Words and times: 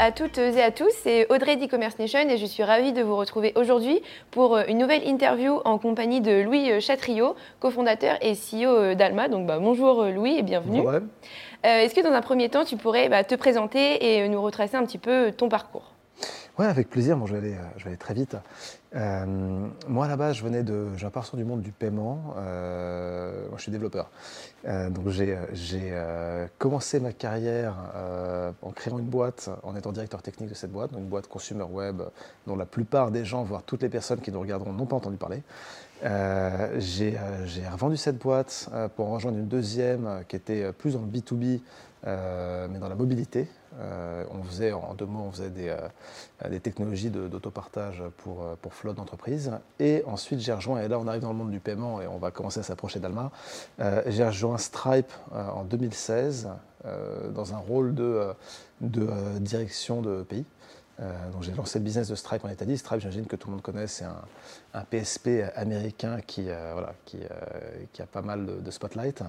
À 0.00 0.12
toutes 0.12 0.38
et 0.38 0.62
à 0.62 0.70
tous, 0.70 0.90
c'est 1.02 1.30
Audrey 1.30 1.56
d'e-commerce 1.56 1.98
nation 1.98 2.20
et 2.20 2.38
je 2.38 2.46
suis 2.46 2.62
ravie 2.62 2.94
de 2.94 3.02
vous 3.02 3.16
retrouver 3.16 3.52
aujourd'hui 3.54 4.00
pour 4.30 4.56
euh, 4.56 4.62
une 4.66 4.78
nouvelle 4.78 5.06
interview 5.06 5.60
en 5.66 5.76
compagnie 5.76 6.22
de 6.22 6.40
Louis 6.40 6.72
euh, 6.72 6.80
Chatriot, 6.80 7.36
cofondateur 7.60 8.16
et 8.22 8.32
CEO 8.32 8.94
d'Alma. 8.94 9.28
Donc 9.28 9.46
bah, 9.46 9.58
bonjour 9.58 10.04
Louis 10.04 10.38
et 10.38 10.42
bienvenue. 10.42 10.80
Bonjour. 10.82 11.00
Est-ce 11.62 11.94
que 11.94 12.00
dans 12.00 12.14
un 12.14 12.22
premier 12.22 12.48
temps 12.48 12.64
tu 12.64 12.78
pourrais 12.78 13.10
bah, 13.10 13.24
te 13.24 13.34
présenter 13.34 14.22
et 14.22 14.26
nous 14.30 14.40
retracer 14.40 14.76
un 14.76 14.86
petit 14.86 14.96
peu 14.96 15.32
ton 15.32 15.50
parcours? 15.50 15.92
Oui, 16.58 16.64
avec 16.64 16.88
plaisir. 16.88 17.18
Bon, 17.18 17.26
je, 17.26 17.34
vais 17.34 17.38
aller, 17.38 17.56
je 17.76 17.84
vais 17.84 17.90
aller 17.90 17.98
très 17.98 18.14
vite. 18.14 18.36
moi, 18.94 20.04
à 20.06 20.08
la 20.08 20.16
base, 20.16 20.36
je 20.36 20.42
venais 20.42 20.62
de. 20.62 20.88
J'ai 20.96 21.06
un 21.06 21.10
parcours 21.10 21.38
du 21.38 21.44
monde 21.44 21.60
du 21.60 21.72
paiement. 21.72 22.34
moi, 22.36 23.56
je 23.56 23.62
suis 23.62 23.72
développeur. 23.72 24.10
Euh, 24.66 24.90
donc 24.90 25.08
j'ai 25.08 25.36
euh, 25.92 26.46
commencé 26.58 27.00
ma 27.00 27.12
carrière 27.12 27.74
euh, 27.94 28.52
en 28.60 28.72
créant 28.72 28.98
une 28.98 29.06
boîte, 29.06 29.48
en 29.62 29.74
étant 29.74 29.92
directeur 29.92 30.22
technique 30.22 30.50
de 30.50 30.54
cette 30.54 30.70
boîte, 30.70 30.92
donc 30.92 31.04
boîte 31.04 31.28
consumer 31.28 31.64
web 31.64 32.02
dont 32.46 32.56
la 32.56 32.66
plupart 32.66 33.10
des 33.10 33.24
gens, 33.24 33.42
voire 33.42 33.62
toutes 33.62 33.82
les 33.82 33.88
personnes 33.88 34.20
qui 34.20 34.30
nous 34.30 34.40
regarderont, 34.40 34.72
n'ont 34.72 34.86
pas 34.86 34.96
entendu 34.96 35.16
parler. 35.16 35.42
J'ai 36.02 37.16
revendu 37.70 37.96
cette 37.96 38.18
boîte 38.18 38.68
pour 38.96 39.08
en 39.08 39.14
rejoindre 39.14 39.38
une 39.38 39.48
deuxième 39.48 40.24
qui 40.28 40.36
était 40.36 40.72
plus 40.72 40.94
dans 40.94 41.02
le 41.02 41.06
B2B, 41.06 41.60
mais 42.04 42.78
dans 42.78 42.88
la 42.88 42.94
mobilité. 42.94 43.48
on 43.78 44.42
faisait, 44.44 44.72
en 44.72 44.94
deux 44.94 45.06
mots, 45.06 45.24
on 45.28 45.32
faisait 45.32 45.50
des, 45.50 46.60
technologies 46.60 47.10
d'autopartage 47.10 48.02
pour, 48.18 48.44
pour 48.62 48.74
flotte 48.74 48.96
d'entreprise. 48.96 49.52
Et 49.78 50.02
ensuite, 50.06 50.40
j'ai 50.40 50.52
rejoint, 50.52 50.80
et 50.80 50.88
là 50.88 50.98
on 50.98 51.06
arrive 51.06 51.22
dans 51.22 51.32
le 51.32 51.38
monde 51.38 51.50
du 51.50 51.60
paiement 51.60 52.00
et 52.00 52.06
on 52.06 52.18
va 52.18 52.30
commencer 52.30 52.60
à 52.60 52.62
s'approcher 52.62 53.00
d'Alma, 53.00 53.30
j'ai 54.06 54.24
rejoint 54.24 54.58
Stripe 54.58 55.12
euh, 55.32 55.48
en 55.48 55.64
2016 55.64 56.48
euh, 56.84 57.30
dans 57.30 57.54
un 57.54 57.58
rôle 57.58 57.94
de, 57.94 58.02
euh, 58.04 58.32
de 58.80 59.38
direction 59.38 60.00
de 60.00 60.22
pays. 60.22 60.44
Donc 61.32 61.42
j'ai 61.42 61.52
lancé 61.52 61.78
le 61.78 61.84
business 61.84 62.08
de 62.08 62.14
Stripe 62.14 62.44
en 62.44 62.50
Italie. 62.50 62.76
Stripe, 62.76 63.00
j'imagine 63.00 63.26
que 63.26 63.36
tout 63.36 63.48
le 63.48 63.52
monde 63.52 63.62
connaît, 63.62 63.86
c'est 63.86 64.04
un, 64.04 64.84
PSP 64.90 65.44
américain 65.56 66.20
qui, 66.26 66.44
voilà, 66.44 66.94
qui, 67.06 67.18
qui, 67.92 68.02
a 68.02 68.06
pas 68.06 68.22
mal 68.22 68.62
de, 68.62 68.70
spotlight. 68.70 69.22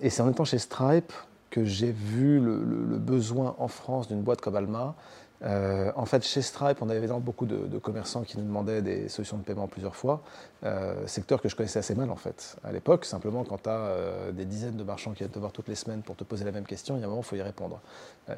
et 0.00 0.10
c'est 0.10 0.22
en 0.22 0.30
étant 0.30 0.44
chez 0.44 0.58
Stripe 0.58 1.12
que 1.50 1.64
j'ai 1.64 1.90
vu 1.90 2.38
le, 2.38 2.62
le, 2.62 2.98
besoin 2.98 3.56
en 3.58 3.68
France 3.68 4.08
d'une 4.08 4.22
boîte 4.22 4.40
comme 4.40 4.56
Alma 4.56 4.94
euh, 5.42 5.92
en 5.96 6.06
fait, 6.06 6.24
chez 6.24 6.42
Stripe, 6.42 6.78
on 6.80 6.88
avait 6.88 6.98
évidemment 6.98 7.20
beaucoup 7.20 7.46
de, 7.46 7.78
commerçants 7.78 8.22
qui 8.22 8.38
nous 8.38 8.44
demandaient 8.44 8.82
des 8.82 9.08
solutions 9.08 9.36
de 9.36 9.42
paiement 9.42 9.68
plusieurs 9.68 9.94
fois, 9.94 10.22
euh, 10.64 11.06
secteur 11.06 11.42
que 11.42 11.48
je 11.48 11.56
connaissais 11.56 11.78
assez 11.78 11.94
mal 11.94 12.10
en 12.10 12.16
fait. 12.16 12.56
À 12.64 12.72
l'époque, 12.72 13.04
simplement 13.04 13.44
quand 13.44 13.62
tu 13.62 13.68
as 13.68 13.72
euh, 13.72 14.32
des 14.32 14.44
dizaines 14.44 14.76
de 14.76 14.84
marchands 14.84 15.12
qui 15.12 15.18
viennent 15.18 15.30
te 15.30 15.38
voir 15.38 15.52
toutes 15.52 15.68
les 15.68 15.74
semaines 15.74 16.02
pour 16.02 16.16
te 16.16 16.24
poser 16.24 16.44
la 16.44 16.52
même 16.52 16.64
question, 16.64 16.96
il 16.96 17.00
y 17.00 17.02
a 17.02 17.06
un 17.06 17.10
moment, 17.10 17.22
il 17.22 17.26
faut 17.26 17.36
y 17.36 17.42
répondre. 17.42 17.80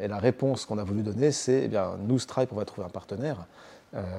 et 0.01 0.09
la 0.09 0.19
réponse 0.19 0.67
qu'on 0.67 0.79
a 0.79 0.85
voulu 0.85 1.03
donner, 1.03 1.31
c'est, 1.31 1.65
eh 1.65 1.69
bien, 1.69 1.97
nous, 2.01 2.19
Stripe, 2.19 2.53
on 2.53 2.57
va 2.57 2.65
trouver 2.65 2.87
un 2.87 2.91
partenaire 2.91 3.47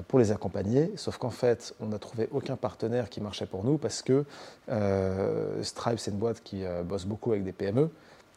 pour 0.08 0.18
les 0.18 0.32
accompagner, 0.32 0.90
sauf 0.96 1.16
qu'en 1.18 1.30
fait, 1.30 1.74
on 1.78 1.86
n'a 1.86 2.00
trouvé 2.00 2.28
aucun 2.32 2.56
partenaire 2.56 3.08
qui 3.08 3.20
marchait 3.20 3.46
pour 3.46 3.62
nous 3.62 3.78
parce 3.78 4.02
que 4.02 4.24
Stripe, 5.62 6.00
c'est 6.00 6.10
une 6.10 6.18
boîte 6.18 6.42
qui 6.42 6.64
bosse 6.84 7.04
beaucoup 7.04 7.30
avec 7.30 7.44
des 7.44 7.52
PME 7.52 7.88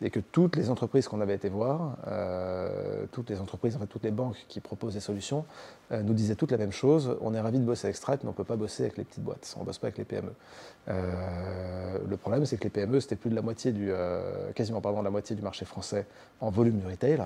et 0.04 0.10
que 0.10 0.20
toutes 0.20 0.58
les 0.58 0.70
entreprises 0.70 1.08
qu'on 1.08 1.22
avait 1.22 1.34
été 1.34 1.48
voir, 1.48 1.96
euh, 2.08 3.06
toutes 3.14 3.30
les 3.30 3.40
entreprises, 3.40 3.78
en 3.78 3.80
fait, 3.80 3.88
toutes 3.88 4.04
les 4.04 4.12
banques 4.12 4.46
qui 4.50 4.60
proposent 4.60 4.96
des 4.96 5.00
solutions, 5.00 5.46
euh, 5.94 6.04
nous 6.04 6.14
disaient 6.14 6.36
toutes 6.36 6.52
la 6.52 6.58
même 6.58 6.74
chose. 6.74 7.18
On 7.22 7.34
est 7.34 7.40
ravis 7.40 7.58
de 7.58 7.64
bosser 7.64 7.88
avec 7.88 7.96
Stripe, 7.96 8.20
mais 8.24 8.28
on 8.28 8.34
ne 8.34 8.38
peut 8.38 8.44
pas 8.44 8.58
bosser 8.58 8.84
avec 8.84 8.98
les 8.98 9.06
petites 9.06 9.24
boîtes. 9.24 9.56
On 9.58 9.62
ne 9.62 9.66
bosse 9.66 9.78
pas 9.78 9.88
avec 9.88 9.98
les 9.98 10.04
PME. 10.04 10.34
Euh, 10.90 11.98
le 12.06 12.18
problème, 12.18 12.46
c'est 12.46 12.58
que 12.58 12.66
les 12.66 12.70
PME, 12.70 13.00
c'était 13.00 13.16
plus 13.16 13.30
de 13.30 13.36
la 13.36 13.42
moitié 13.42 13.72
du, 13.72 13.94
quasiment 14.56 14.82
pardon, 14.82 15.02
la 15.02 15.10
moitié 15.10 15.38
du 15.38 15.42
marché 15.42 15.64
français 15.64 16.06
en 16.42 16.50
volume 16.50 16.80
du 16.80 16.86
retail. 16.86 17.20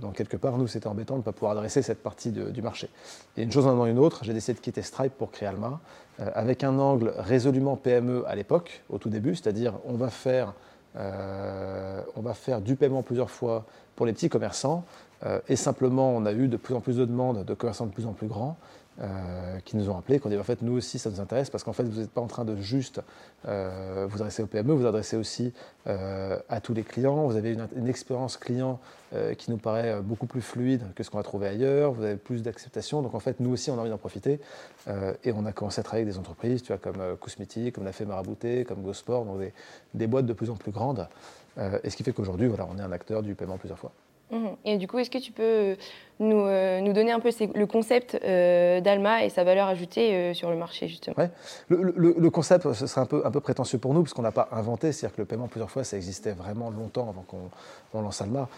donc 0.00 0.16
quelque 0.16 0.36
part, 0.36 0.58
nous, 0.58 0.66
c'était 0.66 0.88
embêtant 0.88 1.14
de 1.14 1.20
ne 1.20 1.24
pas 1.24 1.32
pouvoir 1.32 1.52
adresser 1.52 1.82
cette 1.82 2.02
partie 2.02 2.32
du 2.32 2.62
marché. 2.62 2.90
Et 3.36 3.44
une 3.44 3.52
chose 3.52 3.68
en 3.68 3.86
une 3.86 4.00
autre, 4.00 4.24
j'ai 4.24 4.32
décidé 4.32 4.54
de 4.54 4.60
quitter 4.60 4.82
Stripe 4.82 5.12
pour 5.16 5.30
créer 5.30 5.48
Alma, 5.48 5.80
avec 6.18 6.64
un 6.64 6.78
angle 6.80 7.14
résolument 7.16 7.76
PME 7.76 8.24
à 8.26 8.34
l'époque, 8.34 8.82
au 8.88 8.98
tout 8.98 9.08
début, 9.08 9.36
c'est-à-dire 9.36 9.74
on 9.84 9.94
va 9.94 10.10
faire 10.10 10.54
euh, 10.96 12.00
on 12.16 12.20
va 12.20 12.34
faire 12.34 12.60
du 12.60 12.76
paiement 12.76 13.02
plusieurs 13.02 13.30
fois 13.30 13.64
pour 13.96 14.06
les 14.06 14.12
petits 14.12 14.28
commerçants. 14.28 14.84
Euh, 15.24 15.40
et 15.48 15.56
simplement, 15.56 16.10
on 16.10 16.26
a 16.26 16.32
eu 16.32 16.48
de 16.48 16.56
plus 16.56 16.74
en 16.74 16.80
plus 16.80 16.96
de 16.96 17.04
demandes 17.04 17.44
de 17.44 17.54
commerçants 17.54 17.86
de 17.86 17.92
plus 17.92 18.06
en 18.06 18.12
plus 18.12 18.26
grands. 18.26 18.56
Euh, 19.00 19.58
qui 19.64 19.76
nous 19.76 19.90
ont 19.90 19.98
appelé, 19.98 20.20
qui 20.20 20.26
ont 20.28 20.30
dit 20.30 20.38
en 20.38 20.44
fait 20.44 20.62
nous 20.62 20.74
aussi 20.74 21.00
ça 21.00 21.10
nous 21.10 21.18
intéresse 21.18 21.50
parce 21.50 21.64
qu'en 21.64 21.72
fait 21.72 21.82
vous 21.82 22.00
n'êtes 22.00 22.12
pas 22.12 22.20
en 22.20 22.28
train 22.28 22.44
de 22.44 22.54
juste 22.54 23.00
euh, 23.48 24.06
vous 24.08 24.18
adresser 24.18 24.40
aux 24.44 24.46
PME, 24.46 24.72
vous 24.72 24.86
adressez 24.86 25.16
aussi 25.16 25.52
euh, 25.88 26.38
à 26.48 26.60
tous 26.60 26.74
les 26.74 26.84
clients, 26.84 27.26
vous 27.26 27.34
avez 27.34 27.58
une, 27.74 27.88
expérience 27.88 28.36
client 28.36 28.78
qui 29.38 29.52
nous 29.52 29.58
paraît 29.58 30.00
beaucoup 30.02 30.26
plus 30.26 30.40
fluide 30.40 30.82
que 30.96 31.04
ce 31.04 31.10
qu'on 31.10 31.18
va 31.18 31.22
trouver 31.22 31.46
ailleurs, 31.46 31.92
vous 31.92 32.02
avez 32.02 32.16
plus 32.16 32.42
d'acceptation, 32.42 33.00
donc 33.00 33.14
en 33.14 33.20
fait 33.20 33.38
nous 33.38 33.50
aussi 33.50 33.70
on 33.70 33.78
a 33.78 33.80
envie 33.80 33.90
d'en 33.90 33.98
profiter 33.98 34.40
et 34.88 35.32
on 35.32 35.46
a 35.46 35.52
commencé 35.52 35.78
à 35.78 35.84
travailler 35.84 36.02
avec 36.02 36.14
des 36.14 36.18
entreprises, 36.18 36.62
tu 36.62 36.68
vois, 36.72 36.78
comme 36.78 37.16
Cosmétique, 37.20 37.76
comme 37.76 37.84
la 37.84 37.92
Fée 37.92 38.06
Marabouté, 38.06 38.64
comme 38.64 38.82
GoSport, 38.82 39.24
donc 39.24 39.38
des, 39.38 39.52
des, 39.94 40.08
boîtes 40.08 40.26
de 40.26 40.32
plus 40.32 40.50
en 40.50 40.56
plus 40.56 40.72
grandes. 40.72 41.06
Et 41.84 41.90
ce 41.90 41.96
qui 41.96 42.02
fait 42.02 42.12
qu'aujourd'hui 42.12 42.48
voilà, 42.48 42.66
on 42.68 42.76
est 42.76 42.82
un 42.82 42.90
acteur 42.90 43.22
du 43.22 43.36
paiement 43.36 43.56
plusieurs 43.56 43.78
fois. 43.78 43.92
Mhm. 44.30 44.56
Et 44.64 44.78
du 44.78 44.88
coup, 44.88 44.98
est-ce 44.98 45.10
que 45.10 45.18
tu 45.18 45.32
peux 45.32 45.42
euh, 45.42 45.74
nous, 46.18 46.40
euh, 46.40 46.80
nous 46.80 46.92
donner 46.92 47.12
un 47.12 47.20
peu 47.20 47.30
le 47.54 47.66
concept 47.66 48.18
euh, 48.22 48.80
d'Alma 48.80 49.24
et 49.24 49.28
sa 49.28 49.44
valeur 49.44 49.68
ajoutée 49.68 50.32
sur 50.34 50.50
le 50.50 50.56
marché, 50.56 50.88
justement? 50.88 51.16
Ouais. 51.18 51.30
le, 51.68 52.28
concept, 52.30 52.72
ce 52.72 52.86
serait 52.86 53.02
un 53.02 53.06
peu, 53.06 53.22
un 53.24 53.30
peu 53.30 53.40
prétentieux 53.40 53.78
pour 53.78 53.92
nous, 53.94 54.02
parce 54.02 54.14
qu'on 54.14 54.22
n'a 54.22 54.32
pas 54.32 54.48
inventé, 54.52 54.92
c'est-à-dire 54.92 55.16
que 55.16 55.22
le 55.22 55.26
paiement, 55.26 55.48
plusieurs 55.48 55.70
fois, 55.70 55.84
ça 55.84 55.96
existait 55.96 56.32
vraiment 56.32 56.70
longtemps 56.70 57.08
avant 57.08 57.24
qu'on 57.28 58.00
lance 58.00 58.22
Alma. 58.22 58.48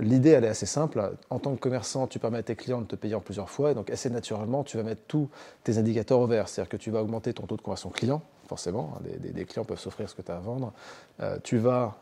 L'idée, 0.00 0.30
elle 0.30 0.44
est 0.44 0.48
assez 0.48 0.66
simple. 0.66 1.12
En 1.30 1.38
tant 1.38 1.54
que 1.54 1.60
commerçant, 1.60 2.06
tu 2.06 2.18
permets 2.18 2.38
à 2.38 2.42
tes 2.42 2.56
clients 2.56 2.80
de 2.80 2.86
te 2.86 2.96
payer 2.96 3.14
en 3.14 3.20
plusieurs 3.20 3.50
fois, 3.50 3.72
et 3.72 3.74
donc 3.74 3.90
assez 3.90 4.10
naturellement, 4.10 4.62
tu 4.62 4.76
vas 4.76 4.82
mettre 4.82 5.02
tous 5.08 5.28
tes 5.64 5.78
indicateurs 5.78 6.20
au 6.20 6.26
vert, 6.26 6.48
c'est-à-dire 6.48 6.68
que 6.68 6.76
tu 6.76 6.90
vas 6.90 7.02
augmenter 7.02 7.32
ton 7.32 7.46
taux 7.46 7.56
de 7.56 7.62
conversion 7.62 7.90
client, 7.90 8.22
forcément, 8.50 8.94
hein, 8.96 9.02
des, 9.20 9.44
clients 9.44 9.64
peuvent 9.64 9.78
s'offrir 9.78 10.10
ce 10.10 10.14
que 10.16 10.22
tu 10.22 10.32
as 10.32 10.36
à 10.36 10.40
vendre. 10.40 10.72
tu 11.44 11.58
vas 11.58 11.96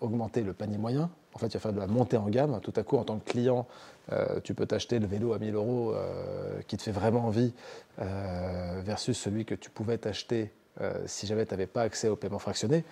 augmenter 0.00 0.42
le 0.42 0.52
panier 0.52 0.78
moyen, 0.78 1.10
en 1.36 1.38
fait, 1.38 1.48
tu 1.48 1.58
vas 1.58 1.60
faire 1.60 1.72
de 1.74 1.78
la 1.78 1.86
montée 1.86 2.16
en 2.16 2.30
gamme. 2.30 2.58
Tout 2.62 2.72
à 2.76 2.82
coup, 2.82 2.96
en 2.96 3.04
tant 3.04 3.18
que 3.18 3.30
client, 3.30 3.66
euh, 4.10 4.40
tu 4.42 4.54
peux 4.54 4.64
t'acheter 4.64 4.98
le 4.98 5.06
vélo 5.06 5.34
à 5.34 5.38
1000 5.38 5.54
euros 5.54 5.92
euh, 5.92 6.62
qui 6.66 6.78
te 6.78 6.82
fait 6.82 6.92
vraiment 6.92 7.26
envie 7.26 7.52
euh, 8.00 8.80
versus 8.82 9.18
celui 9.18 9.44
que 9.44 9.54
tu 9.54 9.68
pouvais 9.68 9.98
t'acheter 9.98 10.50
euh, 10.82 10.92
si 11.06 11.26
jamais 11.26 11.46
tu 11.46 11.54
n'avais 11.54 11.66
pas 11.66 11.82
accès 11.82 12.08
au 12.08 12.16
paiement 12.16 12.38
fractionné. 12.38 12.84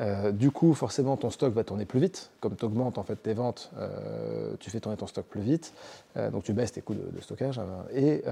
Euh, 0.00 0.32
du 0.32 0.50
coup, 0.50 0.74
forcément, 0.74 1.16
ton 1.16 1.30
stock 1.30 1.54
va 1.54 1.62
tourner 1.62 1.84
plus 1.84 2.00
vite. 2.00 2.30
Comme 2.40 2.56
tu 2.56 2.64
augmentes 2.64 2.98
en 2.98 3.04
fait, 3.04 3.14
tes 3.14 3.32
ventes, 3.32 3.70
euh, 3.78 4.54
tu 4.58 4.70
fais 4.70 4.80
tourner 4.80 4.96
ton 4.96 5.06
stock 5.06 5.24
plus 5.24 5.40
vite. 5.40 5.72
donc 6.32 6.42
tu 6.42 6.52
baisses 6.52 6.72
tes 6.72 6.80
coûts 6.80 6.94
de, 6.94 7.20
stockage 7.20 7.60
hein, 7.60 7.84
et 7.94 8.24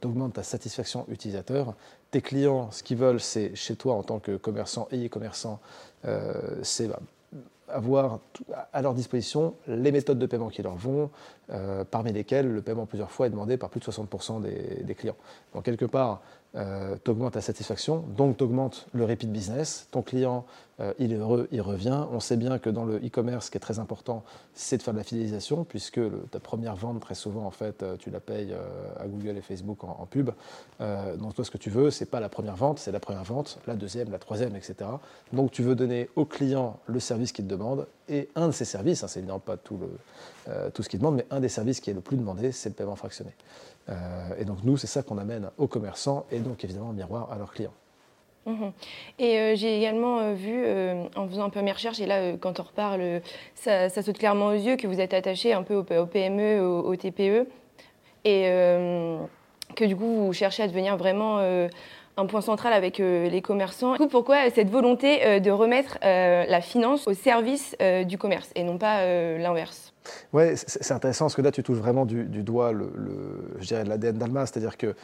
tu 0.00 0.06
augmentes 0.08 0.34
ta 0.34 0.42
satisfaction 0.42 1.04
utilisateur. 1.08 1.74
Tes 2.10 2.22
clients, 2.22 2.70
ce 2.70 2.82
qu'ils 2.82 2.96
veulent, 2.96 3.20
c'est 3.20 3.54
chez 3.54 3.76
toi 3.76 3.94
en 3.94 4.02
tant 4.02 4.20
que 4.20 4.36
commerçant 4.36 4.88
et 4.90 5.06
e-commerçant, 5.06 5.60
c'est 6.62 6.88
bah, 6.88 7.00
avoir 7.68 8.20
à 8.72 8.82
leur 8.82 8.94
disposition 8.94 9.54
les 9.66 9.90
méthodes 9.92 10.18
de 10.18 10.26
paiement 10.26 10.48
qui 10.48 10.62
leur 10.62 10.76
vont, 10.76 11.10
parmi 11.90 12.12
lesquelles 12.12 12.50
le 12.50 12.62
paiement 12.62 12.86
plusieurs 12.86 13.10
fois 13.10 13.26
est 13.26 13.30
demandé 13.30 13.58
par 13.58 13.68
plus 13.68 13.80
de 13.80 13.84
60% 13.84 14.40
des, 14.40 14.82
des, 14.82 14.94
clients. 14.94 15.16
Donc 15.54 15.64
quelque 15.64 15.86
part, 15.86 16.22
euh, 16.56 16.96
tu 17.04 17.10
augmentes 17.10 17.34
ta 17.34 17.40
satisfaction, 17.40 18.04
donc 18.16 18.36
tu 18.36 18.44
augmentes 18.44 18.86
le 18.92 19.04
repeat 19.04 19.30
business. 19.30 19.88
Ton 19.90 20.02
client, 20.02 20.46
euh, 20.80 20.92
il 20.98 21.12
est 21.12 21.16
heureux, 21.16 21.48
il 21.52 21.60
revient. 21.60 22.04
On 22.10 22.20
sait 22.20 22.36
bien 22.36 22.58
que 22.58 22.70
dans 22.70 22.84
le 22.84 22.96
e-commerce, 22.96 23.46
ce 23.46 23.50
qui 23.50 23.56
est 23.56 23.60
très 23.60 23.78
important, 23.78 24.24
c'est 24.54 24.76
de 24.76 24.82
faire 24.82 24.94
de 24.94 24.98
la 24.98 25.04
fidélisation, 25.04 25.64
puisque 25.64 26.00
ta 26.30 26.40
première 26.40 26.76
vente, 26.76 27.00
très 27.00 27.14
souvent, 27.14 27.44
en 27.44 27.50
fait, 27.50 27.82
euh, 27.82 27.96
tu 27.96 28.10
la 28.10 28.20
payes 28.20 28.54
à 28.98 29.06
Google 29.06 29.36
et 29.36 29.42
Facebook 29.42 29.84
en, 29.84 30.06
pub. 30.06 30.30
donc 30.80 31.34
toi, 31.34 31.44
ce 31.44 31.50
que 31.50 31.58
tu 31.58 31.70
veux, 31.70 31.90
c'est 31.90 32.06
pas 32.06 32.20
la 32.20 32.28
première 32.28 32.56
vente, 32.56 32.78
c'est 32.78 32.92
la 32.92 33.00
première 33.00 33.24
vente, 33.24 33.58
la 33.66 33.74
deuxième, 33.74 34.10
la 34.10 34.18
troisième, 34.18 34.54
etc. 34.54 34.90
Donc 35.32 35.50
tu 35.50 35.62
veux 35.62 35.74
donner 35.74 36.08
au 36.16 36.24
client 36.24 36.78
le 36.86 37.00
service 37.00 37.32
qu'il 37.32 37.46
te 37.46 37.50
demande, 37.50 37.86
et 38.08 38.28
un 38.34 38.48
de 38.48 38.52
ces 38.52 38.64
services, 38.64 39.02
hein, 39.02 39.08
c'est 39.08 39.20
évidemment 39.20 39.40
pas 39.40 39.56
tout, 39.56 39.78
le, 39.78 40.70
tout 40.70 40.82
ce 40.82 40.88
qu'il 40.88 41.00
demande, 41.00 41.16
mais 41.16 41.26
un 41.30 41.40
des 41.40 41.48
services 41.48 41.80
qui 41.80 41.90
est 41.90 41.94
le 41.94 42.00
plus 42.00 42.16
demandé, 42.16 42.52
c'est 42.52 42.68
le 42.68 42.74
paiement 42.74 42.96
fractionné. 42.96 43.34
Euh, 43.88 44.34
et 44.38 44.44
donc 44.44 44.58
nous, 44.64 44.76
c'est 44.76 44.86
ça 44.86 45.02
qu'on 45.02 45.18
amène 45.18 45.50
aux 45.58 45.68
commerçants 45.68 46.26
et 46.30 46.40
donc 46.40 46.64
évidemment 46.64 46.88
en 46.88 46.92
miroir 46.92 47.30
à 47.30 47.36
leurs 47.36 47.52
clients. 47.52 47.74
Mhm. 48.46 48.72
Et 49.18 49.56
j'ai 49.56 49.78
également 49.78 50.32
vu, 50.34 50.64
en 51.16 51.28
faisant 51.28 51.44
un 51.44 51.50
peu 51.50 51.62
mes 51.62 51.72
recherches, 51.72 52.00
et 52.00 52.06
là, 52.06 52.36
quand 52.38 52.60
on 52.60 52.62
reparle, 52.62 53.22
ça, 53.54 53.88
saute 53.88 54.18
clairement 54.18 54.48
aux 54.48 54.52
yeux 54.52 54.76
que 54.76 54.86
vous 54.86 55.00
êtes 55.00 55.14
attaché 55.14 55.52
un 55.52 55.62
peu 55.62 55.76
au, 55.76 56.06
PME, 56.06 56.60
au, 56.60 56.94
TPE, 56.96 57.46
et 58.24 58.44
que 59.74 59.84
du 59.84 59.96
coup, 59.96 60.26
vous 60.26 60.32
cherchez 60.32 60.62
à 60.62 60.68
devenir 60.68 60.96
vraiment 60.96 61.40
un 62.16 62.26
point 62.26 62.40
central 62.40 62.72
avec 62.72 63.00
euh, 63.00 63.28
les 63.28 63.42
commerçants. 63.42 63.92
Du 63.92 63.98
coup, 63.98 64.08
pourquoi 64.08 64.50
cette 64.50 64.70
volonté 64.70 65.26
euh, 65.26 65.40
de 65.40 65.50
remettre 65.50 65.98
euh, 66.04 66.44
la 66.46 66.60
finance 66.60 67.08
au 67.08 67.14
service 67.14 67.76
du 68.06 68.18
commerce 68.18 68.50
et 68.54 68.62
non 68.62 68.78
pas 68.78 69.04
l'inverse? 69.38 69.92
Oui, 70.32 70.44
c'est 70.54 70.92
intéressant 70.92 71.26
parce 71.26 71.34
que 71.34 71.42
là, 71.42 71.50
tu 71.50 71.62
touches 71.62 71.78
vraiment 71.78 72.04
du, 72.04 72.24
doigt 72.42 72.72
le, 72.72 72.92
je 73.58 73.66
dirais, 73.66 73.84
l'ADN 73.84 74.18
d'Alma, 74.18 74.46
c'est-à-dire 74.46 74.76
que 74.76 74.94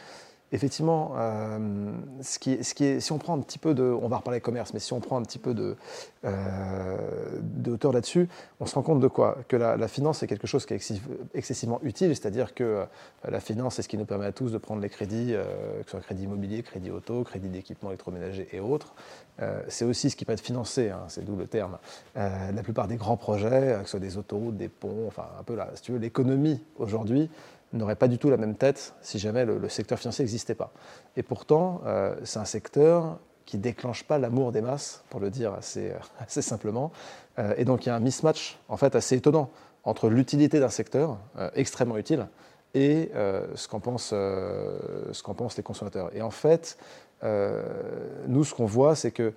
Effectivement, 0.53 1.13
euh, 1.15 1.93
ce 2.21 2.37
qui, 2.37 2.51
est, 2.51 2.99
si 2.99 3.11
on 3.13 3.17
prend 3.17 3.35
un 3.35 3.39
petit 3.39 3.57
peu 3.57 3.73
de, 3.73 3.83
on 3.83 4.09
va 4.09 4.17
reparler 4.17 4.41
commerce, 4.41 4.73
mais 4.73 4.81
si 4.81 4.91
on 4.91 4.99
prend 4.99 5.17
un 5.17 5.21
petit 5.21 5.39
peu 5.39 5.53
de, 5.53 5.77
euh, 6.25 6.97
de 7.41 7.71
hauteur 7.71 7.93
là-dessus, 7.93 8.27
on 8.59 8.65
se 8.65 8.75
rend 8.75 8.81
compte 8.81 8.99
de 8.99 9.07
quoi? 9.07 9.37
Que 9.47 9.55
la, 9.55 9.87
finance 9.87 10.23
est 10.23 10.27
quelque 10.27 10.47
chose 10.47 10.65
qui 10.65 10.73
est 10.73 11.01
excessivement 11.33 11.79
utile, 11.83 12.09
c'est-à-dire 12.09 12.53
que 12.53 12.63
euh, 12.63 12.85
la 13.29 13.39
finance 13.39 13.75
c'est 13.75 13.81
ce 13.81 13.87
qui 13.87 13.97
nous 13.97 14.03
permet 14.03 14.25
à 14.25 14.33
tous 14.33 14.51
de 14.51 14.57
prendre 14.57 14.81
les 14.81 14.89
crédits, 14.89 15.31
que 15.31 15.85
ce 15.85 15.91
soit 15.91 16.01
crédit 16.01 16.23
immobilier, 16.23 16.63
crédit 16.63 16.91
auto, 16.91 17.23
crédit 17.23 17.47
d'équipement 17.47 17.89
électroménager 17.89 18.49
et 18.51 18.59
autres. 18.59 18.93
c'est 19.69 19.85
aussi 19.85 20.09
ce 20.09 20.15
qui 20.17 20.25
peut 20.25 20.33
être 20.33 20.41
financé, 20.41 20.89
hein, 20.89 21.03
c'est 21.07 21.23
d'où 21.23 21.35
le 21.35 21.47
terme. 21.47 21.77
la 22.15 22.63
plupart 22.63 22.87
des 22.87 22.97
grands 22.97 23.17
projets, 23.17 23.77
que 23.79 23.85
ce 23.85 23.91
soit 23.91 23.99
des 23.99 24.17
autoroutes, 24.17 24.57
des 24.57 24.69
ponts, 24.69 25.05
enfin 25.07 25.27
un 25.39 25.43
peu 25.43 25.55
là, 25.55 25.69
si 25.75 25.83
tu 25.83 25.91
veux, 25.93 25.99
l'économie 25.99 26.61
aujourd'hui 26.77 27.29
n'aurait 27.73 27.95
pas 27.95 28.07
du 28.07 28.17
tout 28.17 28.29
la 28.29 28.37
même 28.37 28.55
tête 28.55 28.93
si 29.01 29.19
jamais 29.19 29.45
le, 29.45 29.69
secteur 29.69 29.99
financier 29.99 30.23
n'existait 30.23 30.55
pas. 30.55 30.71
Et 31.15 31.23
pourtant, 31.23 31.81
euh, 31.85 32.15
c'est 32.23 32.39
un 32.39 32.45
secteur 32.45 33.19
qui 33.45 33.57
déclenche 33.57 34.03
pas 34.03 34.17
l'amour 34.17 34.51
des 34.51 34.61
masses, 34.61 35.03
pour 35.09 35.19
le 35.19 35.29
dire 35.29 35.53
assez, 35.53 35.91
euh, 35.91 36.25
simplement. 36.41 36.91
Euh, 37.39 37.53
et 37.57 37.65
donc 37.65 37.85
il 37.85 37.89
y 37.89 37.91
a 37.91 37.95
un 37.95 37.99
mismatch 37.99 38.57
en 38.69 38.77
fait 38.77 38.95
assez 38.95 39.17
étonnant 39.17 39.49
entre 39.83 40.09
l'utilité 40.09 40.59
d'un 40.59 40.69
secteur 40.69 41.17
extrêmement 41.55 41.97
utile 41.97 42.27
et 42.75 43.09
ce 43.55 43.67
qu'en 43.67 43.79
pensent, 43.79 44.13
les 45.57 45.63
consommateurs. 45.63 46.11
Et 46.13 46.21
en 46.21 46.29
fait, 46.29 46.77
nous, 48.27 48.43
ce 48.43 48.53
qu'on 48.53 48.67
voit, 48.67 48.95
c'est 48.95 49.09
que 49.09 49.33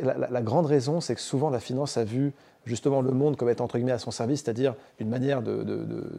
la, 0.00 0.42
grande 0.42 0.66
raison, 0.66 1.00
c'est 1.00 1.16
que 1.16 1.20
souvent 1.20 1.50
la 1.50 1.58
finance 1.58 1.96
a 1.96 2.04
vu 2.04 2.32
justement 2.64 3.00
le 3.00 3.10
monde 3.10 3.36
comme 3.36 3.48
étant 3.48 3.64
entre 3.64 3.76
guillemets 3.76 3.92
à 3.92 3.98
son 3.98 4.10
service, 4.10 4.42
c'est-à-dire 4.42 4.74
une 4.98 5.08
manière 5.08 5.42
de, 5.42 5.64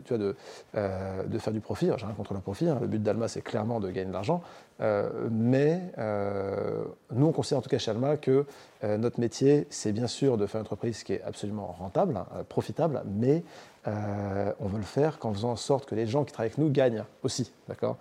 tu 0.05 0.15
vois, 0.15 0.33
euh, 0.75 1.23
de, 1.23 1.37
faire 1.37 1.53
du 1.53 1.59
profit. 1.59 1.87
J'ai 1.97 2.05
rien 2.05 2.15
contre 2.15 2.33
le 2.33 2.39
profit, 2.39 2.67
hein. 2.67 2.77
le 2.81 2.87
but 2.87 3.01
d'Alma 3.01 3.27
c'est 3.27 3.41
clairement 3.41 3.79
de 3.79 3.89
gagner 3.89 4.07
de 4.07 4.13
l'argent, 4.13 4.41
euh, 4.81 5.09
mais 5.31 5.81
euh, 5.97 6.83
nous 7.11 7.27
on 7.27 7.31
considère 7.31 7.59
en 7.59 7.61
tout 7.61 7.69
cas 7.69 7.77
chez 7.77 7.91
Alma 7.91 8.17
que 8.17 8.45
notre 8.83 9.21
métier 9.21 9.65
c'est 9.69 9.93
bien 9.93 10.07
sûr 10.07 10.37
de 10.37 10.45
faire 10.45 10.59
une 10.59 10.65
entreprise 10.65 11.03
qui 11.03 11.13
est 11.13 11.21
absolument 11.23 11.67
rentable, 11.79 12.17
hein, 12.17 12.43
profitable, 12.49 13.01
mais 13.05 13.43
on 13.85 14.67
veut 14.67 14.77
le 14.77 14.83
faire 14.83 15.19
qu'en 15.19 15.33
faisant 15.33 15.51
en 15.51 15.55
sorte 15.55 15.85
que 15.85 15.95
les 15.95 16.07
gens 16.07 16.23
qui 16.23 16.31
travaillent 16.31 16.51
avec 16.51 16.57
nous 16.57 16.69
gagnent 16.69 17.03
aussi. 17.23 17.51
D'accord? 17.67 17.97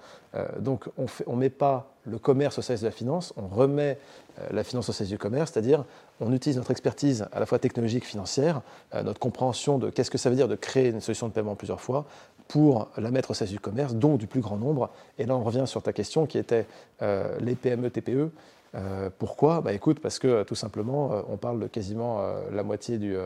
Donc 0.60 0.88
on 0.96 1.32
ne 1.32 1.40
met 1.40 1.50
pas 1.50 1.92
le 2.04 2.18
commerce 2.18 2.58
au 2.58 2.62
service 2.62 2.82
de 2.82 2.86
la 2.86 2.92
finance, 2.92 3.32
on 3.36 3.48
remet 3.48 3.98
la 4.50 4.64
finance 4.64 4.88
au 4.88 4.92
service 4.92 5.10
du 5.10 5.18
commerce, 5.18 5.52
c'est-à-dire 5.52 5.84
on 6.22 6.32
utilise 6.32 6.56
notre 6.56 6.70
expertise 6.70 7.26
à 7.32 7.40
la 7.40 7.46
fois 7.46 7.58
technologique, 7.58 8.04
financière, 8.04 8.62
euh, 8.94 9.02
notre 9.02 9.18
compréhension 9.18 9.78
de 9.78 9.90
qu'est-ce 9.90 10.10
que 10.10 10.18
ça 10.18 10.30
veut 10.30 10.36
dire 10.36 10.48
de 10.48 10.56
créer 10.56 10.88
une 10.88 11.00
solution 11.00 11.28
de 11.28 11.32
paiement 11.32 11.54
plusieurs 11.54 11.80
fois 11.80 12.06
pour 12.48 12.88
la 12.96 13.10
mettre 13.10 13.30
au 13.30 13.34
service 13.34 13.52
du 13.52 13.60
commerce, 13.60 13.94
dont 13.94 14.16
du 14.16 14.26
plus 14.26 14.40
grand 14.40 14.56
nombre. 14.56 14.90
Et 15.18 15.26
là, 15.26 15.34
on 15.36 15.42
revient 15.42 15.64
sur 15.66 15.82
ta 15.82 15.92
question 15.92 16.26
qui 16.26 16.38
était 16.38 16.66
euh, 17.00 17.38
les 17.40 17.54
PME, 17.54 17.90
TPE. 17.90 18.30
Euh, 18.74 19.10
pourquoi? 19.18 19.62
Bah, 19.62 19.72
Écoute, 19.72 20.00
parce 20.00 20.18
que 20.18 20.42
tout 20.42 20.54
simplement, 20.54 21.10
on 21.28 21.36
parle 21.36 21.60
de 21.60 21.66
quasiment 21.66 22.20
la 22.52 22.62
moitié 22.62 22.98
du, 22.98 23.16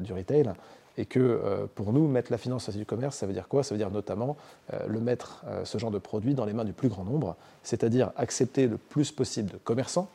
du, 0.00 0.12
retail. 0.12 0.50
Et 0.96 1.06
que 1.06 1.66
pour 1.74 1.92
nous, 1.92 2.06
mettre 2.06 2.30
la 2.30 2.38
finance 2.38 2.64
service 2.64 2.78
du 2.78 2.86
commerce, 2.86 3.16
ça 3.16 3.26
veut 3.26 3.32
dire 3.32 3.48
quoi? 3.48 3.64
Ça 3.64 3.74
veut 3.74 3.78
dire 3.78 3.90
notamment 3.90 4.36
le 4.86 5.00
mettre, 5.00 5.44
ce 5.64 5.76
genre 5.76 5.90
de 5.90 5.98
produit, 5.98 6.34
dans 6.34 6.44
les 6.44 6.52
mains 6.52 6.64
du 6.64 6.72
plus 6.72 6.88
grand 6.88 7.04
nombre, 7.04 7.34
c'est-à-dire 7.64 8.12
accepter 8.16 8.68
le 8.68 8.76
plus 8.76 9.10
possible 9.10 9.50
de 9.50 9.56
commerçants, 9.56 10.08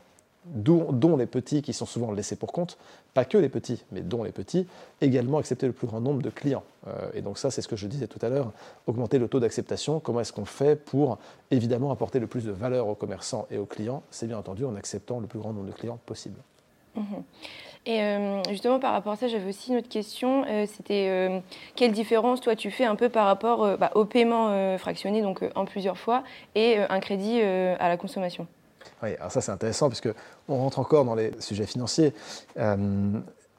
dont, 0.46 1.18
les 1.18 1.26
petits 1.26 1.62
qui 1.62 1.74
sont 1.74 1.86
souvent 1.86 2.12
laissés 2.12 2.36
pour 2.36 2.52
compte, 2.52 2.78
pas 3.14 3.26
que 3.26 3.38
les 3.38 3.50
petits, 3.50 3.84
mais 3.92 4.02
dont 4.02 4.24
les 4.24 4.32
petits, 4.32 4.68
également 5.02 5.38
accepter 5.38 5.68
le 5.68 5.74
plus 5.74 5.88
grand 5.88 6.02
nombre 6.02 6.22
de 6.22 6.30
clients. 6.30 6.64
Euh, 6.88 7.10
et 7.14 7.22
donc 7.22 7.38
ça, 7.38 7.52
c'est 7.52 7.62
ce 7.62 7.68
que 7.68 7.76
je 7.76 7.88
disais 7.88 8.08
tout 8.08 8.20
à 8.22 8.30
l'heure, 8.30 8.52
augmenter 8.88 9.20
le 9.20 9.28
taux 9.28 9.40
d'acceptation. 9.40 10.00
Comment 10.00 10.22
est-ce 10.22 10.34
qu'on 10.34 10.46
fait 10.46 10.76
pour 10.76 11.18
évidemment 11.52 11.92
apporter 11.92 12.20
le 12.20 12.28
plus 12.28 12.46
de 12.46 12.52
valeur 12.52 12.88
aux 12.88 12.96
commerçants 12.96 13.48
et 13.52 13.58
aux 13.58 13.66
clients? 13.66 14.04
C'est 14.12 14.28
bien 14.28 14.38
entendu 14.38 14.66
en 14.66 14.76
acceptant 14.76 15.20
le 15.20 15.28
plus 15.28 15.40
grand 15.40 15.54
nombre 15.54 15.68
de 15.68 15.74
clients 15.74 16.00
possible. 16.06 16.40
Mhm. 16.96 17.24
Et 17.86 18.02
euh, 18.02 18.42
justement, 18.50 18.80
par 18.80 18.94
rapport 18.94 19.14
à 19.14 19.16
ça, 19.16 19.28
j'avais 19.28 19.50
aussi 19.50 19.72
une 19.72 19.78
autre 19.78 19.90
question. 19.90 20.44
Euh, 20.48 20.66
c'était 20.68 21.42
quelle 21.76 21.92
différence, 21.92 22.42
toi, 22.42 22.56
tu 22.56 22.72
fais 22.72 22.86
un 22.86 22.96
peu 22.96 23.10
par 23.10 23.26
rapport 23.26 23.78
bah, 23.78 23.92
au 23.96 24.06
paiement 24.06 24.78
fractionné, 24.78 25.22
donc 25.22 25.44
en 25.56 25.66
plusieurs 25.66 25.98
fois, 25.98 26.24
et 26.56 26.78
un 26.78 27.00
crédit 27.00 27.42
à 27.42 27.88
la 27.88 27.98
consommation? 27.98 28.48
Oui, 29.02 29.16
alors 29.16 29.32
ça 29.32 29.42
c'est 29.42 29.52
intéressant 29.52 29.88
puisque 29.88 30.10
on 30.48 30.58
rentre 30.58 30.80
encore 30.80 31.06
dans 31.06 31.16
les 31.16 31.32
sujets 31.40 31.66
financiers. 31.66 32.14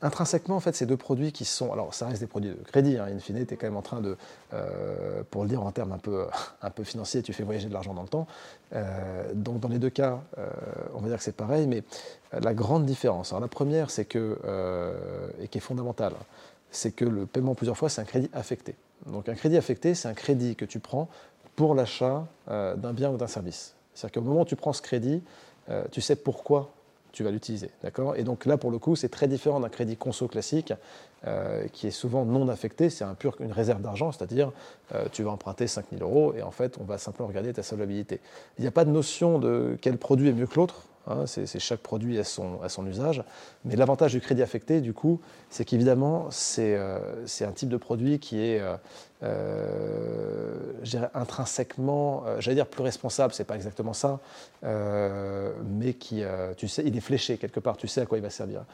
Euh, 0.02 0.06
intrinsèquement, 0.06 0.56
en 0.56 0.60
fait, 0.60 0.74
ces 0.74 0.86
deux 0.86 0.96
produits 0.96 1.32
qui 1.32 1.44
sont, 1.44 1.72
alors 1.72 1.94
ça 1.94 2.06
reste 2.06 2.20
des 2.20 2.26
produits 2.26 2.50
de 2.50 2.54
crédit, 2.54 2.96
hein, 2.98 3.06
in 3.10 3.18
fine, 3.18 3.44
tu 3.46 3.54
es 3.54 3.56
quand 3.56 3.66
même 3.66 3.76
en 3.76 3.82
train 3.82 4.00
de, 4.00 4.16
euh, 4.52 5.22
pour 5.30 5.42
le 5.42 5.48
dire 5.48 5.62
en 5.62 5.70
termes 5.70 5.92
un 5.92 5.98
peu, 5.98 6.26
un 6.62 6.70
peu 6.70 6.84
financiers, 6.84 7.22
tu 7.22 7.32
fais 7.32 7.42
voyager 7.42 7.68
de 7.68 7.72
l'argent 7.72 7.94
dans 7.94 8.02
le 8.02 8.08
temps. 8.08 8.26
Euh, 8.74 9.32
donc 9.34 9.60
dans 9.60 9.68
les 9.68 9.78
deux 9.78 9.90
cas, 9.90 10.20
on 10.94 11.00
va 11.00 11.08
dire 11.08 11.18
que 11.18 11.24
c'est 11.24 11.36
pareil, 11.36 11.66
mais 11.66 11.82
la 12.32 12.54
grande 12.54 12.86
différence, 12.86 13.32
alors 13.32 13.40
la 13.40 13.48
première, 13.48 13.90
c'est 13.90 14.04
que, 14.04 14.38
et 15.40 15.48
qui 15.48 15.58
est 15.58 15.60
fondamentale, 15.60 16.12
c'est 16.70 16.92
que 16.92 17.04
le 17.04 17.26
paiement 17.26 17.54
plusieurs 17.54 17.76
fois, 17.76 17.88
c'est 17.88 18.00
un 18.00 18.04
crédit 18.04 18.30
affecté. 18.32 18.76
Donc 19.06 19.28
un 19.28 19.34
crédit 19.34 19.56
affecté, 19.56 19.94
c'est 19.94 20.08
un 20.08 20.14
crédit 20.14 20.56
que 20.56 20.64
tu 20.64 20.78
prends 20.78 21.08
pour 21.56 21.74
l'achat 21.74 22.26
d'un 22.46 22.92
bien 22.92 23.10
ou 23.10 23.16
d'un 23.16 23.26
service. 23.26 23.74
C'est-à-dire 23.94 24.22
qu'au 24.22 24.28
moment 24.28 24.42
où 24.42 24.44
tu 24.44 24.56
prends 24.56 24.72
ce 24.72 24.82
crédit, 24.82 25.22
euh, 25.68 25.84
tu 25.90 26.00
sais 26.00 26.16
pourquoi 26.16 26.70
tu 27.12 27.22
vas 27.22 27.30
l'utiliser. 27.30 27.70
D'accord? 27.82 28.16
Et 28.16 28.24
donc 28.24 28.46
là, 28.46 28.56
pour 28.56 28.70
le 28.70 28.78
coup, 28.78 28.96
c'est 28.96 29.08
très 29.08 29.28
différent 29.28 29.60
d'un 29.60 29.68
crédit 29.68 29.96
conso 29.96 30.28
classique 30.28 30.72
euh, 31.26 31.66
qui 31.72 31.86
est 31.86 31.92
souvent 31.92 32.24
non 32.24 32.48
affecté. 32.48 32.90
C'est 32.90 33.04
un 33.04 33.14
pur, 33.14 33.36
une 33.40 33.52
réserve 33.52 33.82
d'argent, 33.82 34.12
c'est-à-dire 34.12 34.52
euh, 34.94 35.06
tu 35.12 35.22
vas 35.22 35.30
emprunter 35.30 35.66
5 35.66 35.86
000 35.92 36.02
euros 36.02 36.34
et 36.34 36.42
en 36.42 36.50
fait, 36.50 36.78
on 36.80 36.84
va 36.84 36.98
simplement 36.98 37.28
regarder 37.28 37.52
ta 37.52 37.62
solvabilité. 37.62 38.20
Il 38.58 38.62
n'y 38.62 38.68
a 38.68 38.72
pas 38.72 38.84
de 38.84 38.90
notion 38.90 39.38
de 39.38 39.76
quel 39.80 39.98
produit 39.98 40.28
est 40.28 40.32
mieux 40.32 40.46
que 40.46 40.56
l'autre. 40.56 40.82
Hein, 41.06 41.24
c'est 41.26 41.58
chaque 41.58 41.80
produit 41.80 42.18
à 42.18 42.24
son, 42.24 42.60
à 42.62 42.68
son 42.68 42.86
usage. 42.86 43.24
Mais 43.64 43.74
l'avantage 43.74 44.12
du 44.12 44.20
crédit 44.20 44.42
affecté, 44.42 44.80
du 44.80 44.92
coup, 44.92 45.20
c'est 45.48 45.64
qu'évidemment, 45.64 46.28
c'est 46.30 46.76
un 46.76 47.52
type 47.54 47.70
de 47.70 47.78
produit 47.78 48.18
qui 48.18 48.38
est 48.38 48.60
euh, 48.60 48.76
intrinsèquement, 51.14 52.24
euh, 52.26 52.40
j'allais 52.40 52.54
dire 52.56 52.66
plus 52.66 52.82
responsable, 52.82 53.34
c'est 53.34 53.44
pas 53.44 53.56
exactement 53.56 53.92
ça, 53.92 54.20
euh, 54.64 55.52
mais 55.64 55.94
qui, 55.94 56.22
tu 56.56 56.68
sais, 56.68 56.82
il 56.86 56.96
est 56.96 57.00
fléché 57.00 57.36
quelque 57.36 57.60
part, 57.60 57.76
tu 57.76 57.88
sais 57.88 58.00
à 58.00 58.06
quoi 58.06 58.18
il 58.18 58.22
va 58.22 58.30
servir. 58.30 58.64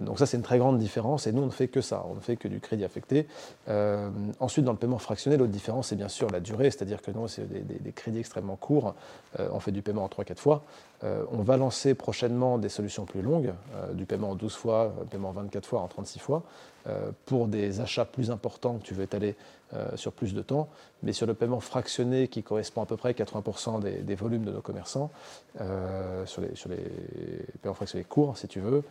donc 0.00 0.18
ça, 0.18 0.26
c'est 0.26 0.36
une 0.36 0.42
très 0.42 0.58
grande 0.58 0.78
différence, 0.78 1.26
et 1.26 1.32
nous, 1.32 1.42
on 1.42 1.46
ne 1.46 1.50
fait 1.50 1.68
que 1.68 1.80
ça, 1.80 2.04
on 2.10 2.14
ne 2.14 2.20
fait 2.20 2.36
que 2.36 2.48
du 2.48 2.60
crédit 2.60 2.84
affecté. 2.84 3.26
ensuite, 4.40 4.64
dans 4.64 4.72
le 4.72 4.78
paiement 4.78 4.98
fractionné, 4.98 5.36
l'autre 5.36 5.52
différence, 5.52 5.88
c'est 5.88 5.96
bien 5.96 6.08
sûr 6.08 6.28
la 6.30 6.40
durée, 6.40 6.70
c'est-à-dire 6.70 7.00
que 7.00 7.10
nous, 7.10 7.28
c'est 7.28 7.46
des, 7.48 7.92
crédits 7.92 8.18
extrêmement 8.18 8.56
courts, 8.56 8.94
on 9.38 9.60
fait 9.60 9.72
du 9.72 9.82
paiement 9.82 10.04
en 10.04 10.08
3-4 10.08 10.36
fois. 10.36 10.62
on 11.02 11.42
va 11.42 11.56
lancer 11.56 11.94
prochainement 11.94 12.58
des 12.58 12.68
solutions 12.68 13.04
plus 13.04 13.22
longues, 13.22 13.52
du 13.94 14.04
paiement 14.04 14.30
en 14.30 14.34
12 14.34 14.54
fois, 14.54 14.92
paiement 15.10 15.30
en 15.30 15.32
24 15.32 15.66
fois, 15.66 15.80
en 15.80 15.88
36 15.88 16.18
fois. 16.18 16.42
Euh, 16.88 17.10
pour 17.26 17.48
des 17.48 17.80
achats 17.80 18.04
plus 18.04 18.30
importants 18.30 18.78
que 18.78 18.82
tu 18.82 18.94
veux 18.94 19.02
étaler 19.02 19.34
euh, 19.74 19.96
sur 19.96 20.12
plus 20.12 20.32
de 20.32 20.40
temps, 20.40 20.68
mais 21.02 21.12
sur 21.12 21.26
le 21.26 21.34
paiement 21.34 21.60
fractionné 21.60 22.28
qui 22.28 22.42
correspond 22.42 22.82
à 22.82 22.86
peu 22.86 22.96
près 22.96 23.10
à 23.10 23.12
80% 23.12 23.80
des, 23.80 24.14
volumes 24.14 24.44
de 24.44 24.52
nos 24.52 24.62
commerçants, 24.62 25.10
euh, 25.60 26.24
sur, 26.24 26.40
les, 26.40 26.48
paiements 27.60 27.74
fractionnés 27.74 28.04
courts, 28.04 28.38
si 28.38 28.48
tu 28.48 28.60
veux, 28.60 28.82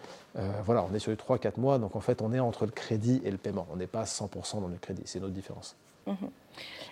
voilà, 0.66 0.86
on 0.90 0.94
est 0.94 1.00
sur 1.00 1.12
les 1.12 1.18
3-4 1.18 1.60
mois, 1.60 1.80
donc 1.80 1.96
en 1.96 2.02
fait 2.02 2.22
on 2.22 2.34
est 2.34 2.40
entre 2.40 2.66
le 2.66 2.72
crédit 2.72 3.22
et 3.24 3.32
le 3.32 3.38
paiement, 3.38 3.66
on 3.72 3.78
n'est 3.78 3.88
pas 3.88 4.02
à 4.02 4.06
100% 4.06 4.62
dans 4.62 4.68
le 4.68 4.76
crédit, 4.76 5.04
c'est 5.06 5.20
notre 5.20 5.34
différence. 5.34 5.76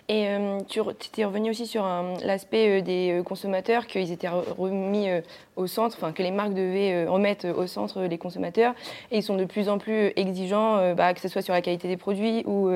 Et 0.08 0.28
euh, 0.28 0.60
tu 0.68 0.80
étais 0.80 1.24
revenu 1.24 1.50
aussi 1.50 1.66
sur 1.66 1.84
l'aspect 2.24 2.78
euh, 2.78 2.80
des 2.80 3.10
euh, 3.10 3.22
consommateurs, 3.24 3.88
qu'ils 3.88 4.12
étaient 4.12 4.28
remis 4.28 5.08
au 5.56 5.66
centre, 5.66 5.96
enfin 5.96 6.12
que 6.12 6.22
les 6.22 6.30
marques 6.30 6.54
devaient 6.54 7.06
remettre 7.06 7.48
au 7.48 7.66
centre 7.66 8.02
les 8.02 8.18
consommateurs. 8.18 8.74
Et 9.10 9.18
ils 9.18 9.22
sont 9.22 9.36
de 9.36 9.44
plus 9.44 9.68
en 9.68 9.78
plus 9.78 10.12
exigeants, 10.14 10.94
bah, 10.94 11.12
que 11.14 11.20
ce 11.20 11.28
soit 11.28 11.42
sur 11.42 11.54
la 11.54 11.62
qualité 11.62 11.88
des 11.88 11.96
produits 11.96 12.44
ou 12.46 12.70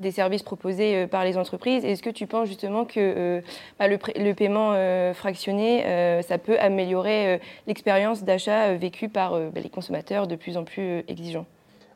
des 0.00 0.10
services 0.10 0.42
proposés 0.42 1.06
par 1.06 1.24
les 1.24 1.38
entreprises. 1.38 1.84
Est-ce 1.84 2.02
que 2.02 2.10
tu 2.10 2.26
penses 2.26 2.48
justement 2.48 2.84
que 2.84 3.42
bah, 3.78 3.86
le, 3.88 4.32
paiement 4.34 4.74
fractionné, 5.14 6.22
ça 6.22 6.38
peut 6.38 6.58
améliorer 6.58 7.40
l'expérience 7.66 8.24
d'achat 8.24 8.74
vécue 8.74 9.08
par 9.08 9.38
bah, 9.38 9.60
les 9.62 9.70
consommateurs 9.70 10.26
de 10.26 10.36
plus 10.36 10.56
en 10.56 10.64
plus 10.64 11.04
exigeants? 11.08 11.46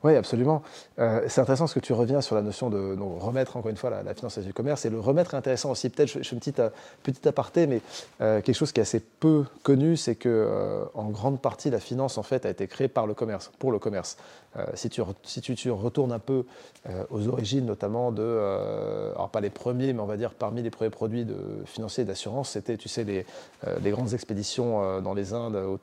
Oui, 0.04 0.14
absolument. 0.14 0.62
Euh, 1.00 1.22
c'est 1.26 1.40
intéressant 1.40 1.66
ce 1.66 1.74
que 1.74 1.80
tu 1.80 1.92
reviens 1.92 2.20
sur 2.20 2.36
la 2.36 2.42
notion 2.42 2.70
de 2.70 2.96
remettre 3.18 3.56
encore 3.56 3.70
une 3.70 3.76
fois 3.76 3.90
la, 3.90 4.14
finance 4.14 4.38
du 4.38 4.52
commerce. 4.52 4.84
Et 4.84 4.90
le 4.90 5.00
remettre 5.00 5.34
est 5.34 5.36
intéressant 5.36 5.72
aussi. 5.72 5.88
Peut-être, 5.90 6.08
je, 6.08 6.22
fais 6.22 6.34
une 6.34 6.38
petite, 6.38 6.62
petite 7.02 7.26
aparté, 7.26 7.66
mais 7.66 7.80
euh, 8.20 8.40
quelque 8.40 8.54
chose 8.54 8.70
qui 8.70 8.78
est 8.78 8.82
assez 8.82 9.00
peu 9.00 9.44
connu, 9.64 9.96
c'est 9.96 10.14
que 10.14 10.28
euh, 10.28 10.84
en 10.94 11.08
grande 11.08 11.40
partie, 11.40 11.68
la 11.70 11.80
finance 11.80 12.16
en 12.16 12.22
fait 12.22 12.46
a 12.46 12.50
été 12.50 12.68
créée 12.68 12.88
par 12.88 13.06
le 13.08 13.14
commerce, 13.14 13.50
pour 13.58 13.72
le 13.72 13.78
commerce. 13.78 14.16
si, 14.74 14.88
tu, 14.88 15.02
si 15.24 15.40
tu, 15.40 15.70
retournes 15.70 16.12
un 16.12 16.18
peu 16.18 16.44
aux 17.10 17.28
origines, 17.28 17.66
notamment 17.66 18.10
de, 18.12 18.22
alors 19.14 19.28
pas 19.30 19.40
les 19.40 19.50
premiers, 19.50 19.92
mais 19.92 20.00
on 20.00 20.06
va 20.06 20.16
dire 20.16 20.32
parmi 20.32 20.62
les 20.62 20.70
premiers 20.70 20.90
produits 20.90 21.24
de, 21.24 21.36
financiers 21.66 22.04
d'assurance, 22.04 22.50
c'était, 22.50 22.76
tu 22.76 22.88
sais, 22.88 23.04
les, 23.04 23.90
grandes 23.90 24.14
expéditions 24.14 25.00
dans 25.00 25.14
les 25.14 25.32
Indes 25.32 25.56
où 25.56 25.78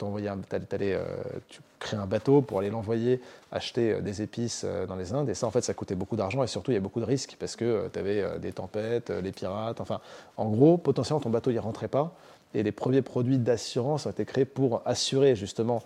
tu 1.48 1.60
crées 1.78 1.96
un 1.96 2.06
bateau 2.06 2.42
pour 2.42 2.58
aller 2.60 2.70
l'envoyer 2.70 3.20
acheter 3.52 4.00
des 4.02 4.22
épices 4.22 4.62
euh, 4.64 4.86
dans 4.86 4.96
les 4.96 5.12
Indes. 5.12 5.28
Et 5.28 5.34
ça, 5.34 5.46
en 5.46 5.50
fait, 5.50 5.62
ça 5.62 5.74
coûtait 5.74 5.94
beaucoup 5.94 6.16
d'argent 6.16 6.42
et 6.42 6.46
surtout, 6.46 6.70
il 6.70 6.74
y 6.74 6.78
a 6.78 6.80
beaucoup 6.80 7.00
de 7.00 7.04
risques 7.04 7.36
parce 7.38 7.56
que 7.56 7.64
euh, 7.64 7.88
tu 7.92 7.98
avais 7.98 8.20
euh, 8.20 8.38
des 8.38 8.52
tempêtes, 8.52 9.10
les 9.10 9.32
pirates. 9.32 9.80
Enfin, 9.80 10.00
en 10.36 10.46
gros, 10.46 10.78
potentiellement, 10.78 11.20
ton 11.20 11.30
bateau, 11.30 11.50
il 11.50 11.58
rentrait 11.58 11.88
pas. 11.88 12.12
Et 12.54 12.62
les 12.62 12.72
premiers 12.72 13.02
produits 13.02 13.38
d'assurance 13.38 14.06
ont 14.06 14.10
été 14.10 14.24
créés 14.24 14.44
pour 14.44 14.80
assurer 14.86 15.34
justement 15.34 15.82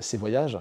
ces 0.00 0.16
voyages, 0.16 0.60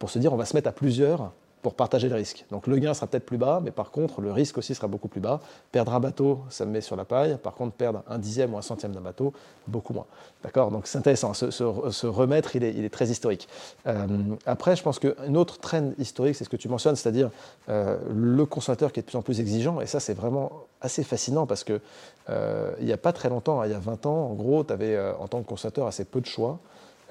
pour 0.00 0.10
se 0.10 0.18
dire 0.18 0.32
on 0.32 0.36
va 0.36 0.44
se 0.44 0.56
mettre 0.56 0.68
à 0.68 0.72
plusieurs 0.72 1.30
pour 1.66 1.74
partager 1.74 2.08
le 2.08 2.14
risque. 2.14 2.44
Donc 2.52 2.68
le 2.68 2.78
gain 2.78 2.94
sera 2.94 3.08
peut-être 3.08 3.26
plus 3.26 3.38
bas, 3.38 3.60
mais 3.60 3.72
par 3.72 3.90
contre, 3.90 4.20
le 4.20 4.30
risque 4.30 4.56
aussi 4.56 4.72
sera 4.72 4.86
beaucoup 4.86 5.08
plus 5.08 5.20
bas. 5.20 5.40
Perdre 5.72 5.94
un 5.94 5.98
bateau, 5.98 6.42
ça 6.48 6.64
me 6.64 6.70
met 6.70 6.80
sur 6.80 6.94
la 6.94 7.04
paille. 7.04 7.38
Par 7.42 7.54
contre, 7.54 7.74
perdre 7.74 8.04
un 8.08 8.18
dixième 8.18 8.54
ou 8.54 8.56
un 8.56 8.62
centième 8.62 8.92
d'un 8.92 9.00
bateau, 9.00 9.32
beaucoup 9.66 9.92
moins. 9.92 10.06
D'accord? 10.44 10.70
Donc 10.70 10.86
c'est 10.86 10.96
intéressant. 10.96 11.34
Se, 11.34 12.06
remettre, 12.06 12.54
il 12.54 12.62
est, 12.62 12.72
il 12.72 12.84
est, 12.84 12.88
très 12.88 13.06
historique. 13.06 13.48
Euh, 13.88 14.06
après, 14.46 14.76
je 14.76 14.84
pense 14.84 15.00
qu'une 15.00 15.36
autre 15.36 15.58
traîne 15.58 15.92
historique, 15.98 16.36
c'est 16.36 16.44
ce 16.44 16.48
que 16.48 16.56
tu 16.56 16.68
mentionnes, 16.68 16.94
c'est-à-dire 16.94 17.32
euh, 17.68 17.96
le 18.14 18.46
consommateur 18.46 18.92
qui 18.92 19.00
est 19.00 19.02
de 19.02 19.08
plus 19.08 19.18
en 19.18 19.22
plus 19.22 19.40
exigeant. 19.40 19.80
Et 19.80 19.86
ça, 19.86 19.98
c'est 19.98 20.14
vraiment 20.14 20.52
assez 20.80 21.02
fascinant 21.02 21.46
parce 21.46 21.64
que 21.64 21.80
euh, 22.30 22.70
il 22.78 22.86
n'y 22.86 22.92
a 22.92 22.96
pas 22.96 23.12
très 23.12 23.28
longtemps, 23.28 23.60
hein, 23.60 23.66
il 23.66 23.72
y 23.72 23.74
a 23.74 23.80
20 23.80 24.06
ans, 24.06 24.28
en 24.30 24.34
gros, 24.34 24.62
tu 24.62 24.72
avais 24.72 24.96
en 25.18 25.26
tant 25.26 25.42
que 25.42 25.48
consommateur 25.48 25.88
assez 25.88 26.04
peu 26.04 26.20
de 26.20 26.26
choix. 26.26 26.60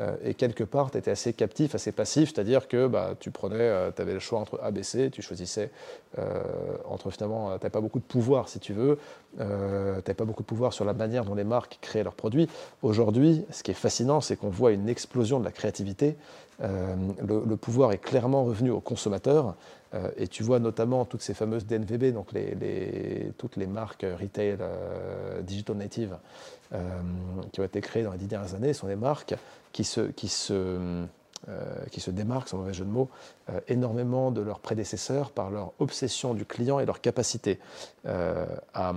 Euh, 0.02 0.16
et 0.24 0.34
quelque 0.34 0.64
part, 0.64 0.92
tu 0.92 0.98
étais 0.98 1.12
assez 1.12 1.34
captif, 1.34 1.74
assez 1.74 1.92
passif, 1.92 2.34
c'est-à-dire 2.34 2.68
que 2.68 2.88
bah, 2.88 3.14
tu 3.20 3.32
prenais, 3.32 3.56
euh, 3.60 3.92
tu 3.96 4.02
avais 4.02 4.14
le 4.14 4.20
choix 4.20 4.40
entre 4.40 4.60
A, 4.62 4.72
B, 4.72 4.82
C, 4.82 5.10
tu 5.10 5.22
choisissais 5.22 5.72
euh, 6.20 6.42
entre 6.86 7.10
finalement, 7.10 7.46
tu 7.46 7.52
n'avais 7.54 7.70
pas 7.70 7.82
beaucoup 7.82 8.00
de 8.00 8.06
pouvoir 8.06 8.50
si 8.50 8.60
tu 8.60 8.74
veux, 8.74 9.00
tu 9.38 9.44
n'avais 9.44 10.14
pas 10.14 10.26
beaucoup 10.26 10.44
de 10.44 10.48
pouvoir 10.48 10.74
sur 10.74 10.86
la 10.86 10.94
manière 10.94 11.24
dont 11.24 11.36
les 11.36 11.44
marques 11.44 11.78
créaient 11.82 12.04
leurs 12.04 12.16
produits. 12.16 12.50
Aujourd'hui, 12.82 13.46
ce 13.52 13.64
qui 13.64 13.72
est 13.72 13.76
fascinant, 13.76 14.22
c'est 14.22 14.36
qu'on 14.36 14.50
voit 14.50 14.72
une 14.72 14.90
explosion 14.90 15.40
de 15.40 15.46
la 15.46 15.52
créativité. 15.52 16.16
Le, 16.60 17.56
pouvoir 17.56 17.92
est 17.92 17.98
clairement 17.98 18.46
revenu 18.46 18.72
aux 18.72 18.80
consommateurs. 18.80 19.56
Et 20.18 20.28
tu 20.28 20.44
vois 20.44 20.60
notamment 20.60 21.06
toutes 21.06 21.22
ces 21.22 21.34
fameuses 21.34 21.66
DNVB, 21.66 22.14
donc 22.14 22.30
toutes 23.38 23.56
les 23.56 23.68
marques 23.68 24.06
retail 24.20 24.58
digital 25.44 25.78
native 25.78 26.18
qui 27.52 27.62
ont 27.62 27.64
été 27.64 27.82
créées 27.82 28.04
dans 28.04 28.12
les 28.12 28.18
dix 28.18 28.28
dernières 28.28 28.56
années, 28.56 28.74
sont 28.74 28.88
des 28.88 28.96
marques 28.96 29.36
qui 29.72 29.84
se, 29.84 30.02
qui 30.02 30.28
se, 30.28 31.06
euh, 31.48 31.86
qui 31.92 32.02
démarquent, 32.12 32.48
sans 32.48 32.58
mauvais 32.58 32.74
jeu 32.74 32.86
de 32.86 32.90
mots, 32.90 33.08
euh, 33.52 33.60
énormément 33.68 34.32
de 34.32 34.42
leurs 34.42 34.60
prédécesseurs 34.60 35.30
par 35.30 35.52
leur 35.52 35.74
obsession 35.78 36.34
du 36.34 36.44
client 36.44 36.80
et 36.80 36.88
leur 36.88 37.02
capacité 37.02 37.60
euh, 38.08 38.48
à, 38.74 38.94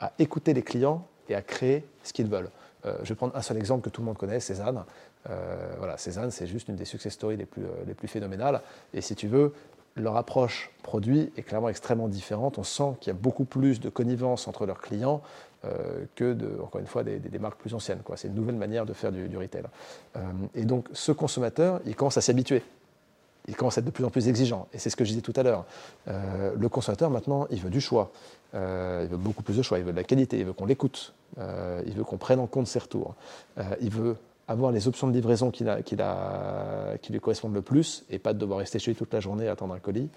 à, 0.00 0.12
écouter 0.18 0.52
les 0.52 0.62
clients 0.62 1.06
et 1.28 1.36
à 1.36 1.42
créer 1.42 1.84
ce 2.02 2.12
qu'ils 2.12 2.26
veulent. 2.26 2.50
je 2.84 3.08
vais 3.10 3.14
prendre 3.14 3.36
un 3.36 3.42
seul 3.42 3.56
exemple 3.56 3.84
que 3.84 3.90
tout 3.90 4.00
le 4.00 4.06
monde 4.06 4.16
connaît, 4.16 4.40
Cézanne. 4.40 4.82
voilà, 5.78 5.96
Cézanne, 5.96 6.32
c'est 6.32 6.48
juste 6.48 6.66
une 6.68 6.74
des 6.74 6.86
success 6.86 7.12
stories 7.12 7.36
les 7.36 7.46
plus, 7.46 7.62
les 7.86 7.94
plus 7.94 8.08
phénoménales. 8.08 8.62
Et 8.92 9.00
si 9.00 9.14
tu 9.14 9.28
veux, 9.28 9.52
leur 10.00 10.16
approche 10.16 10.70
produit 10.82 11.32
est 11.36 11.42
clairement 11.42 11.68
extrêmement 11.68 12.08
différente. 12.08 12.58
On 12.58 12.64
sent 12.64 12.96
qu'il 13.00 13.12
y 13.12 13.16
a 13.16 13.18
beaucoup 13.18 13.44
plus 13.44 13.80
de 13.80 13.88
connivence 13.88 14.48
entre 14.48 14.66
leurs 14.66 14.80
clients 14.80 15.22
euh, 15.64 16.04
que, 16.14 16.36
encore 16.62 16.80
une 16.80 16.86
fois, 16.86 17.04
des, 17.04 17.38
marques 17.38 17.60
plus 17.60 17.74
anciennes. 17.74 18.00
C'est 18.16 18.28
une 18.28 18.34
nouvelle 18.34 18.56
manière 18.56 18.86
de 18.86 18.92
faire 18.92 19.12
du, 19.12 19.36
retail. 19.36 19.64
Euh, 20.16 20.20
et 20.54 20.64
donc, 20.64 20.88
ce 20.92 21.12
consommateur, 21.12 21.80
il 21.84 21.94
commence 21.94 22.16
à 22.16 22.22
s'habituer. 22.22 22.62
Il 23.46 23.56
commence 23.56 23.76
à 23.78 23.80
être 23.80 23.86
de 23.86 23.90
plus 23.90 24.04
en 24.04 24.10
plus 24.10 24.28
exigeant. 24.28 24.68
Et 24.72 24.78
c'est 24.78 24.90
ce 24.90 24.96
que 24.96 25.04
je 25.04 25.10
disais 25.10 25.22
tout 25.22 25.32
à 25.36 25.42
l'heure. 25.42 25.64
Euh, 26.08 26.54
le 26.58 26.68
consommateur, 26.68 27.10
maintenant, 27.10 27.46
il 27.50 27.60
veut 27.60 27.70
du 27.70 27.80
choix. 27.80 28.10
il 28.54 28.58
veut 28.58 29.16
beaucoup 29.16 29.42
plus 29.42 29.56
de 29.56 29.62
choix. 29.62 29.78
Il 29.78 29.84
veut 29.84 29.92
de 29.92 29.96
la 29.96 30.04
qualité. 30.04 30.38
Il 30.38 30.46
veut 30.46 30.52
qu'on 30.52 30.66
l'écoute. 30.66 31.14
il 31.38 31.94
veut 31.94 32.04
qu'on 32.04 32.18
prenne 32.18 32.40
en 32.40 32.46
compte 32.46 32.66
ses 32.66 32.78
retours. 32.78 33.14
il 33.80 33.90
veut 33.90 34.16
avoir 34.50 34.72
les 34.72 34.88
options 34.88 35.06
de 35.06 35.12
livraison 35.12 35.52
qui, 35.52 35.64
lui 35.64 37.20
correspondent 37.20 37.54
le 37.54 37.62
plus 37.62 38.04
et 38.10 38.18
pas 38.18 38.32
de 38.32 38.38
devoir 38.38 38.58
rester 38.58 38.80
chez 38.80 38.90
lui 38.90 38.96
toute 38.96 39.12
la 39.14 39.20
journée 39.20 39.46
à 39.48 39.52
attendre 39.52 39.74
un 39.74 39.78
colis. 39.78 40.08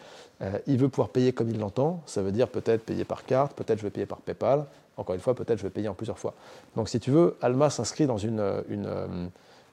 il 0.65 0.77
veut 0.77 0.89
pouvoir 0.89 1.09
payer 1.09 1.33
comme 1.33 1.49
il 1.51 1.59
l'entend. 1.59 2.01
Ça 2.07 2.23
veut 2.23 2.31
dire 2.31 2.47
peut-être 2.47 2.83
payer 2.83 3.05
par 3.05 3.25
carte, 3.25 3.53
peut-être 3.53 3.77
je 3.77 3.83
vais 3.83 3.91
payer 3.91 4.07
par 4.07 4.17
PayPal, 4.17 4.65
encore 4.97 5.13
une 5.15 5.21
fois, 5.21 5.35
peut-être 5.35 5.59
je 5.59 5.63
vais 5.63 5.69
payer 5.69 5.87
en 5.87 5.93
plusieurs 5.93 6.17
fois. 6.17 6.33
Donc 6.75 6.89
si 6.89 6.99
tu 6.99 7.11
veux, 7.11 7.37
Alma 7.41 7.69
s'inscrit 7.69 8.07
dans 8.07 8.17
une, 8.17 8.41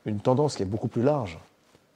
une, 0.05 0.21
tendance 0.21 0.57
qui 0.57 0.63
est 0.63 0.67
beaucoup 0.67 0.89
plus 0.89 1.03
large 1.03 1.39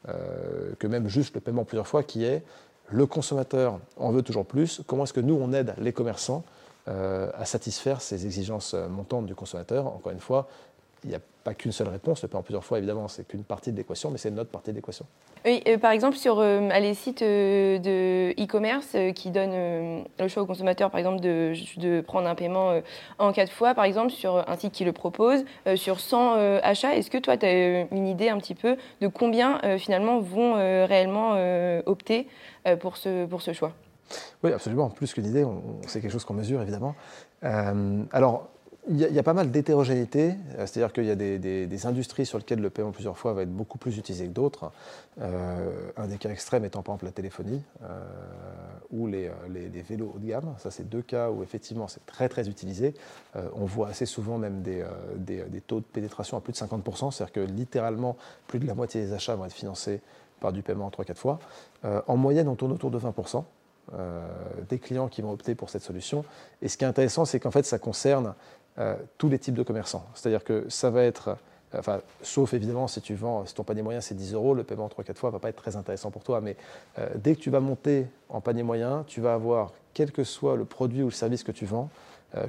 euh, 0.08 0.72
que 0.78 0.86
même 0.86 1.08
juste 1.08 1.34
le 1.34 1.40
paiement 1.40 1.64
plusieurs 1.64 1.86
fois, 1.86 2.02
qui 2.02 2.24
est 2.24 2.42
le 2.90 3.06
consommateur 3.06 3.78
en 3.96 4.10
veut 4.10 4.22
toujours 4.22 4.46
plus. 4.46 4.82
Comment 4.86 5.04
est-ce 5.04 5.12
que 5.12 5.20
nous, 5.20 5.34
on 5.34 5.52
aide 5.52 5.74
les 5.78 5.92
commerçants 5.92 6.44
euh, 6.88 7.30
à 7.34 7.44
satisfaire 7.44 8.00
ces 8.00 8.26
exigences 8.26 8.74
montantes 8.74 9.26
du 9.26 9.34
consommateur? 9.34 9.86
Encore 9.86 10.12
une 10.12 10.20
fois, 10.20 10.48
il 11.02 11.10
n'y 11.10 11.16
a 11.16 11.20
pas 11.44 11.54
qu'une 11.54 11.72
seule 11.72 11.88
réponse. 11.88 12.22
Le 12.22 12.28
paiement 12.28 12.42
plusieurs 12.42 12.64
fois, 12.64 12.78
évidemment, 12.78 13.06
c'est 13.06 13.28
qu'une 13.28 13.44
partie 13.44 13.70
de 13.70 13.76
l'équation, 13.76 14.10
mais 14.10 14.18
c'est 14.18 14.30
une 14.30 14.40
autre 14.40 14.50
partie 14.50 14.70
de 14.70 14.76
l'équation. 14.76 15.06
Oui, 15.44 15.62
euh, 15.68 15.76
par 15.76 15.92
exemple, 15.92 16.16
sur 16.16 16.38
euh, 16.40 16.68
les 16.80 16.94
sites 16.94 17.20
euh, 17.20 17.78
de 17.78 18.32
e-commerce 18.42 18.96
qui 19.14 19.30
donnent 19.30 20.04
le 20.18 20.28
choix 20.28 20.42
au 20.42 20.46
consommateur, 20.46 20.90
par 20.90 20.98
exemple, 20.98 21.20
de, 21.20 21.52
de 21.76 22.00
prendre 22.00 22.26
un 22.26 22.34
paiement 22.34 22.80
en 23.18 23.32
quatre 23.32 23.52
fois, 23.52 23.74
par 23.74 23.84
exemple, 23.84 24.10
sur 24.10 24.48
un 24.48 24.56
site 24.56 24.72
qui 24.72 24.84
le 24.84 24.92
propose, 24.92 25.44
sur 25.76 26.00
100 26.00 26.60
achats, 26.62 26.96
est-ce 26.96 27.10
que 27.10 27.18
toi, 27.18 27.36
tu 27.36 27.44
as 27.44 27.86
une 27.90 28.06
idée 28.06 28.30
un 28.30 28.38
petit 28.38 28.54
peu 28.54 28.76
de 29.02 29.08
combien, 29.08 29.60
finalement, 29.78 30.20
vont 30.20 30.54
réellement 30.54 31.36
opter 31.84 32.26
pour, 32.80 32.96
ce, 32.96 33.26
pour 33.26 33.42
ce 33.42 33.52
choix? 33.52 33.72
Oui, 34.42 34.52
absolument. 34.52 34.88
Plus 34.88 35.12
qu'une 35.12 35.26
idée, 35.26 35.44
c'est 35.86 36.00
quelque 36.00 36.12
chose 36.12 36.24
qu'on 36.24 36.34
mesure, 36.34 36.62
évidemment. 36.62 36.94
alors, 37.42 38.48
il 38.90 38.98
y, 38.98 39.18
a, 39.18 39.22
pas 39.22 39.32
mal 39.32 39.50
d'hétérogénéité, 39.50 40.34
euh, 40.58 40.66
c'est-à-dire 40.66 40.92
qu'il 40.92 41.06
y 41.06 41.10
a 41.10 41.14
des, 41.14 41.86
industries 41.86 42.26
sur 42.26 42.38
lesquelles 42.38 42.60
le 42.60 42.68
paiement 42.68 42.90
plusieurs 42.90 43.16
fois 43.16 43.32
va 43.32 43.42
être 43.42 43.52
beaucoup 43.52 43.78
plus 43.78 43.96
utilisé 43.96 44.26
que 44.26 44.32
d'autres. 44.32 44.70
Euh, 45.20 45.90
un 45.96 46.06
des 46.06 46.18
cas 46.18 46.28
extrêmes 46.28 46.64
étant 46.64 46.82
par 46.82 46.94
exemple 46.94 47.06
la 47.06 47.12
téléphonie 47.12 47.62
euh, 47.82 48.04
ou 48.90 49.06
les, 49.06 49.30
vélos 49.88 50.12
haut 50.14 50.18
de 50.18 50.28
gamme. 50.28 50.54
Ça, 50.58 50.70
c'est 50.70 50.86
deux 50.88 51.00
cas 51.00 51.30
où 51.30 51.42
effectivement 51.42 51.88
c'est 51.88 52.04
très 52.04 52.28
très 52.28 52.48
utilisé. 52.48 52.94
on 53.54 53.64
voit 53.64 53.88
assez 53.88 54.06
souvent 54.06 54.38
même 54.38 54.62
des, 54.62 54.84
taux 55.66 55.80
de 55.80 55.84
pénétration 55.84 56.36
à 56.36 56.40
plus 56.40 56.52
de 56.52 56.58
50%, 56.58 57.10
c'est-à-dire 57.10 57.32
que 57.32 57.40
littéralement 57.40 58.16
plus 58.46 58.58
de 58.58 58.66
la 58.66 58.74
moitié 58.74 59.00
des 59.00 59.12
achats 59.12 59.34
vont 59.34 59.46
être 59.46 59.52
financés 59.52 60.00
par 60.40 60.52
du 60.52 60.62
paiement 60.62 60.90
3-4 60.90 61.14
fois. 61.14 61.38
en 61.82 62.16
moyenne, 62.16 62.48
on 62.48 62.54
tourne 62.54 62.72
autour 62.72 62.90
de 62.90 62.98
20%. 62.98 63.44
des 64.68 64.78
clients 64.78 65.08
qui 65.08 65.22
vont 65.22 65.32
opter 65.32 65.54
pour 65.54 65.70
cette 65.70 65.82
solution. 65.82 66.24
Et 66.60 66.68
ce 66.68 66.76
qui 66.76 66.84
est 66.84 66.88
intéressant, 66.88 67.24
c'est 67.24 67.40
qu'en 67.40 67.50
fait, 67.50 67.64
ça 67.64 67.78
concerne 67.78 68.34
euh, 68.78 68.96
tous 69.18 69.28
les 69.28 69.38
types 69.38 69.54
de 69.54 69.62
commerçants. 69.62 70.04
C'est-à-dire 70.14 70.42
que 70.42 70.66
ça 70.68 70.90
va 70.90 71.04
être, 71.04 71.28
euh, 71.28 71.78
enfin, 71.78 72.00
sauf 72.22 72.54
évidemment 72.54 72.88
si 72.88 73.00
tu 73.00 73.14
vends, 73.14 73.46
si 73.46 73.54
ton 73.54 73.62
panier 73.62 73.82
moyen 73.82 74.00
c'est 74.00 74.16
10 74.16 74.34
euros, 74.34 74.52
le 74.52 74.64
paiement 74.64 74.88
3-4 74.88 75.14
fois 75.14 75.30
ne 75.30 75.34
va 75.34 75.38
pas 75.38 75.48
être 75.48 75.62
très 75.62 75.76
intéressant 75.76 76.10
pour 76.10 76.24
toi. 76.24 76.40
Mais 76.40 76.56
euh, 76.98 77.08
dès 77.14 77.36
que 77.36 77.40
tu 77.40 77.50
vas 77.50 77.60
monter 77.60 78.08
en 78.28 78.40
panier 78.40 78.64
moyen, 78.64 79.04
tu 79.06 79.20
vas 79.20 79.34
avoir, 79.34 79.72
quel 79.92 80.10
que 80.10 80.24
soit 80.24 80.56
le 80.56 80.64
produit 80.64 81.02
ou 81.02 81.06
le 81.06 81.12
service 81.12 81.44
que 81.44 81.52
tu 81.52 81.66
vends, 81.66 81.88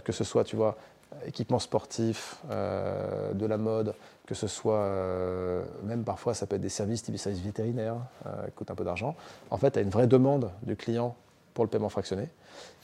que 0.04 0.12
ce 0.12 0.24
soit, 0.24 0.44
tu 0.44 0.56
vois, 0.56 0.78
équipement 1.28 1.60
sportif, 1.60 2.38
de 2.50 3.46
la 3.46 3.58
mode, 3.60 3.94
que 4.26 4.34
ce 4.34 4.48
soit, 4.48 4.90
même 5.84 6.04
parfois 6.04 6.34
ça 6.34 6.48
peut 6.48 6.56
être 6.56 6.62
des 6.64 6.70
services 6.70 7.04
type 7.04 7.16
services 7.18 7.44
vétérinaires, 7.44 7.98
qui 8.48 8.52
coûtent 8.54 8.72
un 8.72 8.76
peu 8.76 8.84
d'argent. 8.84 9.16
En 9.52 9.58
fait, 9.58 9.70
tu 9.70 9.78
as 9.78 9.84
une 9.84 9.92
vraie 9.92 10.08
demande 10.08 10.50
du 10.64 10.76
client 10.76 11.16
pour 11.56 11.64
le 11.64 11.70
paiement 11.70 11.90
fractionné. 11.90 12.28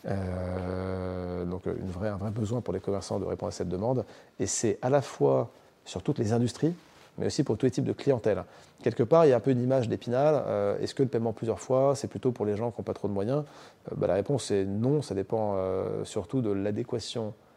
Euh, 0.08 1.46
donc 1.46 1.68
une 1.68 1.92
vraie, 1.92 2.10
un 2.10 2.18
vrai 2.18 2.32
besoin 2.32 2.62
pour 2.62 2.74
les 2.74 2.80
commerçants 2.80 3.20
de 3.20 3.26
répondre 3.26 3.50
à 3.50 3.52
cette 3.52 3.70
demande. 3.70 4.04
Et 4.40 4.48
c'est 4.48 4.80
à 4.82 4.90
la 4.90 5.04
fois 5.04 5.52
sur 5.86 6.02
toutes 6.02 6.18
les 6.18 6.34
industries, 6.34 6.74
mais 7.20 7.28
aussi 7.28 7.44
pour 7.44 7.58
tous 7.58 7.68
les 7.68 7.72
types 7.72 7.86
de 7.86 7.94
clientèle. 7.94 8.44
Quelque 8.82 9.04
part, 9.04 9.26
il 9.26 9.30
y 9.30 9.34
a 9.34 9.36
un 9.36 9.42
peu 9.42 9.52
une 9.52 9.62
image 9.62 9.90
d'épinal. 9.90 10.44
Euh, 10.48 10.80
est-ce 10.80 10.96
que 10.96 11.04
le 11.04 11.10
paiement 11.10 11.34
plusieurs 11.34 11.60
fois, 11.60 11.96
c'est 11.96 12.08
plutôt 12.08 12.32
pour 12.32 12.48
les 12.48 12.56
gens 12.56 12.72
qui 12.72 12.80
n'ont 12.80 12.86
pas 12.86 12.96
trop 12.96 13.08
de 13.08 13.14
moyens? 13.14 13.44
Euh, 13.92 13.96
bah, 13.96 14.08
La 14.08 14.16
réponse 14.16 14.50
est 14.50 14.66
non, 14.66 15.04
ça 15.04 15.14
dépend 15.14 15.58
surtout 16.04 16.42
de 16.42 16.50
l'adéquation 16.52 17.28
euh, 17.28 17.51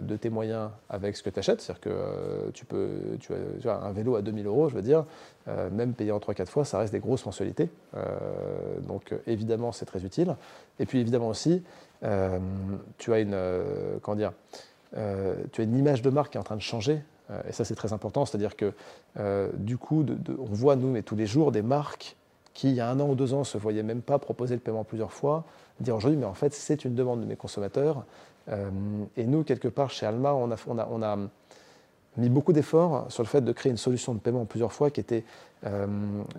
de 0.00 0.16
tes 0.16 0.30
moyens 0.30 0.70
avec 0.88 1.16
ce 1.16 1.22
que 1.22 1.30
tu 1.30 1.38
achètes. 1.38 1.60
C'est-à-dire 1.60 1.80
que 1.80 1.90
euh, 1.90 2.50
tu 2.54 2.64
peux, 2.64 2.88
tu 3.18 3.68
as, 3.68 3.76
un 3.76 3.92
vélo 3.92 4.16
à 4.16 4.22
2000 4.22 4.46
euros, 4.46 4.68
je 4.68 4.74
veux 4.74 4.82
dire, 4.82 5.04
euh, 5.48 5.70
même 5.70 5.92
payé 5.92 6.12
en 6.12 6.18
3-4 6.18 6.46
fois, 6.46 6.64
ça 6.64 6.78
reste 6.78 6.92
des 6.92 7.00
grosses 7.00 7.26
mensualités. 7.26 7.68
donc 8.86 9.14
évidemment, 9.26 9.72
c'est 9.72 9.86
très 9.86 10.04
utile. 10.04 10.36
Et 10.78 10.86
puis 10.86 11.00
évidemment 11.00 11.28
aussi, 11.28 11.62
tu 12.98 13.12
as 13.12 13.18
une, 13.18 13.36
comment 14.02 14.16
dire, 14.16 14.32
tu 15.52 15.60
as 15.60 15.64
une 15.64 15.76
image 15.76 16.02
de 16.02 16.10
marque 16.10 16.32
qui 16.32 16.38
est 16.38 16.40
en 16.40 16.44
train 16.44 16.56
de 16.56 16.62
changer. 16.62 17.02
et 17.48 17.52
ça, 17.52 17.64
c'est 17.64 17.74
très 17.74 17.92
important. 17.92 18.24
C'est-à-dire 18.24 18.56
que 18.56 18.72
du 19.54 19.78
coup, 19.78 20.04
on 20.38 20.44
voit, 20.44 20.76
nous, 20.76 20.90
mais 20.90 21.02
tous 21.02 21.16
les 21.16 21.26
jours, 21.26 21.50
des 21.52 21.62
marques 21.62 22.16
qui, 22.54 22.70
il 22.70 22.74
y 22.74 22.80
a 22.80 22.88
un 22.88 23.00
an 23.00 23.08
ou 23.08 23.14
deux 23.14 23.34
ans, 23.34 23.44
se 23.44 23.58
voyaient 23.58 23.82
même 23.82 24.02
pas 24.02 24.18
proposer 24.18 24.54
le 24.54 24.60
paiement 24.60 24.84
plusieurs 24.84 25.12
fois, 25.12 25.44
dire 25.80 25.96
aujourd'hui, 25.96 26.18
mais 26.18 26.26
en 26.26 26.34
fait, 26.34 26.54
c'est 26.54 26.84
une 26.84 26.94
demande 26.94 27.20
de 27.20 27.26
mes 27.26 27.36
consommateurs. 27.36 28.04
Et 28.48 29.24
nous, 29.26 29.42
quelque 29.42 29.68
part, 29.68 29.90
chez 29.90 30.06
Alma, 30.06 30.32
on 30.34 31.02
a, 31.02 31.18
mis 32.16 32.28
beaucoup 32.30 32.52
d'efforts 32.52 33.10
sur 33.10 33.22
le 33.22 33.28
fait 33.28 33.42
de 33.42 33.52
créer 33.52 33.70
une 33.70 33.76
solution 33.76 34.14
de 34.14 34.20
paiement 34.20 34.46
plusieurs 34.46 34.72
fois 34.72 34.90
qui 34.90 35.00
était 35.00 35.24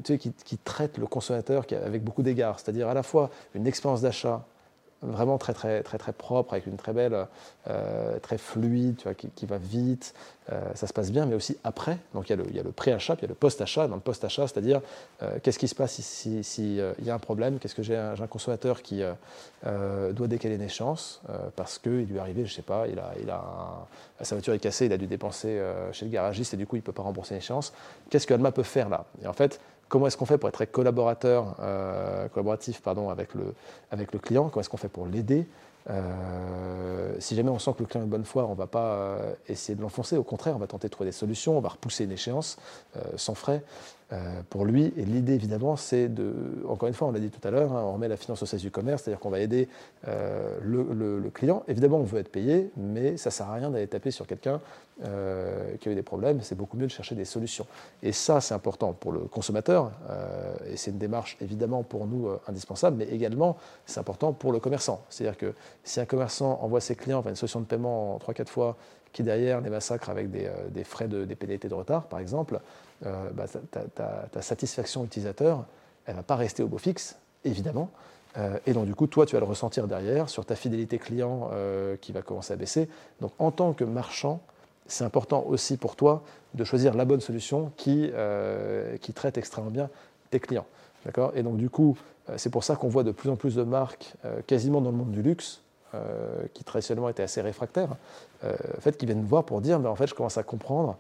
qui, 0.04 0.32
qui, 0.32 0.58
traite 0.58 0.98
le 0.98 1.06
consommateur 1.06 1.66
avec 1.86 2.04
beaucoup 2.04 2.24
d'égards, 2.24 2.60
c'est-à-dire 2.60 2.88
à 2.88 2.94
la 2.94 3.04
fois 3.04 3.30
une 3.54 3.68
expérience 3.68 4.02
d'achat 4.02 4.46
vraiment 5.02 5.38
très 5.38 5.54
très 5.54 5.84
très 5.84 5.98
très 5.98 6.12
propre 6.12 6.54
avec 6.54 6.66
une 6.66 6.78
très 6.78 6.94
belle 6.94 7.28
euh, 7.70 8.20
très 8.20 8.38
fluide 8.38 8.98
tu 8.98 9.04
vois, 9.04 9.14
qui, 9.14 9.46
va 9.46 9.58
vite. 9.58 10.14
Euh, 10.52 10.62
ça 10.76 10.88
se 10.88 10.94
passe 10.94 11.12
bien 11.12 11.26
mais 11.26 11.36
aussi 11.36 11.58
après. 11.64 11.98
Donc 12.14 12.30
il 12.30 12.56
y 12.56 12.60
a 12.60 12.64
le, 12.64 12.72
pré-achat 12.72 13.16
puis 13.16 13.26
il 13.26 13.28
y 13.28 13.30
a 13.30 13.34
le 13.34 13.36
post-achat. 13.36 13.88
Dans 13.88 13.96
le 13.96 14.02
post-achat 14.02 14.48
c'est-à-dire 14.48 14.82
euh, 15.22 15.38
qu'est-ce 15.44 15.60
qui 15.60 15.68
se 15.68 15.76
passe 15.76 16.02
si, 16.02 16.44
si, 16.44 16.78
il 17.00 17.06
y 17.06 17.10
a 17.10 17.14
un 17.14 17.20
problème? 17.20 17.60
Qu'est-ce 17.60 17.76
que 17.76 17.84
j'ai 17.84 17.96
un, 17.96 18.16
consommateur 18.28 18.82
qui 18.82 19.02
doit 19.64 20.28
décaler 20.28 20.56
une 20.56 20.62
échéance 20.62 21.22
parce 21.56 21.80
qu'il 21.80 22.06
lui 22.06 22.18
est 22.18 22.20
arrivé 22.20 22.46
je 22.46 22.54
sais 22.54 22.62
pas 22.62 22.88
il 22.88 23.00
a, 23.00 23.14
il 23.22 23.30
a 23.30 23.88
sa 24.22 24.36
voiture 24.36 24.54
est 24.54 24.60
cassée 24.60 24.88
il 24.88 24.94
a 24.94 24.98
dû 24.98 25.08
dépenser 25.08 25.62
chez 25.94 26.06
le 26.06 26.12
garagiste 26.12 26.54
et 26.54 26.58
du 26.58 26.68
coup 26.68 26.76
il 26.76 26.82
peut 26.82 26.92
pas 26.92 27.04
rembourser 27.04 27.36
une 27.36 27.40
échéance 27.40 27.74
qu'est-ce 28.10 28.28
que 28.28 28.34
Alma 28.34 28.52
peut 28.52 28.64
faire 28.64 28.90
là? 28.90 29.06
Et 29.24 29.28
en 29.28 29.34
fait 29.34 29.62
Comment 29.90 30.08
est-ce 30.08 30.18
qu'on 30.18 30.26
fait 30.26 30.38
pour 30.38 30.50
être 30.50 30.66
collaborateur, 30.66 31.56
euh, 31.60 32.28
collaboratif 32.30 32.82
pardon, 32.82 33.10
avec, 33.10 33.34
le, 33.34 33.54
avec 33.92 34.12
le 34.14 34.20
client? 34.20 34.50
Comment 34.50 34.62
est-ce 34.62 34.70
qu'on 34.70 34.78
fait 34.78 34.90
pour 34.90 35.06
l'aider? 35.06 35.48
Euh, 35.90 37.16
si 37.20 37.36
jamais 37.36 37.50
on 37.50 37.60
sent 37.60 37.72
que 37.78 37.84
le 37.84 37.86
client 37.86 38.04
est 38.04 38.08
de 38.08 38.12
bonne 38.12 38.26
foi, 38.26 38.46
on 38.46 38.52
ne 38.52 38.58
va 38.58 38.68
pas 38.68 38.84
euh, 38.84 39.34
essayer 39.48 39.76
de 39.76 39.82
l'enfoncer. 39.82 40.18
Au 40.18 40.24
contraire, 40.24 40.56
on 40.56 40.60
va 40.60 40.68
tenter 40.68 40.88
de 40.88 40.92
trouver 40.92 41.10
des 41.10 41.16
solutions, 41.16 41.58
on 41.58 41.62
va 41.62 41.70
repousser 41.70 42.04
une 42.04 42.12
échéance 42.12 42.58
sans 43.16 43.36
frais. 43.36 43.64
Euh, 44.14 44.42
pour 44.50 44.64
lui. 44.64 44.94
Et 44.96 45.04
l'idée, 45.04 45.34
évidemment, 45.34 45.76
c'est 45.76 46.08
de, 46.08 46.34
encore 46.66 46.88
une 46.88 46.94
fois, 46.94 47.10
on 47.10 47.12
l'a 47.12 47.20
dit 47.20 47.30
tout 47.30 47.46
à 47.46 47.52
l'heure, 47.52 47.74
hein, 47.74 47.84
on 47.84 47.92
remet 47.92 48.08
la 48.08 48.16
finance 48.16 48.42
au 48.42 48.46
service 48.46 48.64
du 48.64 48.72
commerce, 48.72 49.04
c'est-à-dire 49.04 49.20
qu'on 49.20 49.30
va 49.30 49.42
aider 49.42 49.68
euh, 50.08 50.58
le, 50.64 51.30
client. 51.30 51.64
Évidemment, 51.68 51.98
on 51.98 52.04
veut 52.04 52.22
être 52.22 52.32
payé, 52.32 52.72
mais 52.78 53.18
ça 53.18 53.32
ne 53.32 53.34
sert 53.34 53.50
à 53.50 53.56
rien 53.56 53.70
d'aller 53.70 53.88
taper 53.88 54.12
sur 54.12 54.26
quelqu'un 54.26 54.62
euh, 55.04 55.76
qui 55.82 55.90
a 55.90 55.92
eu 55.92 55.96
des 55.96 56.04
problèmes. 56.04 56.40
C'est 56.42 56.56
beaucoup 56.56 56.78
mieux 56.78 56.88
de 56.88 56.92
chercher 56.92 57.16
des 57.16 57.26
solutions. 57.26 57.68
Et 58.02 58.14
ça, 58.14 58.40
c'est 58.40 58.54
important 58.54 58.94
pour 58.94 59.12
le 59.12 59.20
consommateur, 59.20 59.92
et 60.72 60.78
c'est 60.78 60.92
une 60.92 61.00
démarche 61.00 61.36
évidemment 61.42 61.84
pour 61.84 62.08
nous 62.08 62.30
indispensable, 62.48 62.96
mais 62.96 63.10
également, 63.10 63.58
c'est 63.86 64.00
important 64.00 64.32
pour 64.32 64.54
le 64.54 64.62
commerçant. 64.62 65.04
C'est-à-dire 65.10 65.38
que 65.38 65.54
si 65.84 66.00
un 66.00 66.06
commerçant 66.06 66.60
envoie 66.62 66.80
ses 66.80 66.96
clients 66.96 67.20
vers 67.20 67.32
une 67.32 67.36
solution 67.36 67.60
de 67.60 67.66
paiement 67.66 68.18
3-4 68.26 68.48
fois, 68.48 68.78
qui 69.12 69.24
derrière 69.24 69.62
les 69.62 69.70
massacre 69.70 70.10
avec 70.10 70.30
des, 70.32 70.84
frais 70.84 71.08
de, 71.08 71.26
des 71.26 71.36
de 71.36 71.74
retard, 71.74 72.06
par 72.06 72.20
exemple, 72.20 72.62
euh, 73.06 73.30
bah, 73.32 73.46
ta, 74.32 74.42
satisfaction 74.42 75.04
utilisateur, 75.04 75.66
elle 76.06 76.16
ne 76.16 76.20
va 76.20 76.24
pas 76.24 76.36
rester 76.36 76.64
au 76.64 76.68
beau 76.68 76.80
fixe, 76.80 77.18
évidemment. 77.46 77.92
Euh, 78.38 78.58
et 78.66 78.74
donc, 78.74 78.86
du 78.86 78.96
coup, 78.96 79.08
toi, 79.08 79.26
tu 79.26 79.36
vas 79.36 79.40
le 79.40 79.46
ressentir 79.46 79.88
derrière 79.88 80.30
sur 80.30 80.46
ta 80.46 80.56
fidélité 80.56 80.98
client 80.98 81.50
euh, 81.54 81.96
qui 81.98 82.12
va 82.12 82.22
commencer 82.22 82.54
à 82.54 82.56
baisser. 82.56 82.90
Donc, 83.22 83.34
en 83.38 83.52
tant 83.52 83.74
que 83.74 83.84
marchand, 83.84 84.42
c'est 84.88 85.04
important 85.04 85.44
aussi 85.48 85.78
pour 85.78 85.96
toi 85.96 86.24
de 86.54 86.64
choisir 86.64 86.96
la 86.96 87.06
bonne 87.06 87.20
solution 87.20 87.72
qui, 87.78 88.10
qui 89.02 89.14
traite 89.14 89.38
extrêmement 89.38 89.70
bien 89.70 89.90
tes 90.32 90.40
clients. 90.40 90.66
D'accord? 91.06 91.34
Et 91.36 91.44
donc, 91.44 91.58
du 91.58 91.70
coup, 91.70 91.98
c'est 92.38 92.50
pour 92.50 92.64
ça 92.64 92.78
qu'on 92.78 92.88
voit 92.88 93.04
de 93.04 93.12
plus 93.12 93.30
en 93.30 93.36
plus 93.36 93.54
de 93.54 93.64
marques, 93.64 94.14
quasiment 94.48 94.80
dans 94.80 94.92
le 94.92 94.96
monde 94.96 95.12
du 95.12 95.22
luxe, 95.22 95.62
qui 96.54 96.64
traditionnellement 96.64 97.10
étaient 97.10 97.24
assez 97.24 97.42
réfractaires, 97.42 97.98
en 98.46 98.82
fait, 98.82 98.98
qui 98.98 99.06
viennent 99.06 99.24
me 99.24 99.28
voir 99.28 99.44
pour 99.44 99.60
dire, 99.60 99.78
mais 99.78 99.90
en 99.90 99.96
fait, 99.96 100.08
je 100.08 100.16
commence 100.16 100.38
à 100.38 100.44
comprendre 100.44 100.98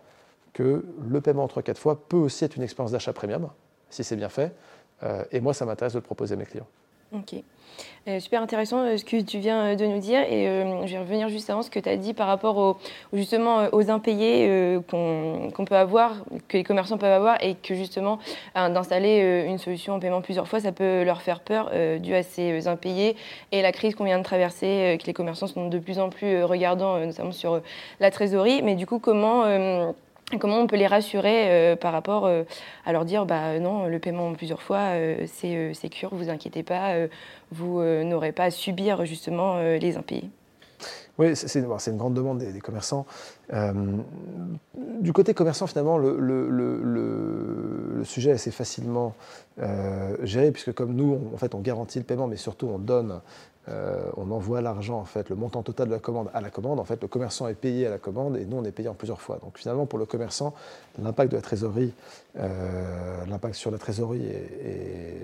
que 0.57 0.83
le 1.07 1.21
paiement 1.21 1.43
en 1.43 1.47
3-4 1.47 1.75
fois 1.75 2.01
peut 2.09 2.17
aussi 2.17 2.43
être 2.43 2.55
une 2.55 2.63
expérience 2.63 2.91
d'achat 2.91 3.13
premium, 3.13 3.49
si 3.91 4.03
c'est 4.03 4.15
bien 4.15 4.29
fait. 4.29 4.55
Euh, 5.03 5.23
et 5.31 5.39
moi, 5.39 5.53
ça 5.53 5.65
m'intéresse 5.65 5.93
de 5.93 5.99
le 5.99 6.03
proposer 6.03 6.33
à 6.33 6.37
mes 6.37 6.45
clients. 6.45 6.65
Ok. 7.13 7.35
Euh, 8.07 8.19
super 8.19 8.41
intéressant 8.41 8.79
euh, 8.79 8.97
ce 8.97 9.05
que 9.05 9.21
tu 9.21 9.37
viens 9.37 9.75
de 9.75 9.85
nous 9.85 9.99
dire. 9.99 10.21
Et 10.21 10.47
je 10.87 10.91
vais 10.93 10.97
revenir 10.97 11.29
juste 11.29 11.51
avant 11.51 11.61
ce 11.61 11.69
que 11.69 11.79
tu 11.79 11.87
as 11.87 11.95
dit 11.95 12.15
par 12.15 12.25
rapport 12.25 12.79
justement 13.13 13.67
aux 13.71 13.91
impayés 13.91 14.79
qu'on 14.89 15.65
peut 15.65 15.75
avoir, 15.75 16.15
que 16.47 16.57
les 16.57 16.63
commerçants 16.63 16.97
peuvent 16.97 17.11
avoir, 17.11 17.37
et 17.43 17.53
que 17.53 17.75
justement 17.75 18.17
d'installer 18.55 19.45
une 19.47 19.59
solution 19.59 19.93
en 19.93 19.99
paiement 19.99 20.21
plusieurs 20.21 20.47
fois, 20.47 20.59
ça 20.59 20.71
peut 20.71 21.03
leur 21.03 21.21
faire 21.21 21.41
peur 21.41 21.71
dû 21.99 22.15
à 22.15 22.23
ces 22.23 22.67
impayés 22.67 23.15
et 23.51 23.61
la 23.61 23.71
crise 23.71 23.93
qu'on 23.93 24.05
vient 24.05 24.17
de 24.17 24.23
traverser, 24.23 24.97
que 24.99 25.05
les 25.05 25.13
commerçants 25.13 25.47
sont 25.47 25.69
de 25.69 25.77
plus 25.77 25.99
en 25.99 26.09
plus 26.09 26.43
regardants, 26.43 26.97
notamment 26.97 27.31
sur 27.31 27.61
la 27.99 28.09
trésorerie. 28.09 28.63
Mais 28.63 28.73
du 28.73 28.87
coup, 28.87 28.97
comment 28.97 29.45
Comment 30.39 30.59
on 30.59 30.67
peut 30.67 30.75
les 30.75 30.87
rassurer 30.87 31.49
euh, 31.49 31.75
par 31.77 31.93
rapport 31.93 32.25
euh, 32.25 32.43
à 32.85 32.91
leur 32.91 33.05
dire 33.05 33.25
bah 33.25 33.59
non 33.59 33.87
le 33.87 33.97
paiement 33.97 34.33
plusieurs 34.33 34.61
fois 34.61 34.79
euh, 34.91 35.25
c'est 35.25 35.93
sûr 35.93 36.13
vous 36.13 36.29
inquiétez 36.29 36.63
pas 36.63 36.95
vous 37.51 37.81
n'aurez 37.81 38.33
pas 38.33 38.45
à 38.45 38.51
subir 38.51 39.05
justement 39.05 39.61
les 39.61 39.95
impayés. 39.95 40.29
Oui, 41.17 41.35
c'est 41.35 41.59
une 41.59 41.97
grande 41.97 42.13
demande 42.13 42.39
des, 42.39 42.59
commerçants. 42.59 43.07
du 43.49 45.13
côté 45.13 45.33
commerçant, 45.33 45.65
finalement, 45.65 45.97
le, 45.97 46.19
le, 46.19 48.03
sujet 48.03 48.29
est 48.29 48.33
assez 48.33 48.51
facilement 48.51 49.15
géré, 50.21 50.51
puisque 50.51 50.73
comme 50.73 50.93
nous, 50.93 51.31
en 51.33 51.37
fait, 51.37 51.55
on 51.55 51.61
garantit 51.61 51.97
le 51.97 52.05
paiement, 52.05 52.27
mais 52.27 52.35
surtout 52.35 52.67
on 52.67 52.77
donne 52.77 53.21
euh, 53.69 54.09
on 54.15 54.31
envoie 54.31 54.61
l'argent, 54.61 54.97
en 54.99 55.05
fait, 55.05 55.29
le 55.29 55.35
montant 55.35 55.61
total 55.61 55.87
de 55.87 55.93
la 55.93 55.99
commande 55.99 56.29
à 56.33 56.39
la 56.39 56.49
commande. 56.49 56.79
En 56.79 56.85
fait, 56.85 57.01
le 57.01 57.07
commerçant 57.07 57.47
est 57.47 57.53
payé 57.53 57.87
à 57.87 57.89
la 57.89 57.97
commande 57.97 58.37
et 58.37 58.45
nous, 58.45 58.57
on 58.57 58.63
est 58.63 58.71
payé 58.71 58.87
en 58.87 58.93
plusieurs 58.93 59.19
fois. 59.19 59.39
Donc 59.43 59.57
finalement, 59.57 59.85
pour 59.85 59.99
le 59.99 60.05
commerçant, 60.05 60.53
l'impact 61.01 61.31
de 61.31 61.35
la 61.35 61.41
trésorerie, 61.41 61.93
euh, 62.39 63.25
l'impact 63.25 63.55
sur 63.55 63.71
la 63.71 63.77
trésorerie 63.77 64.25
est, 64.25 65.17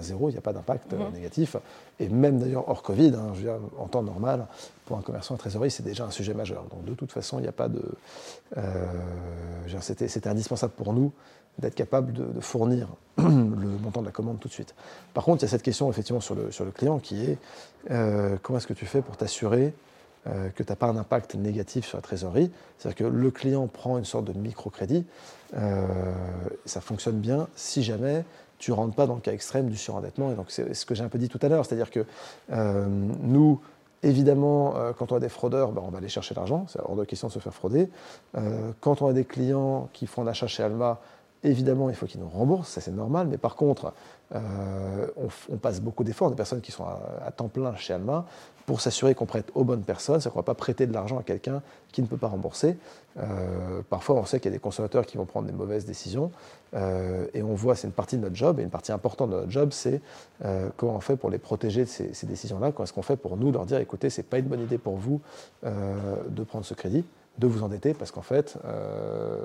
zéro, 0.00 0.28
il 0.28 0.32
n'y 0.32 0.38
a 0.38 0.42
pas 0.42 0.52
d'impact 0.52 0.92
euh, 0.92 0.96
mhm. 0.98 1.14
négatif. 1.14 1.56
Et 2.00 2.08
même 2.08 2.38
d'ailleurs 2.38 2.68
hors 2.68 2.82
Covid, 2.82 3.14
hein, 3.14 3.32
en 3.78 3.86
temps 3.86 4.02
normal, 4.02 4.46
pour 4.84 4.98
un 4.98 5.02
commerçant, 5.02 5.34
la 5.34 5.38
trésorerie, 5.38 5.70
c'est 5.70 5.84
déjà 5.84 6.04
un 6.04 6.10
sujet 6.10 6.34
majeur. 6.34 6.64
Donc 6.70 6.84
de 6.84 6.94
toute 6.94 7.12
façon, 7.12 7.38
il 7.38 7.42
n'y 7.42 7.48
a 7.48 7.52
pas 7.52 7.68
de... 7.68 7.82
C'était 9.80 10.28
indispensable 10.28 10.72
pour 10.76 10.92
nous 10.92 11.12
d'être 11.58 11.74
capable 11.74 12.12
de, 12.12 12.40
fournir 12.40 12.88
le 13.18 13.24
montant 13.24 14.00
de 14.00 14.06
la 14.06 14.12
commande 14.12 14.38
tout 14.38 14.48
de 14.48 14.52
suite. 14.52 14.74
Par 15.14 15.24
contre, 15.24 15.42
il 15.42 15.46
y 15.46 15.48
a 15.48 15.50
cette 15.50 15.62
question 15.62 15.90
effectivement 15.90 16.20
sur 16.20 16.34
le, 16.34 16.50
sur 16.50 16.64
le 16.64 16.70
client 16.70 16.98
qui 16.98 17.24
est 17.24 17.38
euh, 17.90 18.36
comment 18.42 18.58
est-ce 18.58 18.66
que 18.66 18.74
tu 18.74 18.86
fais 18.86 19.02
pour 19.02 19.16
t'assurer 19.16 19.72
euh, 20.26 20.50
que 20.50 20.62
tu 20.62 20.70
n'as 20.70 20.76
pas 20.76 20.86
un 20.86 20.96
impact 20.96 21.34
négatif 21.34 21.86
sur 21.86 21.96
la 21.96 22.02
trésorerie? 22.02 22.50
C'est-à-dire 22.78 22.96
que 22.96 23.04
le 23.04 23.30
client 23.30 23.66
prend 23.68 23.96
une 23.96 24.04
sorte 24.04 24.26
de 24.26 24.38
microcrédit, 24.38 25.06
euh, 25.56 25.86
ça 26.64 26.80
fonctionne 26.80 27.20
bien 27.20 27.48
si 27.56 27.82
jamais 27.82 28.24
tu 28.58 28.72
rentres 28.72 28.94
pas 28.94 29.06
dans 29.06 29.14
le 29.14 29.20
cas 29.20 29.32
extrême 29.32 29.68
du 29.68 29.76
surendettement. 29.76 30.32
Et 30.32 30.34
donc 30.34 30.46
c'est 30.48 30.74
ce 30.74 30.84
que 30.84 30.94
j'ai 30.94 31.04
un 31.04 31.08
peu 31.08 31.18
dit 31.18 31.28
tout 31.28 31.38
à 31.42 31.48
l'heure, 31.48 31.64
c'est-à-dire 31.64 31.90
que 31.90 32.04
nous, 32.50 33.60
Évidemment, 34.02 34.74
quand 34.98 35.10
on 35.10 35.16
a 35.16 35.20
des 35.20 35.30
fraudeurs, 35.30 35.72
ben, 35.72 35.82
on 35.84 35.90
va 35.90 35.98
aller 35.98 36.10
chercher 36.10 36.34
l'argent, 36.34 36.66
c'est 36.68 36.78
hors 36.80 36.94
de 36.94 37.04
question 37.04 37.28
de 37.28 37.32
se 37.32 37.38
faire 37.38 37.54
frauder. 37.54 37.88
quand 38.80 39.02
on 39.02 39.08
a 39.08 39.12
des 39.14 39.24
clients 39.24 39.88
qui 39.94 40.06
font 40.06 40.22
un 40.22 40.26
achat 40.28 40.46
chez 40.46 40.62
Alma, 40.62 41.00
Évidemment, 41.44 41.90
il 41.90 41.94
faut 41.94 42.06
qu'ils 42.06 42.20
nous 42.20 42.28
remboursent, 42.28 42.70
ça 42.70 42.80
c'est 42.80 42.90
normal, 42.90 43.28
mais 43.28 43.36
par 43.36 43.56
contre, 43.56 43.92
euh, 44.34 45.06
on, 45.48 45.56
passe 45.56 45.80
beaucoup 45.80 46.02
d'efforts, 46.02 46.30
des 46.30 46.36
personnes 46.36 46.60
qui 46.60 46.72
sont 46.72 46.84
à, 46.84 47.30
temps 47.30 47.48
plein 47.48 47.76
chez 47.76 47.92
Alma, 47.92 48.24
pour 48.64 48.80
s'assurer 48.80 49.14
qu'on 49.14 49.26
prête 49.26 49.52
aux 49.54 49.62
bonnes 49.62 49.84
personnes, 49.84 50.20
c'est 50.20 50.28
qu'on 50.28 50.38
ne 50.38 50.42
va 50.42 50.46
pas 50.46 50.54
prêter 50.54 50.86
de 50.86 50.92
l'argent 50.92 51.18
à 51.18 51.22
quelqu'un 51.22 51.62
qui 51.92 52.02
ne 52.02 52.08
peut 52.08 52.16
pas 52.16 52.26
rembourser. 52.26 52.76
Euh, 53.18 53.82
parfois, 53.88 54.16
on 54.16 54.24
sait 54.24 54.40
qu'il 54.40 54.50
y 54.50 54.54
a 54.54 54.56
des 54.56 54.60
consommateurs 54.60 55.06
qui 55.06 55.18
vont 55.18 55.24
prendre 55.24 55.46
des 55.46 55.52
mauvaises 55.52 55.84
décisions, 55.84 56.32
euh, 56.74 57.26
et 57.32 57.42
on 57.42 57.54
voit, 57.54 57.76
c'est 57.76 57.86
une 57.86 57.92
partie 57.92 58.16
de 58.16 58.22
notre 58.22 58.34
job, 58.34 58.58
et 58.58 58.62
une 58.62 58.70
partie 58.70 58.90
importante 58.90 59.30
de 59.30 59.36
notre 59.36 59.50
job, 59.50 59.68
c'est 59.72 60.00
comment 60.76 60.96
on 60.96 61.00
fait 61.00 61.16
pour 61.16 61.30
les 61.30 61.38
protéger 61.38 61.82
de 61.82 61.88
ces, 61.88 62.12
ces 62.14 62.26
décisions-là, 62.26 62.72
comment 62.72 62.84
est-ce 62.84 62.92
qu'on 62.92 63.02
fait 63.02 63.16
pour 63.16 63.36
nous 63.36 63.52
leur 63.52 63.66
dire, 63.66 63.78
écoutez, 63.78 64.10
ce 64.10 64.20
n'est 64.20 64.26
pas 64.26 64.38
une 64.38 64.46
bonne 64.46 64.62
idée 64.62 64.78
pour 64.78 64.96
vous 64.96 65.20
de 65.62 66.42
prendre 66.42 66.64
ce 66.64 66.74
crédit, 66.74 67.04
de 67.38 67.46
vous 67.46 67.62
endetter 67.62 67.94
parce 67.94 68.10
qu'en 68.10 68.22
fait, 68.22 68.56
euh, 68.64 69.38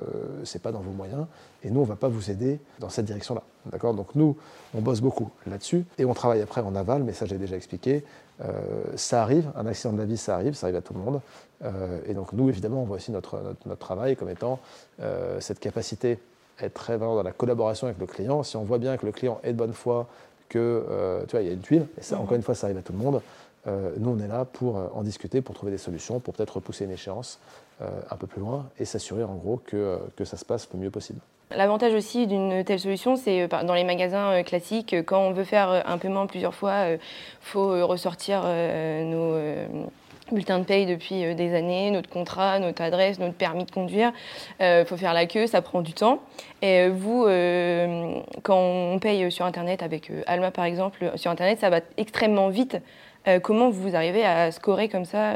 ce 0.44 0.58
n'est 0.58 0.62
pas 0.62 0.72
dans 0.72 0.80
vos 0.80 0.92
moyens 0.92 1.26
et 1.64 1.70
nous, 1.70 1.82
on 1.82 1.84
ne 1.84 1.90
va 1.90 1.96
pas 1.96 2.08
vous 2.08 2.32
aider 2.32 2.60
dans 2.80 2.90
cette 2.90 3.06
direction-là. 3.06 3.44
D'accord? 3.66 3.94
Donc 3.94 4.16
nous, 4.16 4.38
on 4.74 4.82
bosse 4.82 5.02
beaucoup 5.02 5.30
là-dessus 5.46 5.86
et 5.98 6.06
on 6.06 6.14
travaille 6.14 6.42
après 6.42 6.62
en 6.62 6.76
aval, 6.76 7.04
mais 7.04 7.14
ça, 7.14 7.26
j'ai 7.26 7.38
déjà 7.38 7.56
expliqué. 7.56 8.04
Euh, 8.44 8.62
ça 8.96 9.22
arrive, 9.22 9.52
un 9.56 9.66
accident 9.68 9.94
de 9.94 10.00
la 10.00 10.06
vie, 10.06 10.18
ça 10.18 10.36
arrive, 10.36 10.54
ça 10.54 10.68
arrive 10.68 10.78
à 10.78 10.82
tout 10.82 10.94
le 10.94 11.00
monde. 11.00 11.22
Euh, 11.64 12.00
et 12.08 12.14
donc 12.14 12.34
nous, 12.34 12.50
évidemment, 12.50 12.82
on 12.82 12.86
voit 12.86 12.96
aussi 12.96 13.12
notre, 13.12 13.56
notre, 13.66 13.80
travail 13.80 14.16
comme 14.16 14.30
étant 14.30 14.60
cette 15.40 15.60
capacité 15.60 16.20
à 16.60 16.66
être 16.66 16.74
très 16.74 16.98
dans 16.98 17.22
la 17.24 17.32
collaboration 17.32 17.88
avec 17.88 18.00
le 18.00 18.06
client. 18.06 18.44
Si 18.44 18.56
on 18.56 18.64
voit 18.64 18.78
bien 18.78 18.98
que 18.98 19.06
le 19.06 19.12
client 19.12 19.40
est 19.44 19.54
de 19.54 19.58
bonne 19.58 19.74
foi, 19.74 20.08
que 20.48 21.24
tu 21.28 21.32
vois, 21.32 21.42
il 21.42 21.48
y 21.48 21.50
a 21.50 21.54
une 21.54 21.62
tuile, 21.62 21.88
et 21.98 22.04
ça, 22.04 22.20
encore 22.20 22.36
une 22.36 22.44
fois, 22.44 22.56
ça 22.56 22.68
arrive 22.68 22.78
à 22.78 22.82
tout 22.82 22.94
le 22.94 23.00
monde. 23.00 23.22
Nous, 23.66 24.10
on 24.10 24.20
est 24.20 24.28
là 24.28 24.46
pour 24.46 24.76
en 24.96 25.04
discuter, 25.04 25.42
pour 25.42 25.56
trouver 25.56 25.72
des 25.72 25.78
solutions, 25.78 26.20
pour 26.20 26.34
peut-être 26.34 26.56
repousser 26.56 26.86
une 26.86 26.92
échéance. 26.92 27.40
Euh, 27.82 27.90
un 28.12 28.16
peu 28.16 28.28
plus 28.28 28.42
loin 28.42 28.70
et 28.78 28.86
s'assurer 28.86 29.24
en 29.24 29.34
gros 29.34 29.58
que, 29.58 29.76
euh, 29.76 29.98
que 30.16 30.24
ça 30.24 30.38
se 30.38 30.46
passe 30.46 30.70
le 30.72 30.78
mieux 30.78 30.92
possible. 30.92 31.20
L'avantage 31.50 31.96
aussi 31.96 32.28
d'une 32.28 32.64
telle 32.64 32.80
solution, 32.80 33.16
c'est 33.16 33.42
euh, 33.42 33.64
dans 33.64 33.74
les 33.74 33.84
magasins 33.84 34.44
classiques, 34.44 34.96
quand 35.08 35.20
on 35.20 35.32
veut 35.32 35.46
faire 35.46 35.82
un 35.88 35.98
paiement 35.98 36.28
plusieurs 36.28 36.54
fois, 36.54 36.90
il 36.90 37.00
faut 37.40 37.88
ressortir 37.88 38.44
nos 38.44 39.36
bulletin 40.32 40.60
de 40.60 40.64
paye 40.64 40.86
depuis 40.86 41.26
euh, 41.26 41.34
des 41.34 41.54
années, 41.54 41.92
notre 41.92 42.10
contrat, 42.10 42.60
notre 42.60 42.82
adresse, 42.82 43.20
notre 43.20 43.36
permis 43.36 43.66
de 43.66 43.72
conduire. 43.72 44.12
Il 44.60 44.64
euh, 44.64 44.86
faut 44.86 44.98
faire 44.98 45.14
la 45.14 45.26
queue, 45.26 45.48
ça 45.48 45.62
prend 45.62 45.82
du 45.82 45.94
temps. 45.94 46.20
Et 46.62 46.90
vous, 46.90 47.24
quand 48.44 48.58
on 48.58 49.00
paye 49.00 49.32
sur 49.32 49.46
Internet, 49.46 49.82
avec 49.82 50.12
Alma 50.28 50.52
par 50.52 50.66
exemple, 50.66 51.12
sur 51.16 51.32
Internet, 51.32 51.60
ça 51.60 51.72
va 51.72 51.80
extrêmement 51.98 52.50
vite. 52.50 52.78
Comment 53.44 53.70
vous 53.70 53.96
arrivez 53.96 54.24
à 54.24 54.52
scorer 54.52 54.90
comme 54.90 55.06
ça 55.06 55.36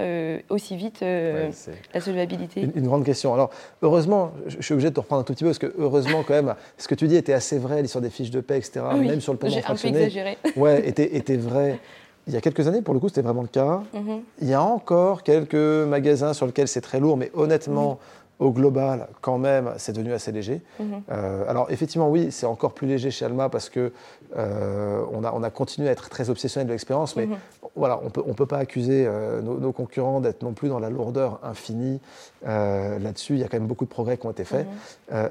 aussi 0.50 0.76
vite 0.76 1.02
la 1.02 2.02
solvabilité 2.02 2.62
une, 2.62 2.72
une, 2.76 2.88
grande 2.88 3.06
question. 3.06 3.34
Alors, 3.34 3.52
heureusement, 3.82 4.32
je 4.48 4.62
suis 4.62 4.74
obligé 4.74 4.90
de 4.90 4.96
te 4.96 5.00
reprendre 5.00 5.22
un 5.22 5.24
tout 5.24 5.34
petit 5.34 5.44
peu, 5.44 5.50
parce 5.50 5.60
que 5.60 5.74
heureusement, 5.78 6.24
quand 6.28 6.34
même, 6.34 6.56
ce 6.78 6.88
que 6.88 6.96
tu 6.96 7.08
dis 7.08 7.16
était 7.16 7.34
assez 7.34 7.58
vrai, 7.58 7.82
l'histoire 7.82 8.02
des 8.02 8.10
fiches 8.10 8.32
de 8.32 8.42
paie, 8.42 8.58
etc., 8.58 8.82
même 8.98 9.22
sur 9.22 9.34
le 9.34 9.40
paiement 9.40 9.62
fractionné. 9.62 10.10
J'ai 10.10 10.20
un 10.20 10.24
peu 10.24 10.30
exagéré. 10.30 10.38
Ouais, 10.56 10.88
était, 10.88 11.16
était 11.16 11.38
vrai 11.38 11.80
il 12.28 12.34
y 12.34 12.38
a 12.38 12.42
quelques 12.42 12.68
années, 12.68 12.82
pour 12.82 12.94
le 12.94 13.00
coup, 13.00 13.08
c'était 13.08 13.22
vraiment 13.22 13.44
le 13.44 13.48
cas. 13.48 13.82
Mhm. 13.94 14.22
Il 14.42 14.50
y 14.50 14.54
a 14.54 14.62
encore 14.62 15.24
quelques 15.24 15.54
magasins 15.54 16.34
sur 16.34 16.46
lesquels 16.46 16.68
c'est 16.68 16.82
très 16.82 17.00
lourd, 17.00 17.18
mais 17.18 17.32
honnêtement, 17.36 18.00
au 18.40 18.52
global, 18.52 19.08
quand 19.22 19.38
même, 19.38 19.74
c'est 19.78 19.94
devenu 19.94 20.14
assez 20.14 20.32
léger. 20.32 20.62
Mhm. 20.80 21.04
Euh, 21.12 21.46
alors, 21.48 21.72
effectivement, 21.72 22.10
oui, 22.10 22.32
c'est 22.32 22.46
encore 22.46 22.74
plus 22.74 22.88
léger 22.88 23.12
chez 23.12 23.26
Alma 23.26 23.50
parce 23.50 23.70
que 23.70 23.94
euh, 24.38 25.04
on, 25.14 25.24
a, 25.24 25.32
on, 25.34 25.42
a, 25.44 25.50
continué 25.50 25.88
à 25.88 25.92
être 25.92 26.10
très 26.10 26.30
obsessionnel 26.30 26.68
de 26.68 26.74
l'expérience, 26.74 27.16
mais 27.16 27.28
mhm. 27.28 27.38
voilà, 27.76 28.00
on 28.04 28.10
peut, 28.10 28.22
ne 28.22 28.30
on 28.30 28.34
peut 28.34 28.46
pas 28.46 28.58
accuser 28.58 29.06
euh, 29.08 29.42
nos, 29.42 29.72
concurrents 29.72 30.20
d'être 30.20 30.44
non 30.44 30.54
plus 30.54 30.68
dans 30.68 30.80
la 30.80 30.90
lourdeur 30.90 31.40
infinie. 31.44 32.00
Là-dessus, 32.46 33.34
il 33.34 33.40
y 33.40 33.44
a 33.44 33.48
quand 33.48 33.58
même 33.58 33.68
beaucoup 33.68 33.86
de 33.86 33.90
progrès 33.90 34.18
qui 34.18 34.26
ont 34.28 34.32
été 34.32 34.44
faits. 34.44 34.68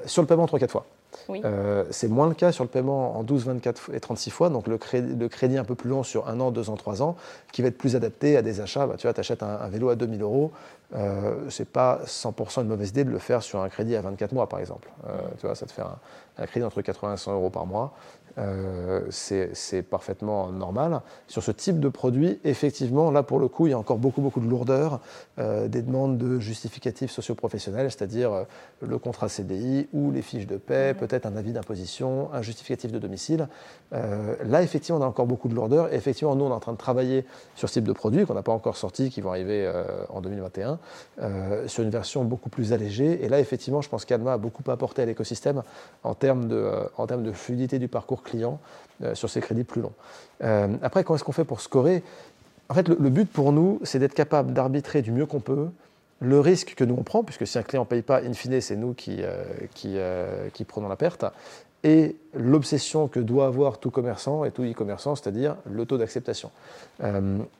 sur 0.05 0.21
le 0.21 0.27
paiement 0.27 0.45
3-4 0.45 0.69
fois. 0.69 0.85
C'est 1.91 2.07
moins 2.07 2.27
le 2.27 2.33
cas 2.33 2.51
sur 2.51 2.63
le 2.63 2.69
paiement 2.69 3.17
en 3.17 3.23
12, 3.23 3.45
24 3.45 3.91
et 3.93 3.99
36 3.99 4.29
fois, 4.31 4.49
donc 4.49 4.67
le 4.67 4.77
crédit, 4.77 5.29
crédit 5.29 5.57
un 5.57 5.63
peu 5.63 5.75
plus 5.75 5.89
long 5.89 6.03
sur 6.03 6.27
un 6.27 6.39
an, 6.39 6.51
deux 6.51 6.69
ans, 6.69 6.75
trois 6.75 7.01
ans, 7.01 7.15
qui 7.51 7.61
va 7.61 7.69
être 7.69 7.77
plus 7.77 7.95
adapté 7.95 8.37
à 8.37 8.41
des 8.41 8.61
achats. 8.61 8.87
Bah, 8.87 8.95
tu 8.97 9.07
vois, 9.07 9.13
tu 9.13 9.19
achètes 9.19 9.43
un, 9.43 9.67
vélo 9.67 9.89
à 9.89 9.95
2000 9.95 10.21
euros, 10.21 10.51
euh, 10.93 11.49
c'est 11.49 11.69
pas 11.69 12.01
100% 12.05 12.61
une 12.61 12.67
mauvaise 12.67 12.89
idée 12.89 13.03
de 13.03 13.09
le 13.09 13.19
faire 13.19 13.41
sur 13.41 13.61
un 13.61 13.69
crédit 13.69 13.95
à 13.95 14.01
24 14.01 14.33
mois, 14.33 14.47
par 14.47 14.59
exemple. 14.59 14.89
Euh, 15.07 15.17
tu 15.39 15.45
vois, 15.45 15.55
ça 15.55 15.65
te 15.65 15.71
fait 15.71 15.81
un, 15.81 15.97
un 16.37 16.45
crédit 16.45 16.65
entre 16.65 16.81
80 16.81 17.13
et 17.13 17.17
100 17.17 17.33
euros 17.33 17.49
par 17.49 17.65
mois. 17.65 17.93
Euh, 18.37 19.01
c'est 19.09 19.81
parfaitement 19.81 20.51
normal. 20.51 21.01
Sur 21.27 21.43
ce 21.43 21.51
type 21.51 21.79
de 21.79 21.89
produit, 21.89 22.39
effectivement, 22.43 23.11
là 23.11 23.23
pour 23.23 23.39
le 23.39 23.47
coup, 23.47 23.67
il 23.67 23.71
y 23.71 23.73
a 23.73 23.79
encore 23.79 23.97
beaucoup, 23.97 24.21
beaucoup 24.21 24.39
de 24.39 24.47
lourdeur, 24.47 24.99
euh, 25.39 25.67
des 25.67 25.81
demandes 25.81 26.17
de 26.17 26.39
justificatifs 26.39 27.11
socioprofessionnels, 27.11 27.89
c'est-à-dire 27.91 28.33
euh, 28.33 28.43
le 28.81 28.97
contrat 28.97 29.29
CDI 29.29 29.87
ou 29.93 30.11
les 30.11 30.21
fiches 30.21 30.47
de 30.47 30.57
paie, 30.57 30.93
peut-être 30.93 31.25
un 31.25 31.35
avis 31.35 31.53
d'imposition, 31.53 32.29
un 32.33 32.41
justificatif 32.41 32.91
de 32.91 32.99
domicile. 32.99 33.47
là, 33.91 34.61
effectivement, 34.61 34.99
on 34.99 35.03
a 35.03 35.07
encore 35.07 35.25
beaucoup 35.25 35.47
de 35.47 35.55
lourdeur. 35.55 35.93
Et 35.93 35.95
effectivement, 35.95 36.35
nous, 36.35 36.45
on 36.45 36.49
est 36.49 36.53
en 36.53 36.59
train 36.59 36.73
de 36.73 36.77
travailler 36.77 37.25
sur 37.55 37.69
ce 37.69 37.75
type 37.75 37.85
de 37.85 37.93
produits 37.93 38.25
qu'on 38.25 38.33
n'a 38.33 38.43
pas 38.43 38.51
encore 38.51 38.77
sortis, 38.77 39.09
qui 39.09 39.21
vont 39.21 39.29
arriver 39.29 39.71
en 40.09 40.21
2021, 40.21 40.79
sur 41.67 41.83
une 41.83 41.89
version 41.89 42.23
beaucoup 42.25 42.49
plus 42.49 42.73
allégée. 42.73 43.23
Et 43.23 43.29
là, 43.29 43.39
effectivement, 43.39 43.81
je 43.81 43.89
pense 43.89 44.05
qu'Alma 44.05 44.33
a 44.33 44.37
beaucoup 44.37 44.69
apporté 44.69 45.01
à 45.01 45.05
l'écosystème 45.05 45.63
en, 46.03 46.13
termes 46.13 46.47
de, 46.47 46.69
en 46.97 47.07
termes 47.07 47.23
de 47.23 47.31
fluidité 47.31 47.79
du 47.79 47.87
parcours 47.87 48.23
clients 48.25 48.59
euh, 49.03 49.13
sur 49.13 49.29
ces 49.29 49.41
crédits 49.41 49.65
plus 49.65 49.81
longs. 49.81 49.91
Euh, 50.41 50.69
après, 50.81 51.03
comment 51.03 51.15
est-ce 51.15 51.25
qu'on 51.25 51.33
fait 51.33 51.43
pour 51.43 51.59
scorer? 51.59 52.01
En 52.69 52.73
fait, 52.73 52.87
le, 52.87 53.09
but 53.09 53.29
pour 53.29 53.51
nous, 53.51 53.81
c'est 53.83 53.99
d'être 53.99 54.13
capable 54.13 54.53
d'arbitrer 54.53 55.01
du 55.01 55.11
mieux 55.11 55.25
qu'on 55.25 55.41
peut 55.41 55.67
le 56.21 56.39
risque 56.39 56.75
que 56.75 56.85
nous 56.85 56.95
on 56.97 57.03
prend, 57.03 57.21
puisque 57.21 57.45
si 57.45 57.57
un 57.57 57.63
client 57.63 57.83
ne 57.83 57.87
paye 57.87 58.01
pas, 58.01 58.21
in 58.21 58.31
fine, 58.31 58.61
c'est 58.61 58.77
nous 58.77 58.93
qui, 58.93 59.17
euh, 59.19 60.47
qui, 60.53 60.63
prenons 60.63 60.87
la 60.87 60.95
perte, 60.95 61.25
et 61.83 62.15
l'obsession 62.33 63.09
que 63.09 63.19
doit 63.19 63.47
avoir 63.47 63.79
tout 63.79 63.91
commerçant 63.91 64.45
et 64.45 64.51
tout 64.51 64.63
e-commerçant, 64.63 65.15
c'est-à-dire 65.15 65.57
le 65.69 65.85
taux 65.85 65.97
d'acceptation. 65.97 66.49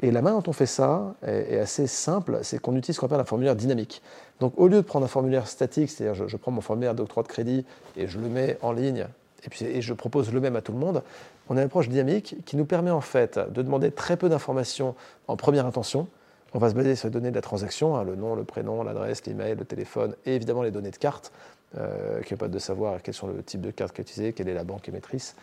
et 0.01 0.11
la 0.11 0.21
main 0.21 0.31
dont 0.31 0.43
on 0.47 0.53
fait 0.53 0.65
ça 0.65 1.15
est, 1.21 1.59
assez 1.59 1.85
simple, 1.85 2.39
c'est 2.43 2.59
qu'on 2.59 2.77
utilise 2.77 2.95
ce 2.95 3.01
qu'on 3.01 3.07
appelle 3.07 3.19
un 3.19 3.25
formulaire 3.25 3.57
dynamique. 3.57 4.01
Donc 4.39 4.53
au 4.55 4.69
lieu 4.69 4.77
de 4.77 4.81
prendre 4.81 5.03
un 5.03 5.09
formulaire 5.09 5.47
statique, 5.47 5.91
c'est-à-dire 5.91 6.15
je, 6.15 6.29
je, 6.29 6.37
prends 6.37 6.51
mon 6.51 6.61
formulaire 6.61 6.95
d'octroi 6.95 7.23
de 7.23 7.27
crédit 7.27 7.65
et 7.97 8.07
je 8.07 8.19
le 8.19 8.29
mets 8.29 8.57
en 8.61 8.71
ligne 8.71 9.05
et, 9.43 9.49
puis, 9.49 9.81
je 9.81 9.93
propose 9.93 10.33
le 10.33 10.39
même 10.39 10.55
à 10.55 10.61
tout 10.61 10.71
le 10.71 10.79
monde, 10.79 11.03
on 11.49 11.57
a 11.57 11.59
une 11.59 11.65
approche 11.67 11.89
dynamique 11.89 12.37
qui 12.45 12.57
nous 12.57 12.65
permet 12.65 12.91
en 12.91 13.01
fait 13.01 13.37
de 13.37 13.61
demander 13.61 13.91
très 13.91 14.17
peu 14.17 14.29
d'informations 14.29 14.95
en 15.27 15.37
première 15.37 15.65
intention. 15.65 16.07
On 16.53 16.59
va 16.59 16.69
se 16.69 16.75
baser 16.75 16.95
sur 16.95 17.09
les 17.09 17.11
données 17.11 17.31
de 17.31 17.35
la 17.35 17.41
transaction, 17.41 17.95
hein, 17.95 18.03
le 18.03 18.15
nom, 18.15 18.33
le 18.33 18.45
prénom, 18.45 18.81
l'adresse, 18.81 19.25
l'email, 19.25 19.55
le 19.55 19.65
téléphone 19.65 20.15
et 20.25 20.35
évidemment 20.35 20.63
les 20.63 20.71
données 20.71 20.91
de 20.91 20.97
carte, 20.97 21.31
euh, 21.77 22.21
qui 22.21 22.35
pas 22.35 22.47
de 22.47 22.59
savoir 22.59 23.01
quels 23.01 23.13
sont 23.13 23.27
le 23.27 23.43
type 23.43 23.59
de 23.59 23.71
carte 23.71 23.99
utilisée, 23.99 24.31
quelle 24.31 24.47
est 24.47 24.53
la 24.53 24.63
banque 24.63 24.87
émettrice. 24.87 25.35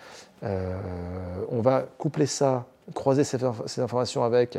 Euh, 0.43 0.75
on 1.51 1.61
va 1.61 1.85
coupler 1.99 2.27
ça, 2.27 2.65
croiser 2.95 3.25
ces, 3.25 3.45
informations 3.79 4.25
avec 4.25 4.59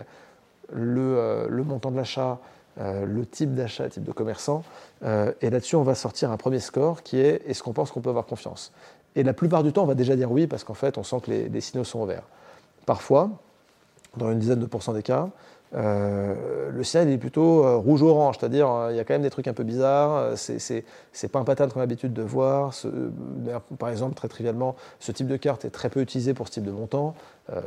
le, 0.71 1.17
euh, 1.17 1.47
le 1.49 1.63
montant 1.63 1.89
de 1.89 1.97
l'achat, 1.97 2.37
euh, 2.79 3.05
le 3.05 3.25
type 3.25 3.55
d'achat, 3.55 3.85
le 3.85 3.89
type 3.89 4.03
de 4.03 4.11
commerçant. 4.11 4.63
et 5.03 5.49
là-dessus, 5.49 5.75
on 5.75 5.83
va 5.83 5.95
sortir 5.95 6.31
un 6.31 6.37
premier 6.37 6.59
score 6.59 7.01
qui 7.01 7.19
est 7.19 7.41
est-ce 7.47 7.63
qu'on 7.63 7.73
pense 7.73 7.91
qu'on 7.91 8.01
peut 8.01 8.09
avoir 8.09 8.25
confiance? 8.25 8.71
Et 9.15 9.23
la 9.23 9.33
plupart 9.33 9.63
du 9.63 9.71
temps, 9.71 9.83
on 9.83 9.87
va 9.87 9.95
déjà 9.95 10.15
dire 10.15 10.31
oui 10.31 10.47
parce 10.47 10.63
qu'en 10.63 10.73
fait, 10.73 10.97
on 10.97 11.03
sent 11.03 11.17
que 11.21 11.31
les, 11.31 11.61
signaux 11.61 11.83
sont 11.83 12.01
ouverts. 12.01 12.23
Parfois, 12.85 13.29
dans 14.17 14.31
une 14.31 14.39
dizaine 14.39 14.59
de 14.59 14.65
pourcents 14.65 14.93
des 14.93 15.03
cas, 15.03 15.29
euh, 15.75 16.69
le 16.71 16.83
signal 16.83 17.09
est 17.09 17.17
plutôt 17.17 17.65
euh, 17.65 17.77
rouge-orange, 17.77 18.37
c'est-à-dire 18.39 18.69
euh, 18.69 18.91
il 18.91 18.97
y 18.97 18.99
a 18.99 19.03
quand 19.03 19.15
même 19.15 19.23
des 19.23 19.31
trucs 19.31 19.47
un 19.47 19.53
peu 19.53 19.63
bizarres, 19.63 20.37
c'est 20.37 20.83
pas 21.31 21.39
un 21.39 21.43
pattern 21.43 21.71
qu'on 21.71 21.79
a 21.79 21.83
l'habitude 21.83 22.13
de 22.13 22.21
voir. 22.21 22.73
par 23.79 23.89
exemple, 23.89 24.15
très 24.15 24.27
trivialement, 24.27 24.75
ce 24.99 25.11
type 25.11 25.27
de 25.27 25.37
carte 25.37 25.65
est 25.65 25.71
très 25.71 25.89
peu 25.89 26.01
utilisé 26.01 26.33
pour 26.33 26.47
ce 26.47 26.53
type 26.53 26.63
de 26.63 26.71
montant. 26.71 27.15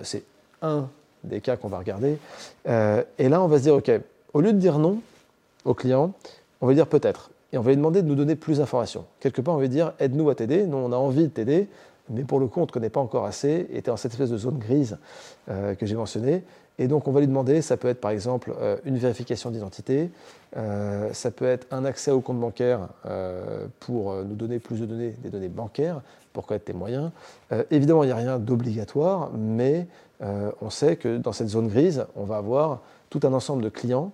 c'est 0.02 0.24
un 0.62 0.88
des 1.24 1.40
cas 1.40 1.56
qu'on 1.56 1.68
va 1.68 1.78
regarder. 1.78 2.18
et 2.66 3.28
là, 3.28 3.42
on 3.42 3.48
va 3.48 3.58
se 3.58 3.62
dire, 3.64 3.74
OK, 3.74 3.90
au 4.34 4.40
lieu 4.40 4.52
de 4.52 4.58
dire 4.58 4.78
non 4.78 5.00
au 5.64 5.74
client, 5.74 6.12
on 6.60 6.66
va 6.66 6.74
dire 6.74 6.86
peut-être 6.86 7.30
et 7.56 7.58
on 7.58 7.62
va 7.62 7.70
lui 7.70 7.78
demander 7.78 8.02
de 8.02 8.06
nous 8.06 8.14
donner 8.14 8.36
plus 8.36 8.58
d'informations. 8.58 9.06
Quelque 9.18 9.40
part, 9.40 9.54
on 9.54 9.56
va 9.56 9.62
lui 9.62 9.70
dire 9.70 9.94
aide-nous 9.98 10.28
à 10.28 10.34
t'aider. 10.34 10.66
Nous, 10.66 10.76
on 10.76 10.92
a 10.92 10.96
envie 10.96 11.22
de 11.22 11.28
t'aider, 11.28 11.68
mais 12.10 12.22
pour 12.22 12.38
le 12.38 12.48
coup, 12.48 12.60
on 12.60 12.66
ne 12.66 12.70
connaît 12.70 12.90
pas 12.90 13.00
encore 13.00 13.24
assez 13.24 13.66
et 13.70 13.80
tu 13.80 13.88
es 13.88 13.90
dans 13.90 13.96
cette 13.96 14.12
espèce 14.12 14.28
de 14.28 14.36
zone 14.36 14.58
grise 14.58 14.98
euh, 15.48 15.74
que 15.74 15.86
j'ai 15.86 15.94
mentionnée. 15.94 16.44
Et 16.78 16.86
donc, 16.86 17.08
on 17.08 17.12
va 17.12 17.20
lui 17.20 17.26
demander, 17.26 17.62
ça 17.62 17.78
peut 17.78 17.88
être 17.88 18.02
par 18.02 18.10
exemple 18.10 18.52
euh, 18.60 18.76
une 18.84 18.98
vérification 18.98 19.50
d'identité, 19.50 20.10
euh, 20.58 21.10
ça 21.14 21.30
peut 21.30 21.46
être 21.46 21.66
un 21.70 21.86
accès 21.86 22.10
au 22.10 22.20
compte 22.20 22.38
bancaire 22.38 22.88
pour 23.80 24.12
nous 24.16 24.34
donner 24.34 24.58
plus 24.58 24.78
de 24.80 24.84
données, 24.84 25.14
des 25.22 25.30
données 25.30 25.48
bancaires, 25.48 26.02
pour 26.34 26.44
connaître 26.44 26.66
tes 26.66 26.74
moyens. 26.74 27.10
évidemment, 27.70 28.04
il 28.04 28.08
n'y 28.08 28.12
a 28.12 28.16
rien 28.16 28.38
d'obligatoire, 28.38 29.30
mais 29.34 29.86
on 30.20 30.68
sait 30.68 30.96
que 30.96 31.16
dans 31.16 31.32
cette 31.32 31.48
zone 31.48 31.68
grise, 31.68 32.04
on 32.16 32.24
va 32.24 32.36
avoir 32.36 32.82
tout 33.08 33.20
un 33.22 33.32
ensemble 33.32 33.62
de 33.62 33.70
clients, 33.70 34.12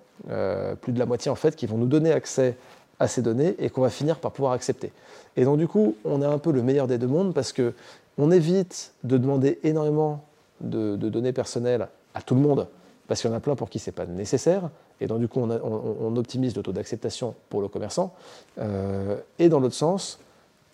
plus 0.81 0.93
de 0.93 0.99
la 1.01 1.07
moitié 1.07 1.33
en 1.33 1.35
fait, 1.35 1.57
qui 1.57 1.67
vont 1.67 1.79
nous 1.79 1.87
donner 1.87 2.13
accès 2.13 2.57
à 3.03 3.09
ces 3.09 3.21
données 3.21 3.57
et 3.59 3.69
qu'on 3.69 3.83
va 3.83 3.91
finir 3.91 4.19
par 4.19 4.33
pouvoir 4.33 4.53
accepter. 4.53 4.93
Et 5.37 5.45
donc 5.45 5.59
du 5.59 5.67
coup, 5.67 5.97
on 6.05 6.23
a 6.23 6.29
un 6.29 6.39
peu 6.39 6.53
le 6.53 6.63
meilleur 6.63 6.87
des 6.87 6.99
deux 6.99 7.07
mondes 7.07 7.35
parce 7.35 7.53
que 7.53 7.75
on 8.19 8.31
évite 8.31 8.93
de 9.05 9.17
demander 9.17 9.59
énormément 9.65 10.25
de, 10.61 10.97
données 10.97 11.33
personnelles 11.33 11.89
à 12.15 12.23
tout 12.23 12.35
le 12.35 12.41
monde 12.41 12.69
parce 13.09 13.21
qu'il 13.21 13.31
y 13.31 13.33
en 13.33 13.37
a 13.37 13.41
plein 13.41 13.57
pour 13.57 13.71
qui 13.71 13.79
c'est 13.79 13.93
pas 13.93 14.07
nécessaire. 14.07 14.71
Et 15.01 15.07
donc 15.07 15.19
du 15.19 15.29
coup, 15.29 15.41
on, 15.41 16.17
optimise 16.17 16.55
le 16.55 16.63
taux 16.63 16.73
d'acceptation 16.73 17.35
pour 17.49 17.61
le 17.61 17.69
commerçant. 17.69 18.15
Euh, 18.59 19.17
et 19.39 19.49
dans 19.49 19.59
l'autre 19.59 19.75
sens, 19.75 20.21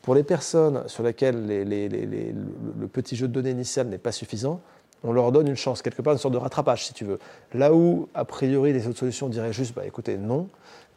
pour 0.03 0.15
les 0.15 0.23
personnes 0.23 0.83
sur 0.87 1.03
lesquelles 1.03 1.47
le 1.47 2.87
petit 2.89 3.17
jeu 3.17 3.27
de 3.29 3.33
données 3.33 3.53
initial 3.53 3.87
n'est 3.89 3.99
pas 3.99 4.13
suffisant, 4.13 4.61
on 5.05 5.13
leur 5.13 5.33
donne 5.33 5.47
une 5.47 5.57
chance, 5.57 5.81
quelque 5.81 6.03
part 6.03 6.13
une 6.13 6.19
sorte 6.19 6.35
de 6.35 6.39
rattrapage 6.39 6.87
si 6.87 6.93
tu 6.93 7.05
veux. 7.05 7.19
Là 7.55 7.73
où, 7.73 8.09
a 8.15 8.25
priori, 8.25 8.73
les 8.73 8.87
autres 8.89 8.99
solutions 8.99 9.29
diraient 9.29 9.53
juste, 9.53 9.75
bah, 9.75 9.87
écoutez, 9.87 10.17
non, 10.19 10.49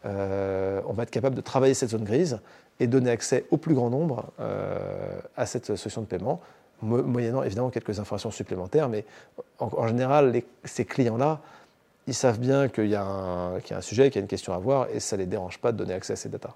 euh, 0.05 0.81
on 0.87 0.93
va 0.93 1.03
être 1.03 1.11
capable 1.11 1.35
de 1.35 1.41
travailler 1.41 1.73
cette 1.73 1.89
zone 1.89 2.03
grise 2.03 2.39
et 2.79 2.87
donner 2.87 3.11
accès 3.11 3.45
au 3.51 3.57
plus 3.57 3.75
grand 3.75 3.89
nombre 3.89 4.31
euh, 4.39 5.19
à 5.37 5.45
cette 5.45 5.75
solution 5.75 6.01
de 6.01 6.07
paiement, 6.07 6.41
moyennant 6.81 7.43
évidemment 7.43 7.69
quelques 7.69 7.99
informations 7.99 8.31
supplémentaires, 8.31 8.89
mais 8.89 9.05
en, 9.59 9.87
général, 9.87 10.41
ces 10.63 10.85
clients-là, 10.85 11.39
ils 12.07 12.15
savent 12.15 12.39
bien 12.39 12.67
qu'il 12.67 12.87
y, 12.87 12.95
a 12.95 13.03
un 13.03 13.81
sujet, 13.81 14.09
qu'il 14.09 14.15
y 14.15 14.21
a 14.21 14.23
une 14.23 14.27
question 14.27 14.53
à 14.53 14.57
voir, 14.57 14.87
et 14.91 14.99
ça 14.99 15.15
ne 15.15 15.21
les 15.21 15.27
dérange 15.27 15.59
pas 15.59 15.71
de 15.71 15.77
donner 15.77 15.93
accès 15.93 16.13
à 16.13 16.15
ces 16.15 16.29
datas. 16.29 16.55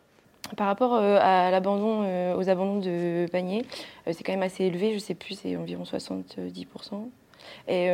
Par 0.57 0.67
rapport 0.67 0.95
euh, 0.95 2.35
aux 2.35 2.49
abandons 2.49 2.79
de 2.79 3.27
panier, 3.31 3.65
c'est 4.07 4.23
quand 4.23 4.33
même 4.33 4.43
assez 4.43 4.63
élevé, 4.63 4.89
je 4.89 4.95
ne 4.95 4.99
sais 4.99 5.15
plus, 5.15 5.39
c'est 5.39 5.55
environ 5.55 5.83
70%. 5.83 6.65
Et 7.67 7.89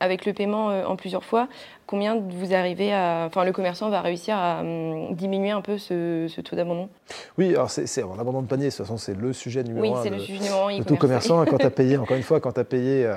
avec 0.00 0.26
le 0.26 0.32
paiement 0.32 0.66
en 0.66 0.96
plusieurs 0.96 1.24
fois, 1.24 1.46
combien 1.92 2.18
vous 2.18 2.54
arrivez 2.54 2.90
à. 2.94 3.24
Enfin, 3.26 3.44
le 3.44 3.52
commerçant 3.52 3.90
va 3.90 4.00
réussir 4.00 4.34
à 4.34 4.60
hum, 4.60 5.14
diminuer 5.14 5.50
un 5.50 5.60
peu 5.60 5.76
ce, 5.76 6.40
taux 6.40 6.56
d'abandon? 6.56 6.88
Oui, 7.36 7.50
alors 7.50 7.70
c'est 7.70 8.00
l'abandon 8.16 8.40
de 8.40 8.46
panier, 8.46 8.64
de 8.64 8.70
toute 8.70 8.78
façon, 8.78 8.96
c'est 8.96 9.14
le 9.14 9.34
sujet 9.34 9.62
numéro 9.62 9.86
oui, 9.86 9.92
un. 9.94 10.02
c'est 10.02 10.08
le 10.08 10.18
sujet 10.18 10.38
numéro 10.38 10.68
un. 10.68 10.78
De 10.78 10.84
tout 10.84 10.96
commerçant, 10.96 11.44
quand 11.48 11.58
tu 11.58 11.66
as 11.66 11.70
payé, 11.70 11.98
encore 11.98 12.16
une 12.16 12.22
fois, 12.22 12.40
quand 12.40 12.52
tu 12.52 12.60
as 12.60 12.64
payé 12.64 13.04
euh, 13.04 13.16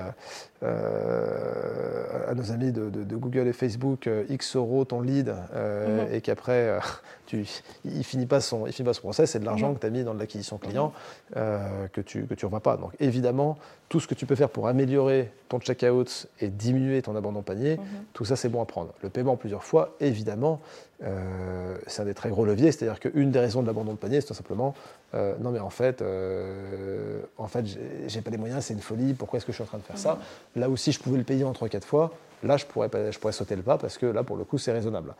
euh, 0.63 2.29
à 2.29 2.35
nos 2.35 2.51
amis 2.51 2.73
de, 2.73 3.15
Google 3.15 3.47
et 3.47 3.53
Facebook 3.53 4.09
X 4.27 4.57
euros 4.57 4.83
ton 4.83 4.99
lead 4.99 5.29
mhm. 5.29 6.13
et 6.13 6.19
qu'après, 6.19 6.77
tu, 7.27 7.45
il 7.85 7.99
ne 7.99 8.03
finit, 8.03 8.25
pas 8.25 8.41
son, 8.41 8.67
il 8.67 8.73
finit 8.73 8.85
pas 8.85 8.93
son 8.93 9.03
process, 9.03 9.31
c'est 9.31 9.39
de 9.39 9.45
l'argent 9.45 9.69
mhm. 9.69 9.75
que 9.75 9.79
tu 9.79 9.87
as 9.87 9.89
mis 9.89 10.03
dans 10.03 10.13
l'acquisition 10.13 10.57
client 10.57 10.91
que 11.33 12.01
tu 12.01 12.19
ne 12.19 12.25
que 12.25 12.33
tu 12.33 12.45
revois 12.45 12.59
pas. 12.59 12.75
Donc 12.75 12.91
évidemment, 12.99 13.57
tout 13.87 14.01
ce 14.01 14.07
que 14.07 14.15
tu 14.15 14.25
peux 14.25 14.35
faire 14.35 14.49
pour 14.49 14.67
améliorer 14.67 15.31
ton 15.47 15.59
checkout 15.59 16.27
et 16.41 16.49
diminuer 16.49 17.01
ton 17.01 17.15
abandon 17.15 17.41
panier, 17.41 17.77
mhm. 17.77 17.83
tout 18.13 18.25
ça 18.25 18.35
c'est 18.35 18.49
bon 18.49 18.64
prendre. 18.65 18.93
Le 19.01 19.09
paiement 19.09 19.35
plusieurs 19.37 19.63
fois, 19.63 19.95
évidemment, 19.99 20.59
euh, 21.03 21.77
c'est 21.87 22.01
un 22.01 22.05
des 22.05 22.13
très 22.13 22.29
gros 22.29 22.45
leviers, 22.45 22.71
c'est-à-dire 22.71 22.99
qu'une 22.99 23.31
des 23.31 23.39
raisons 23.39 23.61
de 23.61 23.67
l'abandon 23.67 23.91
de 23.91 23.97
panier, 23.97 24.21
c'est 24.21 24.27
tout 24.27 24.33
simplement, 24.33 24.73
euh, 25.13 25.35
non 25.39 25.51
mais 25.51 25.59
en 25.59 25.69
fait, 25.69 26.01
euh, 26.01 27.21
en 27.37 27.47
fait 27.47 27.65
j'ai 28.07 28.21
pas 28.21 28.31
les 28.31 28.37
moyens, 28.37 28.63
c'est 28.63 28.73
une 28.73 28.79
folie, 28.79 29.13
pourquoi 29.13 29.37
est-ce 29.37 29.45
que 29.45 29.51
je 29.51 29.57
suis 29.57 29.63
en 29.63 29.67
train 29.67 29.77
de 29.77 29.83
faire 29.83 29.97
ça? 29.97 30.19
Là 30.55 30.69
aussi, 30.69 30.93
je 30.93 30.99
pouvais 31.01 31.17
le 31.17 31.25
payer 31.25 31.43
en 31.43 31.51
3-4 31.51 31.81
fois, 31.83 32.11
là 32.43 32.55
je 32.55 32.65
pourrais, 32.65 32.89
je 33.11 33.19
pourrais 33.19 33.33
sauter 33.33 33.57
le 33.57 33.61
pas 33.61 33.77
parce 33.77 33.97
que 33.97 34.05
là 34.05 34.23
pour 34.23 34.37
le 34.37 34.45
coup 34.45 34.57
c'est 34.57 34.71
raisonnable. 34.71 35.15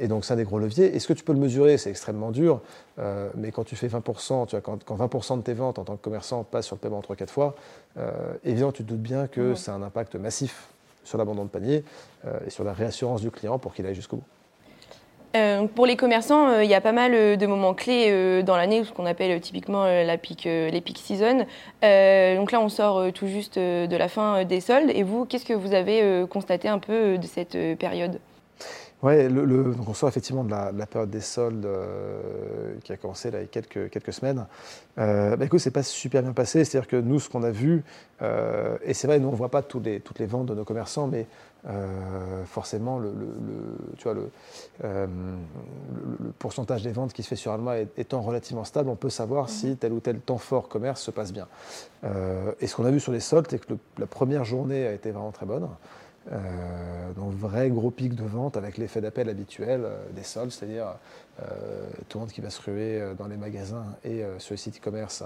Et 0.00 0.08
donc 0.08 0.24
c'est 0.24 0.32
un 0.32 0.36
des 0.36 0.44
gros 0.44 0.58
leviers. 0.58 0.94
Est-ce 0.96 1.06
que 1.06 1.12
tu 1.12 1.22
peux 1.22 1.32
le 1.32 1.38
mesurer? 1.38 1.78
C'est 1.78 1.90
extrêmement 1.90 2.32
dur, 2.32 2.60
mais 3.36 3.52
quand 3.52 3.64
tu 3.64 3.76
fais 3.76 3.88
20%, 3.88 4.46
tu 4.46 4.56
vois, 4.56 4.60
quand, 4.60 4.96
20% 4.96 5.36
de 5.36 5.42
tes 5.42 5.54
ventes 5.54 5.78
en 5.78 5.84
tant 5.84 5.96
que 5.96 6.02
commerçant 6.02 6.42
passent 6.42 6.66
sur 6.66 6.76
le 6.76 6.80
paiement 6.80 6.98
en 6.98 7.14
3-4 7.14 7.28
fois, 7.28 7.54
évidemment 8.44 8.72
tu 8.72 8.82
te 8.82 8.88
doutes 8.88 9.02
bien 9.02 9.28
que 9.28 9.54
c'est 9.54 9.70
un 9.70 9.82
impact 9.82 10.16
massif 10.16 10.68
sur 11.08 11.18
l'abandon 11.18 11.44
de 11.44 11.50
panier 11.50 11.84
et 12.46 12.50
sur 12.50 12.64
la 12.64 12.72
réassurance 12.72 13.20
du 13.20 13.30
client 13.30 13.58
pour 13.58 13.74
qu'il 13.74 13.86
aille 13.86 13.94
jusqu'au 13.94 14.16
bout. 14.16 14.24
Euh, 15.36 15.66
pour 15.66 15.84
les 15.84 15.96
commerçants, 15.96 16.48
euh, 16.48 16.64
il 16.64 16.70
y 16.70 16.74
a 16.74 16.80
pas 16.80 16.92
mal 16.92 17.12
euh, 17.14 17.36
de 17.36 17.46
moments 17.46 17.74
clés 17.74 18.42
dans 18.42 18.56
l'année, 18.56 18.82
ce 18.84 18.92
qu'on 18.92 19.06
appelle 19.06 19.38
typiquement 19.40 19.84
la 19.84 20.16
les 20.16 20.80
peak 20.80 20.98
season. 20.98 21.38
donc 22.36 22.52
là, 22.52 22.60
on 22.60 22.68
sort 22.68 23.12
tout 23.12 23.26
juste 23.26 23.58
de 23.58 23.96
la 23.96 24.08
fin 24.08 24.44
des 24.44 24.60
soldes. 24.60 24.90
Et 24.94 25.02
vous, 25.02 25.24
qu'est-ce 25.24 25.44
que 25.44 25.52
vous 25.52 25.74
avez 25.74 26.24
constaté 26.30 26.68
un 26.68 26.78
peu 26.78 27.18
de 27.18 27.26
cette 27.26 27.56
période? 27.78 28.20
Oui, 29.02 29.28
le, 29.28 29.74
on 29.86 29.94
sort 29.94 30.08
effectivement 30.08 30.44
de 30.44 30.50
la, 30.50 30.86
période 30.86 31.10
des 31.10 31.20
soldes 31.20 31.68
qui 32.82 32.92
a 32.92 32.96
commencé 32.96 33.30
là, 33.30 33.38
il 33.38 33.42
y 33.42 33.44
a 33.44 33.48
quelques, 33.48 33.90
quelques 33.90 34.12
semaines. 34.12 34.46
Euh, 34.98 35.36
bah, 35.36 35.44
écoute, 35.44 35.60
c'est 35.60 35.70
pas 35.70 35.84
super 35.84 36.22
bien 36.22 36.32
passé. 36.32 36.64
C'est-à-dire 36.64 36.88
que 36.88 36.96
nous, 36.96 37.20
ce 37.20 37.28
qu'on 37.28 37.44
a 37.44 37.50
vu, 37.50 37.84
et 38.20 38.94
c'est 38.94 39.06
vrai, 39.06 39.20
nous, 39.20 39.28
on 39.28 39.32
ne 39.32 39.36
voit 39.36 39.50
pas 39.50 39.62
toutes 39.62 39.84
les, 39.84 40.00
toutes 40.00 40.18
les 40.18 40.26
ventes 40.26 40.46
de 40.46 40.54
nos 40.54 40.64
commerçants, 40.64 41.06
mais 41.06 41.26
euh, 41.66 42.44
forcément, 42.44 42.98
le, 42.98 43.12
tu 43.96 44.04
vois, 44.04 44.14
euh, 44.84 45.06
le, 46.20 46.30
pourcentage 46.38 46.82
des 46.82 46.92
ventes 46.92 47.12
qui 47.12 47.24
se 47.24 47.28
fait 47.28 47.36
sur 47.36 47.50
Alma 47.50 47.78
étant 47.96 48.22
relativement 48.22 48.62
stable, 48.64 48.88
on 48.88 48.96
peut 48.96 49.10
savoir 49.10 49.44
mhm. 49.44 49.48
si 49.48 49.76
tel 49.76 49.92
ou 49.92 50.00
tel 50.00 50.20
temps 50.20 50.38
fort 50.38 50.68
commerce 50.68 51.02
se 51.02 51.10
passe 51.10 51.32
bien. 51.32 51.48
Euh, 52.04 52.52
et 52.60 52.68
ce 52.68 52.76
qu'on 52.76 52.84
a 52.84 52.90
vu 52.90 53.00
sur 53.00 53.12
les 53.12 53.20
soldes, 53.20 53.48
c'est 53.50 53.58
que 53.58 53.74
la 53.98 54.06
première 54.06 54.44
journée 54.44 54.86
a 54.86 54.92
été 54.92 55.10
vraiment 55.10 55.32
très 55.32 55.46
bonne. 55.46 55.68
Donc 57.16 57.32
vrai 57.32 57.70
gros 57.70 57.90
pic 57.90 58.14
de 58.14 58.24
vente 58.24 58.56
avec 58.56 58.76
l'effet 58.76 59.00
d'appel 59.00 59.28
habituel 59.28 59.86
des 60.14 60.22
soldes, 60.22 60.50
c'est-à-dire 60.50 60.94
tout 62.08 62.18
le 62.18 62.20
monde 62.20 62.32
qui 62.32 62.40
va 62.40 62.50
se 62.50 62.60
ruer 62.62 63.02
dans 63.16 63.26
les 63.26 63.36
magasins 63.36 63.86
et 64.04 64.22
sur 64.38 64.52
les 64.52 64.58
sites 64.58 64.78
e-commerce 64.78 65.24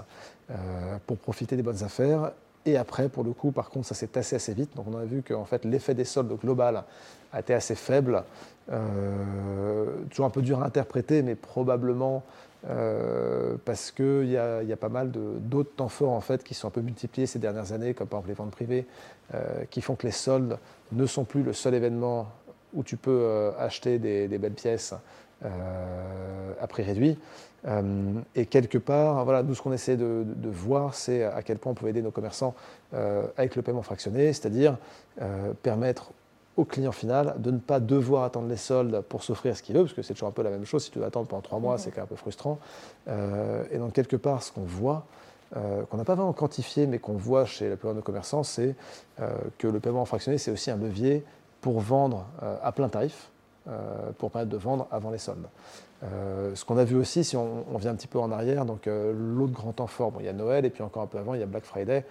pour 1.05 1.17
profiter 1.17 1.57
des 1.57 1.63
bonnes 1.63 1.83
affaires 1.83 2.31
et 2.65 2.77
après, 2.77 3.09
pour 3.09 3.23
le 3.23 3.33
coup, 3.33 3.51
par 3.51 3.69
contre, 3.69 3.87
ça 3.87 3.95
s'est 3.95 4.07
tassé 4.07 4.35
assez 4.35 4.53
vite. 4.53 4.75
Donc 4.75 4.87
on 4.87 4.97
a 4.97 5.05
vu 5.05 5.21
que 5.21 5.33
fait, 5.45 5.65
l'effet 5.65 5.93
des 5.93 6.05
soldes 6.05 6.31
global 6.39 6.83
a 7.31 7.39
été 7.39 7.53
assez 7.53 7.75
faible. 7.75 8.23
Euh, 8.71 9.85
toujours 10.09 10.25
un 10.25 10.29
peu 10.29 10.41
dur 10.41 10.61
à 10.61 10.65
interpréter, 10.65 11.21
mais 11.21 11.35
probablement 11.35 12.23
euh, 12.69 13.55
parce 13.65 13.91
qu'il 13.91 14.29
y, 14.29 14.37
a 14.37 14.77
pas 14.79 14.89
mal 14.89 15.11
d'autres 15.11 15.75
temps 15.75 15.89
forts 15.89 16.13
en 16.13 16.21
fait, 16.21 16.43
qui 16.43 16.53
sont 16.53 16.67
un 16.67 16.71
peu 16.71 16.81
multipliés 16.81 17.27
ces 17.27 17.39
dernières 17.39 17.73
années, 17.73 17.93
comme 17.93 18.07
par 18.07 18.19
exemple 18.19 18.29
les 18.29 18.35
ventes 18.35 18.51
privées, 18.51 18.85
euh, 19.33 19.65
qui 19.69 19.81
font 19.81 19.95
que 19.95 20.05
les 20.05 20.11
soldes 20.11 20.57
ne 20.91 21.05
sont 21.05 21.23
plus 21.23 21.43
le 21.43 21.53
seul 21.53 21.73
événement 21.73 22.29
où 22.73 22.83
tu 22.83 22.97
peux 22.97 23.51
acheter 23.59 23.99
des, 23.99 24.27
belles 24.39 24.53
pièces 24.53 24.95
à 25.43 26.67
prix 26.67 26.83
réduit. 26.83 27.19
Euh, 27.65 28.21
et 28.35 28.45
quelque 28.45 28.77
part, 28.77 29.23
voilà, 29.23 29.43
nous, 29.43 29.55
ce 29.55 29.61
qu'on 29.61 29.73
essaie 29.73 29.97
de, 29.97 30.25
voir, 30.49 30.93
c'est 30.93 31.23
à 31.23 31.41
quel 31.41 31.57
point 31.57 31.71
on 31.71 31.75
peut 31.75 31.87
aider 31.87 32.01
nos 32.01 32.11
commerçants 32.11 32.55
euh, 32.93 33.25
avec 33.37 33.55
le 33.55 33.61
paiement 33.61 33.81
fractionné, 33.81 34.33
c'est-à-dire 34.33 34.77
euh, 35.21 35.53
permettre 35.61 36.11
au 36.55 36.65
client 36.65 36.91
final 36.91 37.35
de 37.37 37.51
ne 37.51 37.57
pas 37.57 37.79
devoir 37.79 38.23
attendre 38.23 38.47
les 38.47 38.57
soldes 38.57 39.01
pour 39.01 39.23
s'offrir 39.23 39.57
ce 39.57 39.63
qu'il 39.63 39.75
veut, 39.75 39.83
parce 39.83 39.93
que 39.93 40.01
c'est 40.01 40.13
toujours 40.13 40.29
un 40.29 40.33
peu 40.33 40.43
la 40.43 40.49
même 40.49 40.65
chose. 40.65 40.83
Si 40.83 40.91
tu 40.91 40.99
dois 40.99 41.07
attendre 41.07 41.27
pendant 41.27 41.41
trois 41.41 41.59
mois, 41.59 41.77
c'est 41.77 41.89
quand 41.89 41.97
même 41.97 42.05
un 42.05 42.07
peu 42.07 42.15
frustrant. 42.15 42.59
et 43.07 43.77
donc, 43.77 43.93
quelque 43.93 44.15
part, 44.15 44.43
ce 44.43 44.51
qu'on 44.51 44.61
voit, 44.61 45.05
qu'on 45.51 45.97
n'a 45.97 46.05
pas 46.05 46.15
vraiment 46.15 46.33
quantifié, 46.33 46.85
mais 46.85 46.99
qu'on 46.99 47.13
voit 47.13 47.45
chez 47.45 47.69
la 47.69 47.75
plupart 47.75 47.93
de 47.93 47.97
nos 47.97 48.03
commerçants, 48.03 48.43
c'est 48.43 48.75
que 49.57 49.67
le 49.67 49.79
paiement 49.79 50.05
fractionné, 50.05 50.37
c'est 50.37 50.51
aussi 50.51 50.69
un 50.69 50.77
levier 50.77 51.23
pour 51.61 51.79
vendre 51.79 52.25
à 52.61 52.71
plein 52.71 52.89
tarif, 52.89 53.29
pour 54.19 54.29
permettre 54.29 54.51
de 54.51 54.57
vendre 54.57 54.87
avant 54.91 55.09
les 55.09 55.17
soldes. 55.17 55.47
Euh, 56.03 56.53
ce 56.55 56.65
qu'on 56.65 56.77
a 56.77 56.83
vu 56.83 56.95
aussi, 56.95 57.23
si 57.23 57.37
on, 57.37 57.63
vient 57.77 57.91
un 57.91 57.95
petit 57.95 58.07
peu 58.07 58.19
en 58.19 58.31
arrière, 58.31 58.65
donc 58.65 58.87
euh, 58.87 59.13
l'autre 59.15 59.53
grand 59.53 59.71
temps 59.71 59.87
fort, 59.87 60.11
bon, 60.11 60.19
il 60.19 60.25
y 60.25 60.29
a 60.29 60.33
Noël 60.33 60.65
et 60.65 60.69
puis 60.69 60.83
encore 60.83 61.03
un 61.03 61.07
peu 61.07 61.17
avant, 61.17 61.33
il 61.33 61.39
y 61.39 61.43
a 61.43 61.45
Black 61.45 61.63
Friday. 61.63 62.03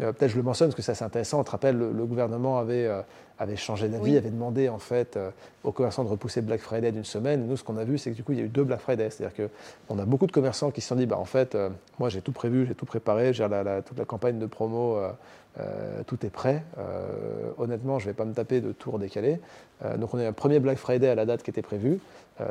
Euh, 0.00 0.12
peut-être 0.12 0.32
je 0.32 0.36
le 0.36 0.42
mentionne 0.42 0.68
parce 0.68 0.76
que 0.76 0.82
c'est 0.82 0.92
assez 0.92 1.04
intéressant. 1.04 1.40
On 1.40 1.44
te 1.44 1.50
rappelle, 1.50 1.78
le, 1.78 2.06
gouvernement 2.06 2.58
avait, 2.58 2.88
avait 3.38 3.56
changé 3.56 3.88
d'avis, 3.88 4.16
avait 4.16 4.30
demandé 4.30 4.68
en 4.68 4.78
fait 4.78 5.18
aux 5.62 5.72
commerçants 5.72 6.02
de 6.02 6.08
repousser 6.08 6.42
Black 6.42 6.60
Friday 6.60 6.90
d'une 6.90 7.04
semaine. 7.04 7.46
Nous, 7.46 7.56
ce 7.56 7.64
qu'on 7.64 7.76
a 7.76 7.84
vu, 7.84 7.98
c'est 7.98 8.10
que 8.10 8.16
du 8.16 8.24
coup, 8.24 8.32
il 8.32 8.38
y 8.38 8.42
a 8.42 8.44
eu 8.44 8.48
deux 8.48 8.64
Black 8.64 8.80
Friday. 8.80 9.10
C'est-à-dire 9.10 9.48
qu'on 9.86 9.98
a 9.98 10.04
beaucoup 10.04 10.26
de 10.26 10.32
commerçants 10.32 10.70
qui 10.70 10.80
se 10.80 10.88
sont 10.88 10.96
dit, 10.96 11.06
bah, 11.06 11.18
en 11.18 11.24
fait, 11.24 11.56
moi 11.98 12.08
j'ai 12.08 12.20
tout 12.20 12.32
prévu, 12.32 12.66
j'ai 12.66 12.74
tout 12.74 12.86
préparé, 12.86 13.32
j'ai 13.32 13.46
toute 13.84 13.98
la 13.98 14.04
campagne 14.04 14.38
de 14.38 14.46
promo 14.46 14.98
euh, 15.58 16.02
tout 16.06 16.24
est 16.26 16.30
prêt. 16.30 16.62
Euh, 16.76 17.50
honnêtement, 17.56 17.98
je 17.98 18.06
ne 18.06 18.10
vais 18.10 18.14
pas 18.14 18.26
me 18.26 18.34
taper 18.34 18.60
de 18.60 18.72
tours 18.72 18.98
décalés. 18.98 19.40
Euh, 19.84 19.96
donc 19.96 20.12
on 20.12 20.18
a 20.18 20.24
eu 20.24 20.26
un 20.26 20.32
premier 20.32 20.60
Black 20.60 20.76
Friday 20.76 21.08
à 21.08 21.14
la 21.14 21.24
date 21.24 21.42
qui 21.42 21.50
était 21.50 21.62
prévue, 21.62 21.98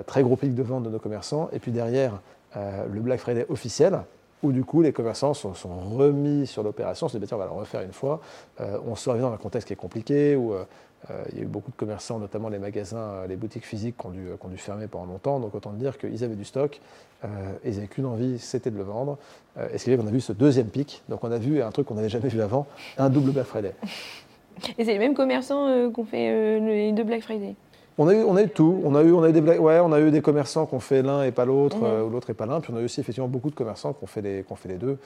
très 0.06 0.24
gros 0.24 0.36
pic 0.36 0.54
de 0.54 0.64
vente 0.64 0.84
de 0.84 0.90
nos 0.90 1.00
commerçants, 1.00 1.50
et 1.54 1.60
puis 1.60 1.72
derrière 1.72 2.20
le 2.56 3.00
Black 3.00 3.20
Friday 3.20 3.46
officiel, 3.50 4.00
où 4.44 4.52
du 4.52 4.64
coup 4.64 4.82
les 4.82 4.92
commerçants 4.92 5.34
sont, 5.34 5.54
remis 5.96 6.48
sur 6.48 6.64
l'opération, 6.64 7.06
on 7.06 7.10
se 7.10 7.18
dit 7.18 7.34
on 7.34 7.38
va 7.38 7.46
le 7.46 7.52
refaire 7.52 7.82
une 7.82 7.94
fois. 7.94 8.22
on 8.60 8.96
sort 8.96 9.16
dans 9.16 9.34
un 9.34 9.38
contexte 9.38 9.68
qui 9.68 9.74
est 9.74 9.78
compliqué, 9.78 10.36
où 10.36 10.54
euh, 11.12 11.24
il 11.32 11.38
y 11.38 11.42
a 11.42 11.44
eu 11.44 11.48
beaucoup 11.48 11.72
de 11.72 11.76
commerçants, 11.76 12.20
notamment 12.20 12.50
les 12.50 12.58
magasins, 12.58 12.98
euh, 12.98 13.28
les 13.28 13.36
boutiques 13.36 13.66
physiques, 13.66 13.96
qui 13.98 14.08
ont 14.08 14.50
dû, 14.50 14.58
fermer 14.58 14.88
pendant 14.88 15.06
longtemps. 15.06 15.40
Donc 15.40 15.54
autant 15.54 15.72
dire 15.72 15.98
qu'ils 15.98 16.24
avaient 16.24 16.36
du 16.36 16.46
stock 16.46 16.80
et 17.24 17.28
euh, 17.28 17.54
ils 17.64 17.76
n'avaient 17.76 17.88
qu'une 17.88 18.06
envie, 18.06 18.40
c'était 18.40 18.72
de 18.72 18.78
le 18.78 18.84
vendre. 18.84 19.18
et 19.74 19.78
ce 19.78 19.84
qui 19.84 19.92
fait 19.92 19.98
qu'on 19.98 20.08
a 20.08 20.12
vu 20.12 20.22
ce 20.22 20.34
deuxième 20.34 20.68
pic. 20.68 21.04
Donc 21.10 21.24
on 21.24 21.32
a 21.32 21.38
vu 21.38 21.62
un 21.62 21.72
truc 21.72 21.88
qu'on 21.88 21.96
n'avait 21.96 22.10
jamais 22.10 22.30
vu 22.30 22.42
avant, 22.42 22.68
un 22.98 23.10
double 23.10 23.32
Black 23.32 23.46
Friday. 23.46 23.74
Et 24.78 24.86
c'est 24.86 24.94
les 24.94 25.00
mêmes 25.00 25.16
commerçants 25.16 25.92
qui 25.92 26.00
ont 26.00 26.06
fait 26.06 26.60
les 26.60 26.92
deux 26.94 27.04
Black 27.04 27.22
Friday? 27.22 27.56
On 27.98 28.08
a, 28.08 28.14
eu, 28.14 28.24
on 28.24 28.36
a 28.36 28.44
eu 28.44 28.50
tout. 28.50 28.82
On 28.84 28.96
a 28.96 29.04
eu, 29.04 29.12
on 29.14 29.24
a 29.24 29.30
eu 29.30 29.34
des, 29.34 29.42
ouais, 29.42 29.80
on 29.80 29.92
a 29.92 30.00
eu 30.00 30.12
des 30.12 30.22
commerçants 30.22 30.66
qui 30.66 30.76
ont 30.76 30.80
fait 30.80 31.02
l'un 31.02 31.24
et 31.24 31.32
pas 31.32 31.46
l'autre, 31.46 31.78
mhm. 31.78 32.08
ou 32.08 32.10
l'autre 32.10 32.30
et 32.30 32.34
pas 32.34 32.46
l'un. 32.46 32.60
Puis 32.60 32.74
on 32.74 32.78
a 32.78 32.82
eu 32.82 32.86
aussi 32.86 33.00
effectivement 33.00 33.28
beaucoup 33.28 33.50
de 33.50 33.56
commerçants 33.56 33.94
qui 33.94 34.04
ont 34.04 34.08
fait 34.08 34.22
les, 34.22 34.44
fait 34.44 34.70
les 34.70 34.78
deux. 34.78 34.98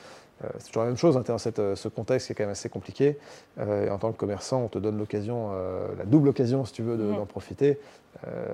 c'est 0.58 0.68
toujours 0.68 0.84
la 0.84 0.90
même 0.90 0.98
chose 0.98 1.16
hein, 1.18 1.24
dans 1.26 1.38
cette, 1.38 1.76
ce 1.76 1.88
contexte 1.88 2.28
qui 2.28 2.34
est 2.34 2.36
quand 2.36 2.44
même 2.44 2.52
assez 2.52 2.70
compliqué. 2.70 3.18
et 3.60 3.90
en 3.90 3.98
tant 3.98 4.12
que 4.12 4.18
commerçant, 4.18 4.64
on 4.64 4.68
te 4.68 4.80
donne 4.80 4.98
l'occasion, 4.98 5.52
la 5.98 6.06
double 6.06 6.30
occasion, 6.30 6.66
si 6.66 6.74
tu 6.74 6.82
veux, 6.82 6.96
mhm. 6.96 7.16
d'en 7.16 7.26
profiter. 7.26 7.80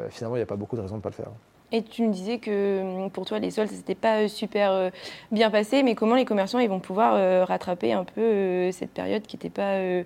finalement, 0.09 0.35
il 0.35 0.39
n'y 0.39 0.43
a 0.43 0.47
pas 0.47 0.57
beaucoup 0.57 0.75
de 0.75 0.81
raisons 0.81 0.95
de 0.95 0.99
ne 0.99 1.03
pas 1.03 1.09
le 1.09 1.15
faire. 1.15 1.31
Et 1.71 1.83
tu 1.83 2.03
me 2.03 2.13
disais 2.13 2.37
que 2.37 2.81
hum, 2.81 3.09
pour 3.11 3.25
toi, 3.25 3.39
les 3.39 3.51
soldes, 3.51 3.69
ce 3.69 3.75
n'était 3.75 3.95
pas 3.95 4.27
super 4.27 4.91
bien 5.31 5.49
passé, 5.49 5.83
mais 5.83 5.95
comment 5.95 6.15
les 6.15 6.25
commerçants 6.25 6.59
ils 6.59 6.69
vont 6.69 6.79
pouvoir 6.79 7.47
rattraper 7.47 7.93
un 7.93 8.03
peu 8.03 8.71
cette 8.71 8.91
période 8.91 9.23
qui 9.23 9.35
n'était 9.35 9.49
pas 9.49 10.03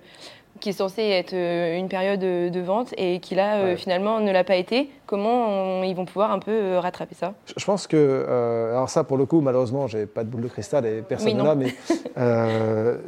qui 0.60 0.68
est 0.68 0.72
censé 0.72 1.02
être 1.02 1.32
euh, 1.32 1.78
une 1.78 1.88
période 1.88 2.20
de 2.20 2.60
vente 2.60 2.94
et 2.96 3.18
qui 3.20 3.34
là 3.34 3.56
euh, 3.56 3.76
finalement 3.76 4.20
ne 4.20 4.30
l'a 4.30 4.44
pas 4.44 4.56
été? 4.56 4.90
Comment 5.06 5.82
ils 5.82 5.96
vont 5.96 6.04
pouvoir 6.04 6.30
un 6.30 6.38
peu 6.38 6.52
euh, 6.52 6.80
rattraper 6.80 7.14
ça? 7.14 7.34
Je 7.56 7.64
pense 7.64 7.86
que, 7.86 8.26
alors 8.72 8.88
ça 8.88 9.04
pour 9.04 9.16
le 9.16 9.26
coup 9.26 9.40
malheureusement 9.40 9.86
j'ai 9.86 10.06
pas 10.06 10.22
de 10.22 10.28
boule 10.28 10.42
de 10.42 10.48
cristal 10.48 10.86
et 10.86 11.02
personne 11.02 11.36
ne 11.36 11.42
l'a, 11.42 11.54
mais 11.54 11.74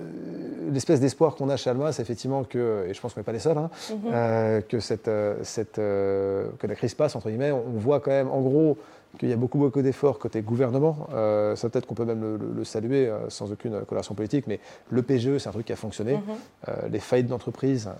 l'espèce 0.71 1.01
d'espoir 1.01 1.35
qu'on 1.35 1.49
a 1.49 1.57
chez 1.57 1.71
Alma, 1.71 1.93
c'est 1.93 2.03
effectivement 2.03 2.45
que, 2.45 2.87
et 2.89 2.95
je 2.95 3.01
pense 3.01 3.15
qu'on 3.15 3.21
n'est 3.21 3.25
pas 3.25 3.33
les 3.33 3.39
seuls, 3.39 3.59
hein, 3.59 3.71
mhm. 3.91 4.63
que, 4.69 4.81
cette, 4.81 5.11
cette, 5.43 5.77
que 5.77 6.67
la 6.67 6.75
crise 6.75 6.95
passe 6.95 7.17
entre 7.17 7.29
guillemets. 7.29 7.53
On 7.53 7.79
voit 7.79 8.01
quand 8.01 8.11
même 8.11 8.31
en 8.31 8.41
gros 8.41 8.77
qu'il 9.19 9.29
y 9.29 9.33
a 9.33 9.37
beaucoup, 9.37 9.59
beaucoup 9.59 9.83
d'efforts 9.83 10.19
côté 10.19 10.43
gouvernement. 10.43 11.09
Euh, 11.13 11.55
ça 11.57 11.69
peut-être 11.69 11.87
qu'on 11.87 11.95
peut 11.95 12.05
même 12.05 12.39
le, 12.57 12.65
saluer 12.65 13.09
euh, 13.09 13.29
sans 13.29 13.53
aucune 13.53 13.81
coloration 13.85 14.15
politique, 14.15 14.47
mais 14.47 14.61
le 14.91 15.03
PGE, 15.03 15.39
c'est 15.39 15.49
un 15.49 15.53
truc 15.53 15.67
qui 15.67 15.73
a 15.73 15.77
fonctionné. 15.77 16.15
Mhm. 16.15 16.23
Euh, 16.69 16.73
les 16.91 16.99
faillites 16.99 17.27
d'entreprise, 17.27 17.91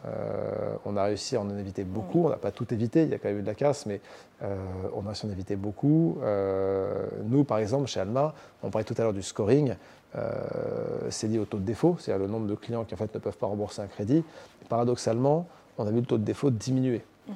on 0.85 0.97
a 0.97 1.05
réussi 1.05 1.37
à 1.37 1.41
en 1.41 1.51
éviter 1.59 1.85
beaucoup. 1.85 2.27
On 2.27 2.31
n'a 2.31 2.37
pas 2.37 2.51
tout 2.51 2.73
évité, 2.73 3.03
il 3.03 3.11
y 3.11 3.15
a 3.15 3.19
quand 3.19 3.29
même 3.29 3.39
eu 3.39 3.43
de 3.43 3.47
la 3.47 3.55
casse, 3.55 3.87
mais 3.87 4.01
on 4.41 5.03
a 5.05 5.09
réussi 5.09 5.27
à 5.27 5.29
en 5.29 5.33
éviter 5.33 5.57
beaucoup. 5.57 6.19
nous, 7.25 7.45
par 7.45 7.59
exemple, 7.59 7.87
chez 7.87 8.01
Alma, 8.01 8.35
on 8.63 8.71
parlait 8.71 8.85
tout 8.85 8.95
à 8.99 9.03
l'heure 9.03 9.13
du 9.13 9.23
scoring. 9.23 9.75
C'est 11.09 11.29
lié 11.29 11.39
au 11.39 11.45
taux 11.45 11.59
de 11.59 11.65
défaut, 11.65 11.97
c'est-à-dire 11.99 12.27
le 12.27 12.31
nombre 12.31 12.47
de 12.47 12.55
clients 12.55 12.85
qui 12.85 12.95
en 12.95 12.97
fait 12.97 13.15
ne 13.15 13.19
peuvent 13.19 13.37
pas 13.37 13.47
rembourser 13.47 13.83
un 13.83 13.87
crédit. 13.87 14.23
paradoxalement, 14.69 15.47
on 15.79 15.87
a 15.87 15.91
vu 15.91 16.01
le 16.01 16.07
taux 16.07 16.19
de 16.19 16.25
défaut 16.25 16.51
diminuer. 16.51 17.03
Mhm. 17.29 17.35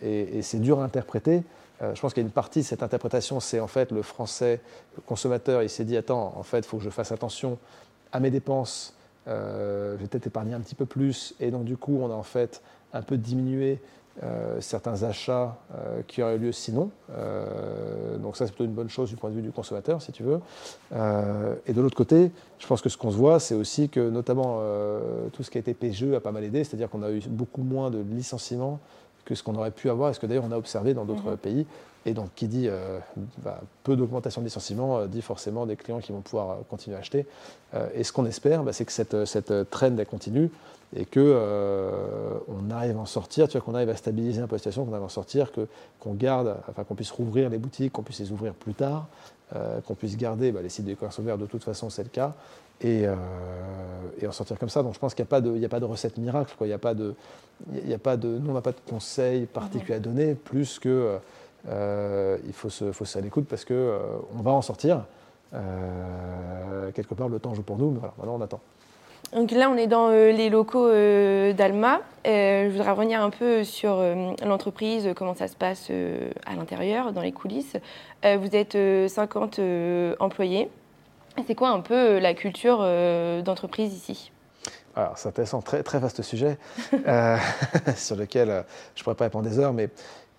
et, 0.00 0.38
et 0.38 0.42
c'est 0.42 0.60
dur 0.60 0.80
à 0.80 0.84
interpréter 0.84 1.42
euh, 1.82 1.94
je 1.94 2.00
pense 2.00 2.14
qu'il 2.14 2.22
y 2.22 2.24
a 2.24 2.28
une 2.28 2.32
partie 2.32 2.60
de 2.60 2.64
cette 2.64 2.82
interprétation, 2.82 3.40
c'est 3.40 3.60
en 3.60 3.66
fait 3.66 3.90
le 3.90 4.02
français, 4.02 4.60
le 4.96 5.02
consommateur, 5.02 5.62
il 5.62 5.68
s'est 5.68 5.84
dit 5.84 5.96
attends, 5.96 6.32
en 6.36 6.42
fait, 6.42 6.58
il 6.58 6.64
faut 6.64 6.78
que 6.78 6.84
je 6.84 6.90
fasse 6.90 7.12
attention 7.12 7.58
à 8.12 8.20
mes 8.20 8.30
dépenses, 8.30 8.94
euh, 9.26 9.96
je 9.96 10.02
vais 10.02 10.08
peut-être 10.08 10.28
épargner 10.28 10.54
un 10.54 10.60
petit 10.60 10.74
peu 10.74 10.86
plus, 10.86 11.34
et 11.40 11.50
donc 11.50 11.64
du 11.64 11.76
coup, 11.76 11.98
on 12.00 12.10
a 12.10 12.14
en 12.14 12.22
fait 12.22 12.62
un 12.92 13.02
peu 13.02 13.16
diminuer 13.16 13.80
euh, 14.22 14.60
certains 14.60 15.04
achats 15.04 15.56
euh, 15.74 16.02
qui 16.06 16.22
auraient 16.22 16.36
eu 16.36 16.38
lieu 16.38 16.52
sinon. 16.52 16.90
Euh, 17.16 18.18
donc 18.18 18.36
ça, 18.36 18.44
c'est 18.44 18.52
plutôt 18.52 18.66
une 18.66 18.74
bonne 18.74 18.90
chose 18.90 19.08
du 19.08 19.16
point 19.16 19.30
de 19.30 19.36
vue 19.36 19.40
du 19.40 19.52
consommateur, 19.52 20.02
si 20.02 20.12
tu 20.12 20.22
veux. 20.22 20.40
et 21.66 21.72
de 21.72 21.80
l'autre 21.80 21.96
côté, 21.96 22.30
je 22.58 22.66
pense 22.66 22.82
que 22.82 22.90
ce 22.90 22.98
qu'on 22.98 23.10
se 23.10 23.16
voit, 23.16 23.40
c'est 23.40 23.54
aussi 23.54 23.88
que 23.88 24.10
notamment 24.10 24.60
tout 25.32 25.42
ce 25.42 25.50
qui 25.50 25.56
a 25.56 25.60
été 25.60 25.72
PGE 25.72 26.12
a 26.14 26.20
pas 26.20 26.32
mal 26.32 26.44
aidé, 26.44 26.62
c'est-à-dire 26.62 26.90
qu'on 26.90 27.02
a 27.02 27.10
eu 27.10 27.22
beaucoup 27.26 27.62
moins 27.62 27.90
de 27.90 28.00
licenciements 28.00 28.80
que 29.24 29.34
ce 29.34 29.42
qu'on 29.42 29.54
aurait 29.54 29.70
pu 29.70 29.88
avoir, 29.88 30.10
et 30.10 30.14
ce 30.14 30.20
que 30.20 30.26
d'ailleurs 30.26 30.44
on 30.46 30.52
a 30.52 30.58
observé 30.58 30.92
dans 30.92 31.04
d'autres 31.04 31.30
mhm. 31.30 31.36
pays. 31.38 31.66
Et 32.04 32.14
donc, 32.14 32.30
qui 32.34 32.48
dit 32.48 32.68
bah, 33.38 33.60
peu 33.84 33.94
d'augmentation 33.96 34.40
de 34.42 34.46
licenciements, 34.46 35.06
dit 35.06 35.22
forcément 35.22 35.66
des 35.66 35.76
clients 35.76 36.00
qui 36.00 36.10
vont 36.12 36.20
pouvoir 36.20 36.58
continuer 36.68 36.96
à 36.96 37.00
acheter. 37.00 37.26
et 37.94 38.04
ce 38.04 38.12
qu'on 38.12 38.26
espère, 38.26 38.64
bah, 38.64 38.72
c'est 38.72 38.84
que 38.84 38.92
cette, 38.92 39.24
cette 39.24 39.70
trend 39.70 39.96
continue 40.04 40.50
et 40.94 41.06
que 41.06 41.20
euh, 41.20 42.34
on 42.48 42.70
arrive 42.70 42.96
à 42.96 43.00
en 43.00 43.06
sortir, 43.06 43.48
qu'on 43.48 43.74
arrive 43.74 43.88
à 43.88 43.96
stabiliser 43.96 44.42
un 44.42 44.46
peu 44.46 44.56
la 44.56 44.58
situation, 44.58 44.84
qu'on 44.84 44.92
arrive 44.92 45.02
à 45.02 45.06
en 45.06 45.10
sortir, 45.10 45.52
que, 45.52 45.66
qu'on 45.98 46.14
garde, 46.14 46.56
enfin 46.68 46.84
qu'on 46.84 46.94
puisse 46.94 47.10
rouvrir 47.10 47.48
les 47.48 47.58
boutiques, 47.58 47.92
qu'on 47.92 48.02
puisse 48.02 48.20
les 48.20 48.30
ouvrir 48.30 48.52
plus 48.52 48.74
tard, 48.74 49.06
euh, 49.56 49.80
qu'on 49.80 49.94
puisse 49.94 50.16
garder 50.16 50.52
bah, 50.52 50.60
les 50.62 50.68
sites 50.68 50.84
de 50.84 50.94
commerce 50.94 51.18
ouverts, 51.18 51.38
de 51.38 51.46
toute 51.46 51.64
façon 51.64 51.88
c'est 51.88 52.02
le 52.02 52.10
cas, 52.10 52.34
et, 52.82 53.06
euh, 53.06 53.14
et, 54.20 54.26
en 54.26 54.32
sortir 54.32 54.58
comme 54.58 54.68
ça. 54.68 54.82
Donc 54.82 54.94
je 54.94 54.98
pense 54.98 55.14
qu'il 55.14 55.24
n'y 55.24 55.64
a, 55.64 55.68
pas 55.68 55.80
de, 55.80 55.84
recette 55.86 56.18
miracle. 56.18 56.54
Il 56.60 56.68
y 56.68 56.72
a 56.72 56.78
pas 56.78 56.94
de, 56.94 57.14
il 57.72 57.88
y 57.88 57.94
a 57.94 57.98
pas 57.98 58.18
de, 58.18 58.28
nous 58.28 58.50
on 58.50 58.54
n'a 58.54 58.60
pas 58.60 58.72
de 58.72 58.80
conseils 58.86 59.46
particuliers 59.46 59.94
à 59.94 60.00
donner, 60.00 60.34
plus 60.34 60.78
que 60.78 61.18
il 61.66 62.52
faut 62.52 62.70
se, 62.70 62.92
faut 62.92 63.04
se 63.06 63.18
à 63.18 63.22
l'écoute 63.22 63.46
parce 63.48 63.64
qu'on 63.64 63.98
on 64.36 64.42
va 64.42 64.50
en 64.50 64.62
sortir. 64.62 65.04
quelque 66.94 67.14
part 67.14 67.28
le 67.30 67.38
temps 67.38 67.54
joue 67.54 67.62
pour 67.62 67.78
nous, 67.78 67.92
mais 67.92 67.98
voilà, 67.98 68.14
maintenant 68.18 68.34
on 68.34 68.40
attend. 68.42 68.60
Donc 69.32 69.50
là, 69.50 69.70
on 69.70 69.76
est 69.76 69.86
dans 69.86 70.10
euh, 70.10 70.30
les 70.30 70.50
locaux 70.50 70.86
euh, 70.86 71.54
d'Alma. 71.54 72.00
Euh, 72.26 72.66
je 72.66 72.70
voudrais 72.70 72.90
revenir 72.90 73.22
un 73.22 73.30
peu 73.30 73.64
sur 73.64 74.02
l'entreprise, 74.44 75.10
comment 75.16 75.34
ça 75.34 75.48
se 75.48 75.56
passe 75.56 75.90
à 76.46 76.54
l'intérieur, 76.54 77.12
dans 77.12 77.22
les 77.22 77.32
coulisses. 77.32 77.76
vous 78.22 78.54
êtes 78.54 78.76
50 79.08 79.60
employés. 80.20 80.70
C'est 81.46 81.54
quoi 81.54 81.70
un 81.70 81.80
peu 81.80 82.18
la 82.18 82.34
culture 82.34 82.78
d'entreprise 83.42 83.92
ici? 83.92 84.30
Alors, 84.94 85.16
c'est 85.16 85.28
intéressant, 85.28 85.62
très, 85.62 85.82
très 85.82 85.98
vaste 85.98 86.22
sujet 86.22 86.58
sur 87.96 88.14
lequel 88.14 88.64
je 88.94 89.02
pourrais 89.02 89.16
pas 89.16 89.24
répondre 89.24 89.48
des 89.48 89.58
heures, 89.58 89.72
mais 89.72 89.88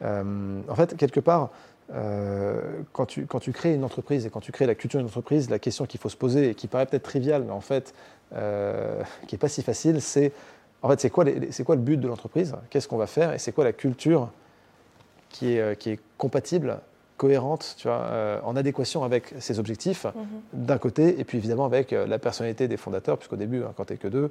en 0.01 0.75
fait, 0.75 0.95
quelque 0.95 1.19
part, 1.19 1.49
quand, 1.89 3.05
tu, 3.05 3.25
quand 3.25 3.39
tu 3.39 3.51
crées 3.51 3.73
une 3.73 3.83
entreprise 3.83 4.25
et 4.25 4.29
quand 4.29 4.39
tu 4.39 4.51
crées 4.51 4.65
la 4.65 4.75
culture 4.75 4.99
d'une 4.99 5.07
entreprise, 5.07 5.49
la 5.49 5.59
question 5.59 5.85
qu'il 5.85 5.99
faut 5.99 6.09
se 6.09 6.17
poser 6.17 6.49
et 6.49 6.55
qui 6.55 6.67
paraît 6.67 6.85
peut-être 6.85 7.03
triviale, 7.03 7.43
mais 7.43 7.51
en 7.51 7.61
fait, 7.61 7.93
euh, 8.35 9.03
qui 9.27 9.35
n'est 9.35 9.39
pas 9.39 9.49
si 9.49 9.61
facile, 9.61 10.01
c'est 10.01 10.31
en 10.81 10.89
fait, 10.89 10.99
c'est 10.99 11.09
quoi, 11.09 11.23
quoi, 11.65 11.75
le 11.75 11.81
but 11.81 11.97
de 11.97 12.07
l'entreprise? 12.07 12.55
Qu'est-ce 12.69 12.89
qu'on 12.89 12.97
va 12.97 13.07
faire? 13.07 13.33
Et 13.33 13.37
c'est 13.37 13.53
quoi 13.53 13.63
la 13.63 13.71
culture 13.71 14.29
qui 15.29 15.53
est, 15.53 15.61
euh, 15.61 15.75
qui 15.75 15.91
est 15.91 15.99
compatible, 16.17 16.79
cohérente, 17.23 17.75
tu 17.77 17.87
vois, 17.87 18.01
euh, 18.01 18.39
en 18.43 18.57
adéquation 18.57 19.05
avec 19.05 19.33
ses 19.39 19.57
objectifs, 19.57 20.03
mhm. 20.03 20.65
d'un 20.65 20.77
côté, 20.77 21.19
et 21.19 21.23
puis 21.23 21.37
évidemment 21.37 21.63
avec 21.65 21.91
la 21.91 22.19
personnalité 22.19 22.67
des 22.67 22.75
fondateurs, 22.75 23.17
puisqu'au 23.17 23.37
début, 23.37 23.63
hein, 23.63 23.71
quand 23.77 23.85
tu 23.85 23.93
n'es 23.93 23.97
que 23.97 24.09
deux, 24.09 24.29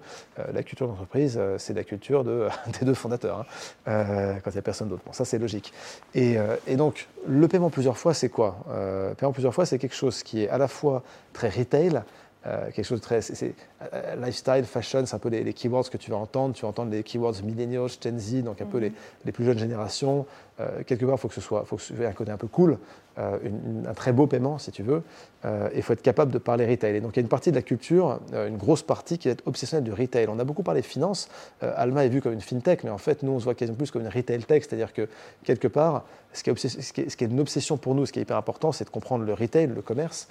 la 0.52 0.62
culture 0.62 0.86
d'entreprise, 0.88 1.40
c'est 1.56 1.72
la 1.72 1.84
culture 1.84 2.22
de, 2.22 2.48
des 2.78 2.84
deux 2.84 2.94
fondateurs, 2.94 3.46
hein, 3.86 4.36
quand 4.44 4.50
il 4.50 4.54
n'y 4.54 4.58
a 4.58 4.62
personne 4.62 4.88
d'autre. 4.88 5.02
Bon, 5.06 5.12
ça, 5.12 5.24
c'est 5.24 5.38
logique. 5.38 5.72
Et, 6.14 6.36
et, 6.66 6.76
donc, 6.76 7.08
le 7.26 7.48
paiement 7.48 7.70
plusieurs 7.70 7.96
fois, 7.96 8.12
c'est 8.12 8.28
quoi? 8.28 8.56
Le 8.68 9.14
paiement 9.14 9.32
plusieurs 9.32 9.54
fois, 9.54 9.64
c'est 9.64 9.78
quelque 9.78 9.94
chose 9.94 10.22
qui 10.22 10.42
est 10.42 10.48
à 10.48 10.58
la 10.58 10.68
fois 10.68 11.02
très 11.32 11.48
retail, 11.48 12.02
euh, 12.44 12.70
quelque 12.72 12.84
chose 12.84 13.00
de 13.00 13.04
très. 13.04 13.20
Euh, 13.20 14.16
lifestyle, 14.16 14.64
fashion, 14.64 15.06
c'est 15.06 15.14
un 15.14 15.18
peu 15.18 15.28
les, 15.28 15.52
keywords 15.52 15.88
que 15.88 15.96
tu 15.96 16.10
vas 16.10 16.16
entendre. 16.16 16.54
Tu 16.54 16.62
vas 16.62 16.68
entendre 16.68 16.90
les 16.90 17.02
keywords 17.02 17.42
millennials, 17.44 17.90
Gen 18.02 18.18
Z, 18.18 18.42
donc 18.42 18.60
un 18.60 18.66
peu 18.66 18.80
mhm. 18.80 18.92
les, 19.24 19.32
plus 19.32 19.44
jeunes 19.44 19.58
générations. 19.58 20.26
Euh, 20.60 20.82
quelque 20.84 21.04
part, 21.04 21.14
il 21.14 21.20
faut 21.20 21.28
que 21.28 21.34
ce 21.34 21.40
soit, 21.40 21.64
faut 21.64 21.76
que 21.76 21.82
ce 21.82 21.94
soit 21.94 22.06
un 22.06 22.12
côté 22.12 22.32
un 22.32 22.36
peu 22.36 22.48
cool, 22.48 22.78
euh, 23.18 23.38
un 23.86 23.94
très 23.94 24.12
beau 24.12 24.26
paiement 24.26 24.58
si 24.58 24.70
tu 24.70 24.82
veux. 24.82 25.02
Euh, 25.44 25.68
il 25.74 25.82
faut 25.82 25.92
être 25.92 26.02
capable 26.02 26.32
de 26.32 26.38
parler 26.38 26.66
retail. 26.66 26.96
Et 26.96 27.00
donc 27.00 27.12
il 27.14 27.16
y 27.16 27.20
a 27.20 27.22
une 27.22 27.28
partie 27.28 27.50
de 27.50 27.56
la 27.56 27.62
culture, 27.62 28.20
une 28.32 28.56
grosse 28.56 28.82
partie 28.82 29.18
qui 29.18 29.28
est 29.28 29.42
obsessionnelle 29.46 29.84
du 29.84 29.92
retail. 29.92 30.26
On 30.28 30.38
a 30.38 30.44
beaucoup 30.44 30.62
parlé 30.62 30.80
de 30.80 30.86
finance. 30.86 31.28
Alma 31.60 32.04
est 32.04 32.08
vu 32.08 32.22
comme 32.22 32.32
une 32.32 32.40
fintech, 32.40 32.84
mais 32.84 32.90
en 32.90 32.98
fait 32.98 33.22
nous 33.22 33.32
on 33.32 33.38
se 33.38 33.44
voit 33.44 33.54
quasiment 33.54 33.76
plus 33.76 33.90
comme 33.90 34.02
une 34.02 34.08
retail 34.08 34.44
tech, 34.44 34.62
c'est-à-dire 34.62 34.92
que 34.92 35.08
quelque 35.44 35.68
part, 35.68 36.04
ce 36.32 36.42
qui, 36.42 36.50
est 36.50 36.56
ce, 36.56 36.92
qui 36.92 37.00
est, 37.02 37.20
une 37.20 37.40
obsession 37.40 37.76
pour 37.76 37.94
nous, 37.94 38.06
ce 38.06 38.12
qui 38.12 38.18
est 38.18 38.22
hyper 38.22 38.36
important, 38.36 38.72
c'est 38.72 38.84
de 38.84 38.90
comprendre 38.90 39.24
le 39.24 39.34
retail, 39.34 39.66
le 39.66 39.82
commerce. 39.82 40.28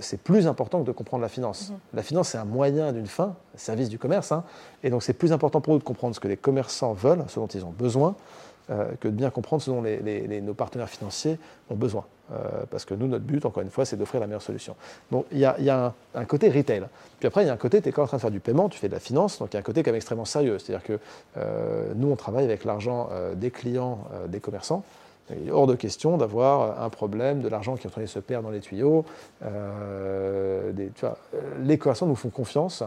c'est 0.00 0.20
plus 0.20 0.46
important 0.46 0.80
que 0.80 0.86
de 0.86 0.92
comprendre 0.92 1.22
la 1.22 1.28
finance. 1.28 1.70
Mhm. 1.70 1.76
La 1.94 2.02
finance 2.02 2.28
c'est 2.30 2.38
un 2.38 2.44
moyen 2.44 2.92
d'une 2.92 3.06
fin, 3.06 3.36
service 3.54 3.88
du 3.88 3.98
commerce, 3.98 4.32
hein. 4.32 4.44
et 4.82 4.90
donc 4.90 5.02
c'est 5.02 5.12
plus 5.12 5.32
important 5.32 5.60
pour 5.60 5.74
nous 5.74 5.78
de 5.78 5.84
comprendre 5.84 6.14
ce 6.14 6.20
que 6.20 6.28
les 6.28 6.36
commerçants 6.36 6.94
veulent, 6.94 7.24
ce 7.28 7.38
dont 7.38 7.46
ils 7.46 7.64
ont 7.64 7.74
besoin. 7.76 8.16
Euh, 8.68 8.86
que 8.98 9.06
de 9.06 9.12
bien 9.12 9.30
comprendre 9.30 9.62
ce 9.62 9.70
dont 9.70 9.80
nos 9.80 10.54
partenaires 10.54 10.88
financiers 10.88 11.38
ont 11.70 11.76
besoin. 11.76 12.04
Euh, 12.32 12.64
parce 12.68 12.84
que 12.84 12.94
nous, 12.94 13.06
notre 13.06 13.24
but, 13.24 13.46
encore 13.46 13.62
une 13.62 13.70
fois, 13.70 13.84
c'est 13.84 13.96
d'offrir 13.96 14.20
la 14.20 14.26
meilleure 14.26 14.42
solution. 14.42 14.74
Donc 15.12 15.24
il 15.30 15.38
y 15.38 15.44
a, 15.44 15.94
un, 16.16 16.24
côté 16.24 16.50
retail. 16.50 16.82
Puis 17.20 17.28
après, 17.28 17.44
il 17.44 17.46
y 17.46 17.50
a 17.50 17.52
un 17.52 17.58
côté, 17.58 17.80
tu 17.80 17.88
es 17.88 17.92
quand 17.92 18.02
en 18.02 18.06
train 18.08 18.16
de 18.16 18.22
faire 18.22 18.32
du 18.32 18.40
paiement, 18.40 18.68
tu 18.68 18.80
fais 18.80 18.88
de 18.88 18.92
la 18.92 18.98
finance, 18.98 19.38
donc 19.38 19.50
il 19.52 19.54
y 19.54 19.56
a 19.56 19.60
un 19.60 19.62
côté 19.62 19.84
quand 19.84 19.92
même 19.92 19.96
extrêmement 19.96 20.24
sérieux. 20.24 20.58
C'est-à-dire 20.58 20.84
que 20.84 20.98
euh, 21.36 21.92
nous, 21.94 22.10
on 22.10 22.16
travaille 22.16 22.44
avec 22.44 22.64
l'argent 22.64 23.08
des 23.36 23.52
clients, 23.52 24.00
des 24.26 24.40
commerçants. 24.40 24.82
Il 25.30 25.46
est 25.46 25.52
hors 25.52 25.68
de 25.68 25.76
question 25.76 26.16
d'avoir 26.16 26.82
un 26.82 26.90
problème, 26.90 27.42
de 27.42 27.48
l'argent 27.48 27.76
qui 27.76 27.84
est 27.84 27.86
en 27.86 27.92
train 27.92 28.02
de 28.02 28.06
se 28.06 28.18
perdre 28.18 28.48
dans 28.48 28.52
les 28.52 28.58
tuyaux. 28.58 29.04
les 31.62 31.78
commerçants 31.78 32.06
nous 32.06 32.16
font 32.16 32.30
confiance 32.30 32.82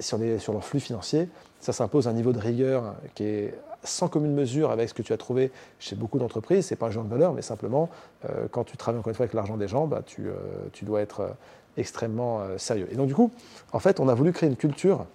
sur, 0.00 0.18
sur 0.40 0.52
leur 0.52 0.64
flux 0.64 0.80
financier. 0.80 1.28
Ça 1.60 1.72
s'impose 1.72 2.08
un 2.08 2.12
niveau 2.12 2.32
de 2.32 2.40
rigueur 2.40 2.96
qui 3.14 3.22
est 3.24 3.54
sans 3.84 4.08
commune 4.08 4.34
mesure 4.34 4.70
avec 4.70 4.88
ce 4.88 4.94
que 4.94 5.02
tu 5.02 5.12
as 5.12 5.16
trouvé 5.16 5.50
chez 5.78 5.96
beaucoup 5.96 6.18
d'entreprises. 6.18 6.66
Ce 6.66 6.74
n'est 6.74 6.78
pas 6.78 6.86
un 6.86 6.90
genre 6.90 7.04
de 7.04 7.10
valeur, 7.10 7.32
mais 7.32 7.42
simplement, 7.42 7.88
euh, 8.24 8.46
quand 8.50 8.64
tu 8.64 8.76
travailles 8.76 8.98
encore 9.00 9.10
une 9.10 9.14
fois 9.14 9.24
avec 9.24 9.34
l'argent 9.34 9.56
des 9.56 9.68
gens, 9.68 9.86
bah, 9.86 10.02
tu, 10.04 10.26
euh, 10.26 10.34
tu, 10.72 10.84
dois 10.84 11.00
être 11.00 11.20
euh, 11.20 11.28
extrêmement 11.76 12.42
sérieux. 12.58 12.88
Et 12.90 12.96
donc, 12.96 13.06
du 13.06 13.14
coup, 13.14 13.30
en 13.72 13.78
fait, 13.78 14.00
on 14.00 14.08
a 14.08 14.14
voulu 14.14 14.32
créer 14.32 14.48
une 14.48 14.56
culture 14.56 15.06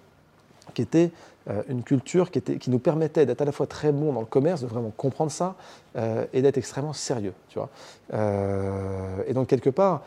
qui 0.72 0.82
était 0.82 1.10
une 1.68 1.82
culture 1.82 2.30
qui, 2.30 2.70
nous 2.70 2.78
permettait 2.78 3.26
d'être 3.26 3.42
à 3.42 3.44
la 3.44 3.52
fois 3.52 3.66
très 3.66 3.92
bon 3.92 4.14
dans 4.14 4.20
le 4.20 4.26
commerce, 4.26 4.62
de 4.62 4.66
vraiment 4.66 4.90
comprendre 4.96 5.30
ça, 5.30 5.56
et 6.32 6.40
d'être 6.40 6.56
extrêmement 6.56 6.94
sérieux. 6.94 7.34
Tu 7.50 7.58
vois 7.58 7.68
et 9.28 9.34
donc, 9.34 9.48
quelque 9.48 9.68
part, 9.68 10.00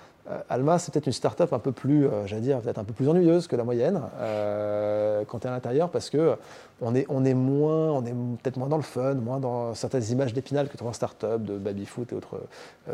Alma, 0.50 0.78
c'est 0.78 0.92
peut-être 0.92 1.06
une 1.06 1.14
start-up 1.14 1.54
un 1.54 1.60
peu 1.60 1.72
plus, 1.72 2.06
euh, 2.06 2.26
j'allais 2.26 2.42
dire, 2.42 2.60
peut-être 2.60 2.80
un 2.80 2.84
peu 2.84 2.94
plus 2.94 3.08
ennuyeuse 3.08 3.48
que 3.48 3.56
la 3.56 3.64
moyenne 3.64 4.02
euh, 4.20 5.24
quand 5.26 5.40
tu 5.40 5.48
es 5.48 5.50
à 5.50 5.54
l'intérieur 5.54 5.90
parce 5.90 6.10
que 6.10 6.36
on 6.82 6.94
est, 6.96 7.06
on 7.08 7.24
est 7.24 7.34
moins, 7.34 7.92
on 7.92 8.06
est 8.06 8.12
peut-être 8.12 8.58
moins 8.58 8.68
dans 8.68 8.78
le 8.78 8.84
fun, 8.84 9.16
moins 9.16 9.40
dans 9.40 9.74
certaines 9.74 10.04
images 10.12 10.34
d'épinal 10.34 10.68
que 10.68 10.76
tu 10.76 10.84
vois 10.84 10.90
en 10.90 10.94
start-up, 10.94 11.44
de 11.44 11.58
baby-foot 11.58 12.12
et 12.12 12.16
autres 12.16 12.42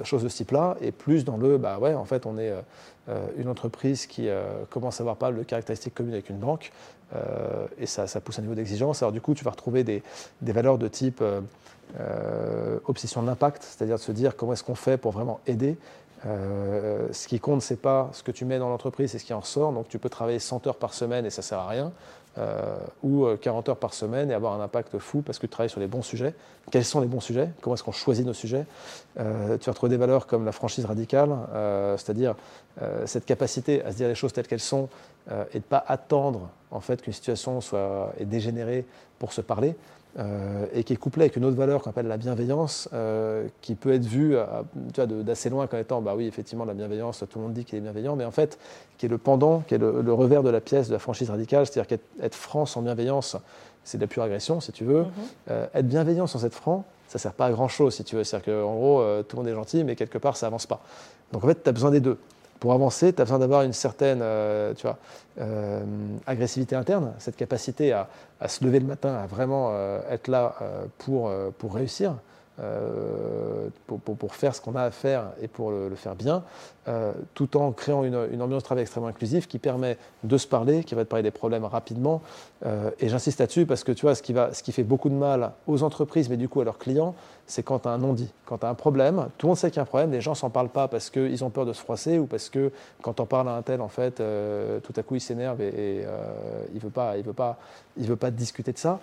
choses 0.03 0.23
de 0.23 0.29
ce 0.29 0.37
type-là, 0.37 0.77
et 0.79 0.91
plus 0.91 1.25
dans 1.25 1.37
le, 1.37 1.57
bah 1.57 1.79
ouais, 1.79 1.93
en 1.93 2.05
fait, 2.05 2.25
on 2.25 2.37
est 2.37 2.53
une 3.37 3.49
entreprise 3.49 4.05
qui 4.05 4.29
commence 4.69 5.01
à 5.01 5.03
avoir 5.03 5.17
pas 5.17 5.33
de 5.33 5.43
caractéristiques 5.43 5.93
communes 5.93 6.13
avec 6.13 6.29
une 6.29 6.37
banque, 6.37 6.71
et 7.77 7.85
ça, 7.85 8.07
ça, 8.07 8.21
pousse 8.21 8.39
un 8.39 8.43
niveau 8.43 8.55
d'exigence. 8.55 9.03
Alors 9.03 9.11
du 9.11 9.19
coup, 9.19 9.33
tu 9.33 9.43
vas 9.43 9.51
retrouver 9.51 9.83
des, 9.83 10.01
des 10.41 10.53
valeurs 10.53 10.77
de 10.77 10.87
type 10.87 11.21
obsession 12.85 13.21
de 13.21 13.27
l'impact, 13.27 13.63
c'est-à-dire 13.63 13.97
de 13.97 14.01
se 14.01 14.13
dire 14.13 14.37
comment 14.37 14.53
est-ce 14.53 14.63
qu'on 14.63 14.75
fait 14.75 14.95
pour 14.95 15.11
vraiment 15.11 15.41
aider 15.45 15.75
euh, 16.25 17.07
ce 17.11 17.27
qui 17.27 17.39
compte, 17.39 17.61
c'est 17.61 17.81
pas 17.81 18.09
ce 18.13 18.23
que 18.23 18.31
tu 18.31 18.45
mets 18.45 18.59
dans 18.59 18.69
l'entreprise, 18.69 19.11
c'est 19.11 19.19
ce 19.19 19.25
qui 19.25 19.33
en 19.33 19.41
sort. 19.41 19.73
Donc 19.73 19.87
tu 19.89 19.99
peux 19.99 20.09
travailler 20.09 20.39
100 20.39 20.67
heures 20.67 20.77
par 20.77 20.93
semaine 20.93 21.25
et 21.25 21.29
ça 21.29 21.41
sert 21.41 21.59
à 21.59 21.67
rien, 21.67 21.91
euh, 22.37 22.77
ou 23.03 23.27
40 23.41 23.67
euh, 23.67 23.71
heures 23.71 23.77
par 23.77 23.93
semaine 23.93 24.31
et 24.31 24.33
avoir 24.33 24.53
un 24.53 24.63
impact 24.63 24.97
fou 24.99 25.21
parce 25.21 25.37
que 25.37 25.47
tu 25.47 25.51
travailles 25.51 25.69
sur 25.69 25.81
les 25.81 25.87
bons 25.87 26.01
sujets. 26.01 26.33
Quels 26.71 26.85
sont 26.85 27.01
les 27.01 27.07
bons 27.07 27.19
sujets? 27.19 27.49
Comment 27.61 27.75
est-ce 27.75 27.83
qu'on 27.83 27.91
choisit 27.91 28.25
nos 28.25 28.33
sujets? 28.33 28.65
Tu 29.15 29.21
vas 29.21 29.71
retrouver 29.71 29.89
des 29.89 29.97
valeurs 29.97 30.27
comme 30.27 30.45
la 30.45 30.53
franchise 30.53 30.85
radicale, 30.85 31.35
c'est-à-dire 31.97 32.35
cette 33.05 33.25
capacité 33.25 33.83
à 33.83 33.91
se 33.91 33.97
dire 33.97 34.07
les 34.07 34.15
choses 34.15 34.31
telles 34.31 34.47
qu'elles 34.47 34.61
sont 34.61 34.87
et 35.53 35.59
de 35.59 35.63
pas 35.63 35.83
attendre 35.85 36.49
en 36.71 36.79
fait 36.79 37.01
qu'une 37.01 37.11
situation 37.11 37.59
soit 37.59 38.13
dégénérée 38.21 38.85
pour 39.19 39.33
se 39.33 39.41
parler. 39.41 39.75
Euh, 40.19 40.67
et 40.73 40.83
qui 40.83 40.93
est 40.93 40.97
couplé 40.97 41.23
avec 41.23 41.37
une 41.37 41.45
autre 41.45 41.57
valeur 41.57 41.81
qu'on 41.81 41.89
appelle 41.89 42.05
la 42.05 42.17
bienveillance, 42.17 42.87
euh, 42.93 43.47
qui 43.61 43.73
peut 43.73 43.91
être 43.93 44.05
vue 44.05 44.35
d'assez 44.95 45.49
loin 45.49 45.65
comme 45.65 45.79
étant, 45.79 46.01
bah 46.01 46.13
oui, 46.15 46.27
effectivement, 46.27 46.65
la 46.65 46.75
bienveillance, 46.75 47.23
tout 47.27 47.39
le 47.39 47.45
monde 47.45 47.53
dit 47.53 47.65
qu'il 47.65 47.79
est 47.79 47.81
bienveillant, 47.81 48.15
mais 48.15 48.25
en 48.25 48.31
fait, 48.31 48.59
qui 48.99 49.07
est 49.07 49.09
le 49.09 49.17
pendant, 49.17 49.61
qui 49.61 49.73
est 49.73 49.79
le, 49.79 50.13
revers 50.13 50.43
de 50.43 50.51
la 50.51 50.61
pièce 50.61 50.87
de 50.87 50.93
la 50.93 50.99
franchise 50.99 51.31
radicale, 51.31 51.65
c'est-à-dire 51.65 51.87
qu'être 51.87 52.35
franc 52.35 52.67
sans 52.67 52.83
bienveillance, 52.83 53.37
c'est 53.83 53.97
de 53.97 54.03
la 54.03 54.07
pure 54.07 54.21
agression, 54.21 54.59
si 54.61 54.71
tu 54.71 54.83
veux. 54.83 55.01
Mm-hmm. 55.01 55.49
Euh, 55.49 55.67
être 55.73 55.87
bienveillant 55.87 56.27
sans 56.27 56.45
être 56.45 56.53
franc, 56.53 56.85
ça 57.07 57.17
ne 57.17 57.21
sert 57.21 57.33
pas 57.33 57.47
à 57.47 57.51
grand-chose, 57.51 57.95
si 57.95 58.03
tu 58.03 58.15
veux. 58.15 58.23
C'est-à-dire 58.23 58.53
qu'en 58.53 58.75
gros, 58.75 59.03
tout 59.27 59.35
le 59.35 59.41
monde 59.41 59.51
est 59.51 59.55
gentil, 59.55 59.83
mais 59.83 59.95
quelque 59.95 60.19
part, 60.19 60.37
ça 60.37 60.45
avance 60.45 60.67
pas. 60.67 60.81
Donc 61.31 61.43
en 61.43 61.47
fait, 61.47 61.63
tu 61.63 61.69
as 61.69 61.73
besoin 61.73 61.89
des 61.89 62.01
deux 62.01 62.19
pour 62.63 62.71
avancer, 62.71 63.11
tu 63.11 63.21
as 63.21 63.25
besoin 63.25 63.39
d'avoir 63.39 63.63
une 63.63 63.73
certaine 63.73 64.21
euh, 64.21 64.73
tu 64.73 64.83
vois, 64.83 64.97
euh, 65.41 65.83
agressivité 66.25 66.77
interne, 66.77 67.11
cette 67.19 67.35
capacité 67.35 67.91
à, 67.91 68.07
se 68.47 68.63
lever 68.63 68.79
le 68.79 68.85
matin, 68.85 69.13
à 69.15 69.27
vraiment 69.27 69.71
euh, 69.73 69.99
être 70.09 70.29
là 70.29 70.55
pour, 70.99 71.29
pour 71.57 71.75
réussir. 71.75 72.15
Euh, 72.59 73.69
pour, 73.87 74.35
faire 74.35 74.53
ce 74.53 74.61
qu'on 74.61 74.75
a 74.75 74.83
à 74.83 74.91
faire 74.91 75.31
et 75.41 75.47
pour 75.47 75.71
le, 75.71 75.95
faire 75.95 76.13
bien, 76.13 76.43
euh, 76.87 77.11
tout 77.33 77.57
en 77.57 77.71
créant 77.71 78.03
une, 78.03 78.15
ambiance 78.15 78.61
de 78.61 78.65
travail 78.65 78.83
extrêmement 78.83 79.07
inclusive 79.07 79.47
qui 79.47 79.57
permet 79.57 79.97
de 80.23 80.37
se 80.37 80.45
parler, 80.45 80.83
qui 80.83 80.93
va 80.93 81.03
te 81.03 81.09
parler 81.09 81.23
des 81.23 81.31
problèmes 81.31 81.65
rapidement. 81.65 82.21
Euh, 82.65 82.91
et 82.99 83.09
j'insiste 83.09 83.39
là-dessus 83.39 83.65
parce 83.65 83.83
que 83.83 83.91
tu 83.91 84.03
vois, 84.03 84.13
ce 84.13 84.21
qui, 84.21 84.33
va, 84.33 84.53
ce 84.53 84.61
qui 84.61 84.71
fait 84.71 84.83
beaucoup 84.83 85.09
de 85.09 85.15
mal 85.15 85.53
aux 85.65 85.81
entreprises, 85.81 86.29
mais 86.29 86.37
du 86.37 86.47
coup 86.47 86.61
à 86.61 86.63
leurs 86.63 86.77
clients, 86.77 87.15
c'est 87.47 87.63
quand 87.63 87.79
tu 87.79 87.87
as 87.87 87.91
un 87.91 87.97
non-dit. 87.97 88.31
Quand 88.45 88.59
tu 88.59 88.65
as 88.67 88.69
un 88.69 88.75
problème, 88.75 89.29
tout 89.39 89.47
le 89.47 89.49
monde 89.49 89.57
sait 89.57 89.71
qu'il 89.71 89.77
y 89.77 89.79
a 89.79 89.83
un 89.83 89.87
problème, 89.87 90.11
les 90.11 90.21
gens 90.21 90.35
s'en 90.35 90.51
parlent 90.51 90.69
pas 90.69 90.87
parce 90.87 91.09
qu'ils 91.09 91.43
ont 91.43 91.49
peur 91.49 91.65
de 91.65 91.73
se 91.73 91.81
froisser 91.81 92.19
ou 92.19 92.27
parce 92.27 92.49
que 92.49 92.71
quand 93.01 93.19
on 93.19 93.25
parle 93.25 93.49
à 93.49 93.55
un 93.55 93.63
tel, 93.63 93.81
en 93.81 93.89
fait, 93.89 94.21
tout 94.83 94.93
à 94.95 95.01
coup 95.01 95.15
il 95.15 95.21
s'énerve 95.21 95.59
et, 95.59 96.05
il 96.71 96.75
ne 96.75 96.79
veut, 96.79 96.91
veut, 97.23 97.33
pas, 97.33 97.57
il 97.97 98.07
veut 98.07 98.15
pas 98.15 98.31
discuter 98.31 98.71
de 98.71 98.77
ça. 98.77 98.99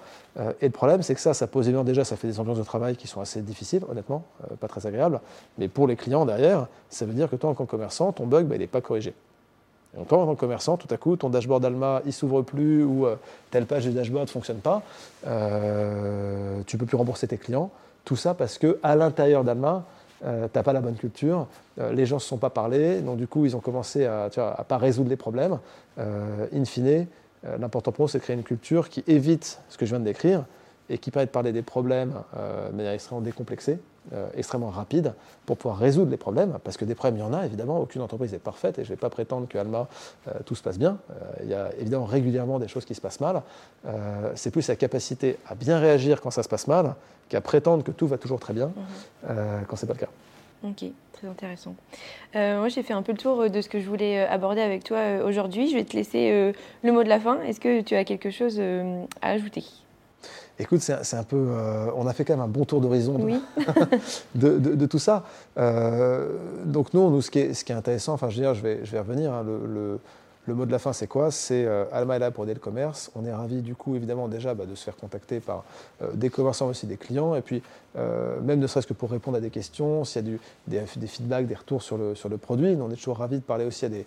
et 0.60 0.66
le 0.66 0.70
problème, 0.70 1.02
c'est 1.02 1.14
que 1.14 1.20
ça, 1.20 1.34
ça 1.34 1.46
pose 1.46 1.66
évidemment 1.66 1.84
déjà, 1.84 2.04
ça 2.04 2.16
fait 2.16 2.26
des 2.26 2.40
ambiances 2.40 2.58
de 2.58 2.64
travail 2.64 2.96
qui 2.96 3.06
sont 3.06 3.20
assez 3.20 3.40
difficile, 3.40 3.82
honnêtement, 3.88 4.24
euh, 4.44 4.56
pas 4.56 4.68
très 4.68 4.86
agréable. 4.86 5.20
Mais 5.58 5.68
pour 5.68 5.86
les 5.86 5.96
clients 5.96 6.26
derrière, 6.26 6.66
ça 6.88 7.04
veut 7.04 7.12
dire 7.12 7.30
que 7.30 7.36
toi, 7.36 7.50
en 7.50 7.54
tant 7.54 7.64
que 7.64 7.70
commerçant, 7.70 8.12
ton 8.12 8.26
bug, 8.26 8.46
bah, 8.46 8.56
il 8.56 8.60
n'est 8.60 8.66
pas 8.66 8.80
corrigé. 8.80 9.14
Et 9.98 10.04
toi, 10.04 10.18
en 10.18 10.26
tant 10.26 10.34
que 10.34 10.40
commerçant, 10.40 10.76
tout 10.76 10.86
à 10.90 10.96
coup, 10.96 11.16
ton 11.16 11.30
dashboard 11.30 11.64
Alma, 11.64 12.02
il 12.06 12.12
s'ouvre 12.12 12.42
plus 12.42 12.84
ou 12.84 13.06
euh, 13.06 13.16
telle 13.50 13.66
page 13.66 13.84
du 13.84 13.90
dashboard 13.90 14.26
ne 14.26 14.30
fonctionne 14.30 14.58
pas, 14.58 14.82
euh, 15.26 16.60
tu 16.66 16.78
peux 16.78 16.86
plus 16.86 16.96
rembourser 16.96 17.26
tes 17.26 17.38
clients. 17.38 17.70
Tout 18.04 18.16
ça 18.16 18.34
parce 18.34 18.56
que 18.58 18.78
à 18.82 18.94
l'intérieur 18.94 19.44
d'Alma, 19.44 19.84
euh, 20.24 20.46
tu 20.52 20.58
n'as 20.58 20.62
pas 20.62 20.72
la 20.72 20.80
bonne 20.80 20.96
culture, 20.96 21.46
les 21.92 22.04
gens 22.04 22.16
ne 22.16 22.20
se 22.20 22.28
sont 22.28 22.36
pas 22.36 22.50
parlé, 22.50 23.00
donc 23.00 23.16
du 23.16 23.26
coup, 23.26 23.46
ils 23.46 23.56
ont 23.56 23.60
commencé 23.60 24.04
à 24.04 24.28
ne 24.36 24.62
pas 24.64 24.78
résoudre 24.78 25.08
les 25.08 25.16
problèmes. 25.16 25.58
in 25.98 26.64
fine, 26.66 27.06
l'important 27.44 27.92
pour 27.92 28.04
nous, 28.04 28.08
c'est 28.08 28.18
de 28.18 28.22
créer 28.22 28.36
une 28.36 28.42
culture 28.42 28.88
qui 28.88 29.02
évite 29.06 29.60
ce 29.68 29.78
que 29.78 29.86
je 29.86 29.90
viens 29.90 30.00
de 30.00 30.04
décrire, 30.04 30.44
et 30.90 30.98
qui 30.98 31.10
permet 31.10 31.26
de 31.26 31.30
parler 31.30 31.52
des 31.52 31.62
problèmes 31.62 32.14
euh, 32.36 32.68
de 32.68 32.76
manière 32.76 32.92
extrêmement 32.92 33.22
décomplexée, 33.22 33.78
euh, 34.12 34.28
extrêmement 34.34 34.70
rapide, 34.70 35.14
pour 35.46 35.56
pouvoir 35.56 35.78
résoudre 35.78 36.10
les 36.10 36.16
problèmes, 36.16 36.58
parce 36.64 36.76
que 36.76 36.84
des 36.84 36.96
problèmes, 36.96 37.18
il 37.18 37.20
y 37.20 37.22
en 37.22 37.32
a, 37.32 37.46
évidemment, 37.46 37.78
aucune 37.78 38.02
entreprise 38.02 38.32
n'est 38.32 38.38
parfaite, 38.38 38.78
et 38.78 38.84
je 38.84 38.90
ne 38.90 38.96
vais 38.96 39.00
pas 39.00 39.08
prétendre 39.08 39.46
que 39.46 39.56
Alma, 39.56 39.86
euh, 40.26 40.32
tout 40.44 40.56
se 40.56 40.62
passe 40.62 40.78
bien. 40.78 40.98
il 41.42 41.48
y 41.48 41.54
a 41.54 41.70
évidemment 41.78 42.06
régulièrement 42.06 42.58
des 42.58 42.66
choses 42.66 42.84
qui 42.84 42.94
se 42.94 43.00
passent 43.00 43.20
mal. 43.20 43.42
c'est 44.34 44.50
plus 44.50 44.62
sa 44.62 44.74
capacité 44.74 45.38
à 45.46 45.54
bien 45.54 45.78
réagir 45.78 46.20
quand 46.20 46.32
ça 46.32 46.42
se 46.42 46.48
passe 46.48 46.66
mal, 46.66 46.94
qu'à 47.28 47.40
prétendre 47.40 47.84
que 47.84 47.92
tout 47.92 48.08
va 48.08 48.18
toujours 48.18 48.40
très 48.40 48.52
bien 48.52 48.72
mhm. 49.26 49.64
quand 49.68 49.76
ce 49.76 49.86
n'est 49.86 49.88
pas 49.88 49.94
le 49.94 50.06
cas. 50.06 50.12
Ok, 50.62 50.84
très 51.12 51.26
intéressant. 51.26 51.74
moi, 52.34 52.68
j'ai 52.68 52.82
fait 52.82 52.92
un 52.92 53.02
peu 53.02 53.12
le 53.12 53.18
tour 53.18 53.48
de 53.48 53.60
ce 53.60 53.68
que 53.68 53.80
je 53.80 53.88
voulais 53.88 54.26
aborder 54.26 54.60
avec 54.60 54.84
toi 54.84 55.24
aujourd'hui. 55.24 55.70
Je 55.70 55.74
vais 55.74 55.84
te 55.84 55.96
laisser 55.96 56.52
le 56.82 56.92
mot 56.92 57.02
de 57.02 57.08
la 57.08 57.18
fin. 57.18 57.40
Est-ce 57.42 57.60
que 57.60 57.80
tu 57.80 57.94
as 57.94 58.04
quelque 58.04 58.30
chose 58.30 58.60
à 59.22 59.28
ajouter? 59.30 59.64
Écoute, 60.60 60.80
c'est 60.82 61.16
un 61.16 61.22
peu. 61.22 61.36
Euh, 61.38 61.86
on 61.96 62.06
a 62.06 62.12
fait 62.12 62.22
quand 62.22 62.34
même 62.34 62.44
un 62.44 62.48
bon 62.48 62.66
tour 62.66 62.82
d'horizon 62.82 63.18
de, 64.34 64.86
tout 64.86 64.98
ça. 64.98 65.24
Euh, 65.56 66.28
donc, 66.66 66.92
nous, 66.92 67.08
nous 67.08 67.22
ce, 67.22 67.30
qui 67.30 67.38
est, 67.38 67.54
ce 67.54 67.64
qui 67.64 67.72
est 67.72 67.74
intéressant, 67.74 68.12
enfin, 68.12 68.28
je 68.28 68.36
veux 68.36 68.42
dire, 68.42 68.54
je 68.54 68.60
vais, 68.60 68.80
je 68.84 68.92
vais 68.92 68.98
revenir. 68.98 69.32
Hein, 69.32 69.42
le, 69.42 69.66
le 69.66 69.98
mot 70.54 70.66
de 70.66 70.72
la 70.72 70.78
fin, 70.78 70.92
c'est 70.92 71.06
quoi? 71.06 71.30
C'est 71.30 71.64
euh, 71.64 71.84
Alma 71.92 72.16
est 72.16 72.18
là 72.18 72.30
pour 72.30 72.44
aider 72.44 72.54
le 72.54 72.60
commerce. 72.60 73.10
On 73.14 73.24
est 73.24 73.32
ravi, 73.32 73.62
du 73.62 73.74
coup, 73.74 73.94
évidemment, 73.94 74.28
déjà 74.28 74.54
bah, 74.54 74.64
de 74.66 74.74
se 74.74 74.84
faire 74.84 74.96
contacter 74.96 75.40
par 75.40 75.64
euh, 76.02 76.12
des 76.14 76.30
commerçants, 76.30 76.68
aussi 76.68 76.86
des 76.86 76.96
clients. 76.96 77.34
Et 77.34 77.42
puis, 77.42 77.62
euh, 77.96 78.40
même 78.40 78.58
ne 78.58 78.66
serait-ce 78.66 78.86
que 78.86 78.94
pour 78.94 79.10
répondre 79.10 79.36
à 79.36 79.40
des 79.40 79.50
questions, 79.50 80.04
s'il 80.04 80.38
y 80.70 80.78
a 80.78 80.80
des, 80.96 81.06
feedbacks, 81.06 81.46
des 81.46 81.54
retours 81.54 81.82
sur 81.82 81.98
le, 81.98 82.14
le 82.28 82.38
produit. 82.38 82.76
on 82.80 82.90
est 82.90 82.96
toujours 82.96 83.18
ravi 83.18 83.36
de 83.36 83.42
parler 83.42 83.64
aussi 83.64 83.84
à 83.84 83.88
des, 83.88 84.06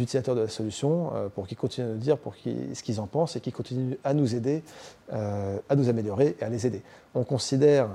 utilisateurs 0.00 0.34
de 0.34 0.42
la 0.42 0.48
solution 0.48 1.10
pour 1.34 1.46
qu'ils 1.46 1.58
continuent 1.58 1.86
à 1.86 1.90
nous 1.90 1.98
dire 1.98 2.16
pour 2.16 2.34
ce 2.34 2.82
qu'ils 2.82 3.00
en 3.00 3.06
pensent 3.06 3.34
et 3.36 3.40
qu'ils 3.40 3.52
continuent 3.52 3.96
à 4.04 4.14
nous 4.14 4.36
aider, 4.36 4.62
à 5.10 5.74
nous 5.76 5.88
améliorer 5.88 6.36
et 6.40 6.44
à 6.44 6.48
les 6.48 6.66
aider. 6.66 6.82
On 7.16 7.24
considère, 7.24 7.88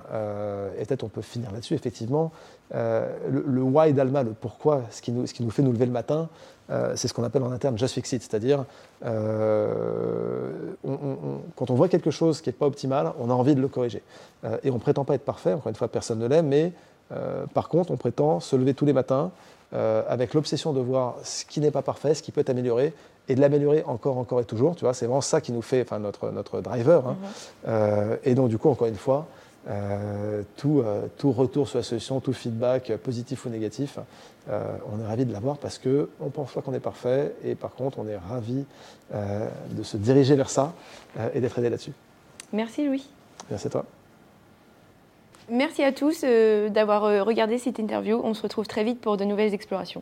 et 0.77 0.83
peut-être 0.85 1.03
on 1.03 1.09
peut 1.09 1.21
finir 1.21 1.53
là-dessus, 1.53 1.73
effectivement, 1.73 2.33
le, 2.73 3.45
le, 3.47 3.61
why 3.61 3.93
d'Alma, 3.93 4.23
le 4.23 4.33
pourquoi, 4.33 4.83
ce 4.91 5.01
qui 5.01 5.11
nous 5.11 5.51
fait 5.51 5.63
nous 5.63 5.71
lever 5.71 5.85
le 5.85 5.91
matin, 5.93 6.27
euh, 6.69 6.93
c'est 6.95 7.07
ce 7.07 7.13
qu'on 7.13 7.23
appelle 7.23 7.43
en 7.43 7.51
interne 7.51 7.77
just 7.77 7.93
fix 7.93 8.11
it, 8.13 8.21
c'est-à-dire 8.21 8.65
euh, 9.05 10.49
quand 11.55 11.69
on 11.69 11.75
voit 11.75 11.89
quelque 11.89 12.11
chose 12.11 12.41
qui 12.41 12.49
n'est 12.49 12.53
pas 12.53 12.67
optimal, 12.67 13.11
on 13.19 13.29
a 13.29 13.33
envie 13.33 13.55
de 13.55 13.61
le 13.61 13.67
corriger. 13.67 14.01
Euh, 14.45 14.57
et 14.63 14.71
on 14.71 14.75
ne 14.75 14.79
prétend 14.79 15.03
pas 15.03 15.15
être 15.15 15.25
parfait, 15.25 15.53
encore 15.53 15.69
une 15.69 15.75
fois, 15.75 15.87
personne 15.87 16.19
ne 16.19 16.27
l'est, 16.27 16.41
mais 16.43 16.71
par 17.53 17.69
contre, 17.69 17.91
on 17.91 17.97
prétend 17.97 18.39
se 18.39 18.55
lever 18.55 18.73
tous 18.73 18.85
les 18.85 18.93
matins 18.93 19.29
avec 19.71 20.33
l'obsession 20.33 20.73
de 20.73 20.79
voir 20.79 21.17
ce 21.23 21.45
qui 21.45 21.59
n'est 21.59 21.69
pas 21.69 21.83
parfait, 21.83 22.15
ce 22.15 22.23
qui 22.23 22.31
peut 22.31 22.41
être 22.41 22.49
amélioré, 22.49 22.91
et 23.29 23.35
de 23.35 23.41
l'améliorer 23.41 23.83
encore, 23.85 24.17
encore 24.17 24.39
et 24.39 24.45
toujours. 24.45 24.75
Tu 24.75 24.83
vois, 24.83 24.95
c'est 24.95 25.05
vraiment 25.05 25.21
ça 25.21 25.39
qui 25.39 25.51
nous 25.51 25.61
fait, 25.61 25.83
enfin, 25.83 25.99
notre, 25.99 26.31
notre 26.31 26.59
driver. 26.61 27.03
Hein. 27.67 28.17
Et 28.23 28.33
donc, 28.33 28.49
du 28.49 28.57
coup, 28.57 28.67
encore 28.67 28.87
une 28.87 28.95
fois, 28.95 29.27
tout, 30.57 30.81
euh, 30.81 31.07
tout, 31.17 31.31
retour 31.31 31.67
sur 31.67 31.77
la 31.77 31.83
solution, 31.83 32.19
tout 32.19 32.33
feedback, 32.33 32.95
positif 32.97 33.45
ou 33.45 33.49
négatif, 33.49 33.99
euh, 34.49 34.75
on 34.91 35.01
est 35.01 35.07
ravi 35.07 35.25
de 35.25 35.31
l'avoir 35.31 35.57
parce 35.57 35.77
qu'on 35.77 36.07
ne 36.19 36.29
pense 36.29 36.51
pas 36.51 36.61
qu'on 36.61 36.73
est 36.73 36.81
parfait 36.81 37.33
et 37.43 37.55
par 37.55 37.71
contre 37.71 37.99
on 37.99 38.07
est 38.07 38.17
ravi 38.17 38.65
de 39.13 39.83
se 39.83 39.95
diriger 39.95 40.35
vers 40.35 40.49
ça 40.49 40.73
et 41.33 41.39
d'être 41.39 41.59
aidé 41.59 41.69
là-dessus. 41.69 41.93
Merci 42.51 42.85
Louis. 42.85 43.07
Merci 43.49 43.67
à 43.67 43.69
toi. 43.69 43.85
Merci 45.49 45.83
à 45.83 45.91
tous 45.91 46.23
d'avoir 46.23 47.25
regardé 47.25 47.57
cette 47.57 47.79
interview. 47.79 48.19
On 48.23 48.33
se 48.33 48.41
retrouve 48.41 48.65
très 48.65 48.83
vite 48.83 48.99
pour 48.99 49.17
de 49.17 49.23
nouvelles 49.23 49.53
explorations. 49.53 50.01